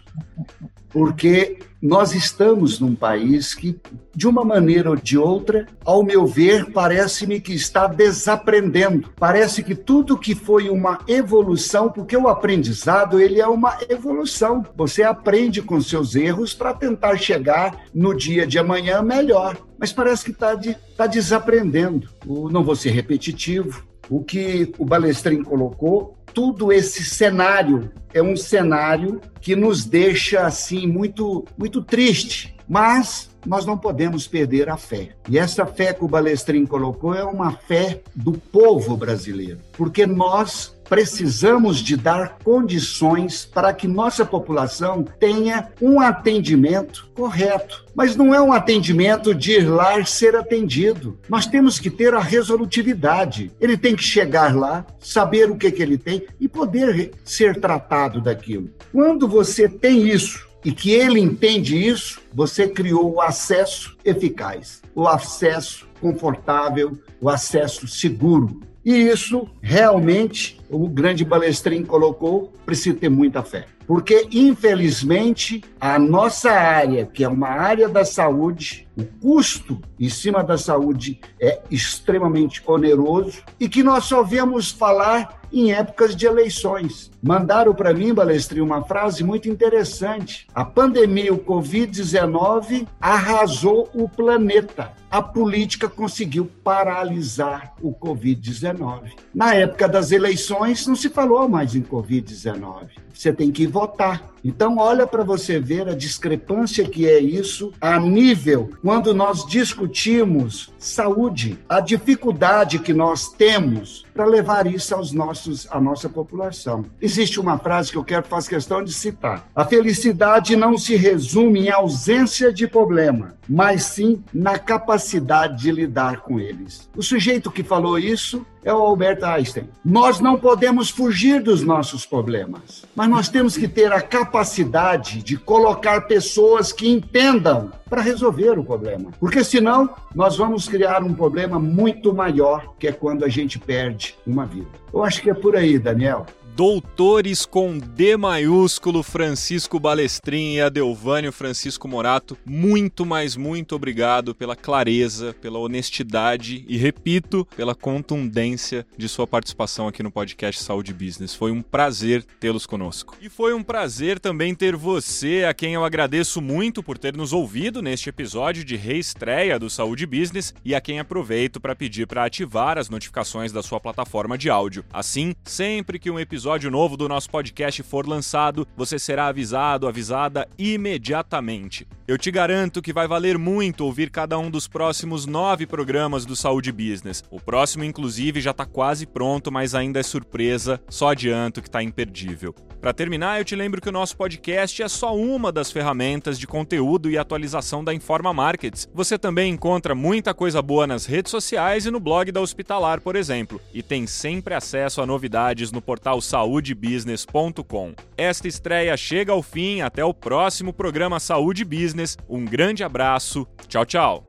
porque 0.94 1.58
nós 1.82 2.14
estamos 2.14 2.78
num 2.78 2.94
país 2.94 3.52
que, 3.52 3.78
de 4.14 4.28
uma 4.28 4.44
maneira 4.44 4.90
ou 4.90 4.96
de 4.96 5.18
outra, 5.18 5.66
ao 5.84 6.04
meu 6.04 6.24
ver, 6.24 6.70
parece-me 6.72 7.40
que 7.40 7.52
está 7.52 7.88
desaprendendo. 7.88 9.10
Parece 9.16 9.62
que 9.62 9.74
tudo 9.74 10.16
que 10.16 10.36
foi 10.36 10.70
uma 10.70 11.00
evolução, 11.08 11.90
porque 11.90 12.16
o 12.16 12.28
aprendizado 12.28 13.20
ele 13.20 13.40
é 13.40 13.46
uma 13.46 13.76
evolução. 13.88 14.64
Você 14.76 15.02
aprende 15.02 15.60
com 15.60 15.80
seus 15.80 16.14
erros 16.14 16.54
para 16.54 16.72
tentar 16.72 17.16
chegar 17.16 17.76
no 17.92 18.14
dia 18.14 18.46
de 18.46 18.56
amanhã 18.56 19.02
melhor. 19.02 19.56
Mas 19.76 19.92
parece 19.92 20.24
que 20.24 20.30
está 20.30 20.54
de, 20.54 20.76
tá 20.96 21.08
desaprendendo. 21.08 22.08
O, 22.24 22.48
não 22.48 22.62
vou 22.62 22.76
ser 22.76 22.90
repetitivo. 22.90 23.84
O 24.08 24.22
que 24.22 24.72
o 24.78 24.84
Balestrin 24.84 25.42
colocou 25.42 26.16
tudo 26.32 26.72
esse 26.72 27.04
cenário 27.04 27.90
é 28.12 28.22
um 28.22 28.36
cenário 28.36 29.20
que 29.40 29.54
nos 29.54 29.84
deixa 29.84 30.46
assim 30.46 30.86
muito 30.86 31.44
muito 31.56 31.82
triste, 31.82 32.56
mas 32.68 33.30
nós 33.46 33.64
não 33.66 33.76
podemos 33.78 34.26
perder 34.26 34.68
a 34.68 34.76
fé. 34.76 35.10
E 35.28 35.38
essa 35.38 35.66
fé 35.66 35.92
que 35.92 36.04
o 36.04 36.08
Balestrin 36.08 36.66
colocou 36.66 37.14
é 37.14 37.24
uma 37.24 37.52
fé 37.52 38.02
do 38.14 38.32
povo 38.32 38.96
brasileiro, 38.96 39.60
porque 39.72 40.06
nós 40.06 40.73
precisamos 40.88 41.78
de 41.78 41.96
dar 41.96 42.38
condições 42.42 43.44
para 43.44 43.72
que 43.72 43.88
nossa 43.88 44.24
população 44.24 45.04
tenha 45.18 45.68
um 45.80 46.00
atendimento 46.00 47.10
correto. 47.14 47.84
Mas 47.94 48.16
não 48.16 48.34
é 48.34 48.40
um 48.40 48.52
atendimento 48.52 49.34
de 49.34 49.52
ir 49.52 49.68
lá 49.68 49.98
e 49.98 50.06
ser 50.06 50.34
atendido. 50.34 51.18
Nós 51.28 51.46
temos 51.46 51.78
que 51.78 51.90
ter 51.90 52.14
a 52.14 52.20
resolutividade. 52.20 53.52
Ele 53.60 53.76
tem 53.76 53.94
que 53.94 54.02
chegar 54.02 54.54
lá, 54.54 54.84
saber 54.98 55.50
o 55.50 55.56
que, 55.56 55.70
que 55.70 55.82
ele 55.82 55.96
tem 55.96 56.26
e 56.40 56.48
poder 56.48 57.12
ser 57.24 57.60
tratado 57.60 58.20
daquilo. 58.20 58.70
Quando 58.92 59.28
você 59.28 59.68
tem 59.68 60.08
isso, 60.08 60.44
e 60.64 60.72
que 60.72 60.92
ele 60.92 61.20
entende 61.20 61.76
isso, 61.76 62.20
você 62.32 62.66
criou 62.66 63.14
o 63.14 63.20
acesso 63.20 63.96
eficaz, 64.02 64.80
o 64.94 65.06
acesso 65.06 65.86
confortável, 66.00 66.98
o 67.20 67.28
acesso 67.28 67.86
seguro. 67.86 68.60
E 68.84 68.92
isso 68.92 69.48
realmente 69.62 70.60
o 70.68 70.88
grande 70.88 71.24
Balestrin 71.24 71.84
colocou, 71.84 72.52
precisa 72.66 72.96
ter 72.96 73.08
muita 73.08 73.42
fé. 73.42 73.66
Porque, 73.86 74.26
infelizmente, 74.32 75.62
a 75.80 75.98
nossa 75.98 76.50
área, 76.50 77.06
que 77.06 77.22
é 77.22 77.28
uma 77.28 77.48
área 77.48 77.88
da 77.88 78.04
saúde, 78.04 78.86
o 78.96 79.04
custo 79.04 79.80
em 79.98 80.08
cima 80.08 80.42
da 80.42 80.56
saúde 80.56 81.20
é 81.40 81.60
extremamente 81.70 82.62
oneroso 82.66 83.42
e 83.58 83.68
que 83.68 83.82
nós 83.82 84.04
só 84.04 84.22
vemos 84.22 84.70
falar 84.70 85.42
em 85.52 85.72
épocas 85.72 86.16
de 86.16 86.26
eleições. 86.26 87.10
Mandaram 87.22 87.74
para 87.74 87.94
mim, 87.94 88.12
Balestri, 88.12 88.60
uma 88.60 88.82
frase 88.82 89.22
muito 89.22 89.48
interessante. 89.48 90.46
A 90.54 90.64
pandemia, 90.64 91.32
o 91.32 91.38
Covid-19, 91.38 92.86
arrasou 93.00 93.88
o 93.94 94.08
planeta. 94.08 94.92
A 95.10 95.22
política 95.22 95.88
conseguiu 95.88 96.50
paralisar 96.64 97.74
o 97.80 97.92
Covid-19. 97.92 99.12
Na 99.32 99.54
época 99.54 99.88
das 99.88 100.10
eleições, 100.10 100.86
não 100.86 100.96
se 100.96 101.08
falou 101.08 101.48
mais 101.48 101.76
em 101.76 101.82
Covid-19. 101.82 102.88
Você 103.12 103.32
tem 103.32 103.52
que 103.52 103.66
votar. 103.66 104.33
Então, 104.44 104.76
olha 104.76 105.06
para 105.06 105.24
você 105.24 105.58
ver 105.58 105.88
a 105.88 105.94
discrepância 105.94 106.84
que 106.84 107.08
é 107.08 107.18
isso 107.18 107.72
a 107.80 107.98
nível 107.98 108.70
quando 108.82 109.14
nós 109.14 109.46
discutimos 109.46 110.70
saúde, 110.78 111.58
a 111.66 111.80
dificuldade 111.80 112.78
que 112.78 112.92
nós 112.92 113.32
temos 113.32 114.03
para 114.14 114.24
levar 114.24 114.66
isso 114.66 114.94
aos 114.94 115.12
nossos, 115.12 115.66
à 115.70 115.80
nossa 115.80 116.08
população. 116.08 116.84
Existe 117.02 117.40
uma 117.40 117.58
frase 117.58 117.90
que 117.90 117.98
eu 117.98 118.04
quero 118.04 118.24
fazer 118.24 118.50
questão 118.50 118.82
de 118.84 118.92
citar. 118.92 119.48
A 119.54 119.64
felicidade 119.64 120.54
não 120.54 120.78
se 120.78 120.94
resume 120.94 121.66
em 121.66 121.70
ausência 121.70 122.52
de 122.52 122.68
problema, 122.68 123.34
mas 123.48 123.82
sim 123.82 124.22
na 124.32 124.58
capacidade 124.58 125.62
de 125.62 125.72
lidar 125.72 126.20
com 126.20 126.38
eles. 126.38 126.88
O 126.96 127.02
sujeito 127.02 127.50
que 127.50 127.64
falou 127.64 127.98
isso 127.98 128.46
é 128.64 128.72
o 128.72 128.78
Albert 128.78 129.22
Einstein. 129.22 129.68
Nós 129.84 130.20
não 130.20 130.38
podemos 130.38 130.88
fugir 130.88 131.42
dos 131.42 131.62
nossos 131.62 132.06
problemas, 132.06 132.84
mas 132.96 133.08
nós 133.08 133.28
temos 133.28 133.56
que 133.56 133.68
ter 133.68 133.92
a 133.92 134.00
capacidade 134.00 135.22
de 135.22 135.36
colocar 135.36 136.02
pessoas 136.02 136.72
que 136.72 136.88
entendam 136.88 137.70
para 137.88 138.00
resolver 138.00 138.58
o 138.58 138.64
problema. 138.64 139.10
Porque 139.20 139.44
senão 139.44 139.90
nós 140.14 140.36
vamos 140.36 140.66
criar 140.66 141.02
um 141.02 141.14
problema 141.14 141.58
muito 141.58 142.14
maior, 142.14 142.74
que 142.78 142.88
é 142.88 142.92
quando 142.92 143.24
a 143.24 143.28
gente 143.28 143.58
perde 143.58 144.03
uma 144.26 144.46
vida. 144.46 144.68
Eu 144.92 145.04
acho 145.04 145.22
que 145.22 145.30
é 145.30 145.34
por 145.34 145.56
aí, 145.56 145.78
Daniel 145.78 146.26
doutores 146.54 147.44
com 147.44 147.78
D 147.78 148.16
maiúsculo, 148.16 149.02
Francisco 149.02 149.80
Balestrin 149.80 150.54
e 150.54 150.60
Adelvânio 150.60 151.32
Francisco 151.32 151.88
Morato, 151.88 152.38
muito, 152.46 153.04
mais 153.04 153.34
muito 153.34 153.74
obrigado 153.74 154.36
pela 154.36 154.54
clareza, 154.54 155.34
pela 155.40 155.58
honestidade 155.58 156.64
e, 156.68 156.76
repito, 156.76 157.44
pela 157.56 157.74
contundência 157.74 158.86
de 158.96 159.08
sua 159.08 159.26
participação 159.26 159.88
aqui 159.88 160.00
no 160.00 160.12
podcast 160.12 160.62
Saúde 160.62 160.94
Business. 160.94 161.34
Foi 161.34 161.50
um 161.50 161.60
prazer 161.60 162.24
tê-los 162.38 162.66
conosco. 162.66 163.16
E 163.20 163.28
foi 163.28 163.52
um 163.52 163.62
prazer 163.62 164.20
também 164.20 164.54
ter 164.54 164.76
você, 164.76 165.44
a 165.48 165.52
quem 165.52 165.74
eu 165.74 165.84
agradeço 165.84 166.40
muito 166.40 166.84
por 166.84 166.96
ter 166.96 167.16
nos 167.16 167.32
ouvido 167.32 167.82
neste 167.82 168.08
episódio 168.08 168.64
de 168.64 168.76
reestreia 168.76 169.58
do 169.58 169.68
Saúde 169.68 170.06
Business 170.06 170.54
e 170.64 170.72
a 170.72 170.80
quem 170.80 171.00
aproveito 171.00 171.60
para 171.60 171.74
pedir 171.74 172.06
para 172.06 172.24
ativar 172.24 172.78
as 172.78 172.88
notificações 172.88 173.50
da 173.50 173.62
sua 173.62 173.80
plataforma 173.80 174.38
de 174.38 174.48
áudio. 174.48 174.84
Assim, 174.92 175.34
sempre 175.44 175.98
que 175.98 176.12
um 176.12 176.20
episódio 176.20 176.43
episódio 176.44 176.70
novo 176.70 176.94
do 176.94 177.08
nosso 177.08 177.30
podcast 177.30 177.82
for 177.82 178.06
lançado, 178.06 178.68
você 178.76 178.98
será 178.98 179.28
avisado, 179.28 179.88
avisada 179.88 180.46
imediatamente. 180.58 181.86
Eu 182.06 182.18
te 182.18 182.30
garanto 182.30 182.82
que 182.82 182.92
vai 182.92 183.08
valer 183.08 183.38
muito 183.38 183.82
ouvir 183.82 184.10
cada 184.10 184.38
um 184.38 184.50
dos 184.50 184.68
próximos 184.68 185.24
nove 185.24 185.66
programas 185.66 186.26
do 186.26 186.36
Saúde 186.36 186.70
Business. 186.70 187.24
O 187.30 187.40
próximo, 187.40 187.82
inclusive, 187.82 188.42
já 188.42 188.50
está 188.50 188.66
quase 188.66 189.06
pronto, 189.06 189.50
mas 189.50 189.74
ainda 189.74 190.00
é 190.00 190.02
surpresa, 190.02 190.78
só 190.86 191.12
adianto 191.12 191.62
que 191.62 191.68
está 191.68 191.82
imperdível. 191.82 192.54
Para 192.78 192.92
terminar, 192.92 193.40
eu 193.40 193.44
te 193.46 193.56
lembro 193.56 193.80
que 193.80 193.88
o 193.88 193.92
nosso 193.92 194.14
podcast 194.14 194.82
é 194.82 194.88
só 194.88 195.16
uma 195.16 195.50
das 195.50 195.72
ferramentas 195.72 196.38
de 196.38 196.46
conteúdo 196.46 197.10
e 197.10 197.16
atualização 197.16 197.82
da 197.82 197.94
Informa 197.94 198.34
Markets. 198.34 198.86
Você 198.92 199.16
também 199.16 199.54
encontra 199.54 199.94
muita 199.94 200.34
coisa 200.34 200.60
boa 200.60 200.86
nas 200.86 201.06
redes 201.06 201.30
sociais 201.30 201.86
e 201.86 201.90
no 201.90 201.98
blog 201.98 202.30
da 202.30 202.42
Hospitalar, 202.42 203.00
por 203.00 203.16
exemplo, 203.16 203.58
e 203.72 203.82
tem 203.82 204.06
sempre 204.06 204.52
acesso 204.52 205.00
a 205.00 205.06
novidades 205.06 205.72
no 205.72 205.80
portal 205.80 206.20
saudebusiness.com. 206.34 207.94
Esta 208.16 208.48
estreia 208.48 208.96
chega 208.96 209.30
ao 209.30 209.40
fim, 209.40 209.82
até 209.82 210.04
o 210.04 210.12
próximo 210.12 210.72
programa 210.72 211.20
Saúde 211.20 211.64
Business. 211.64 212.18
Um 212.28 212.44
grande 212.44 212.82
abraço, 212.82 213.46
tchau, 213.68 213.86
tchau. 213.86 214.26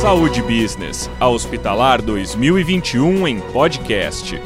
Saúde 0.00 0.40
Business, 0.40 1.10
a 1.20 1.28
Hospitalar 1.28 2.00
2021 2.00 3.28
em 3.28 3.38
podcast. 3.52 4.40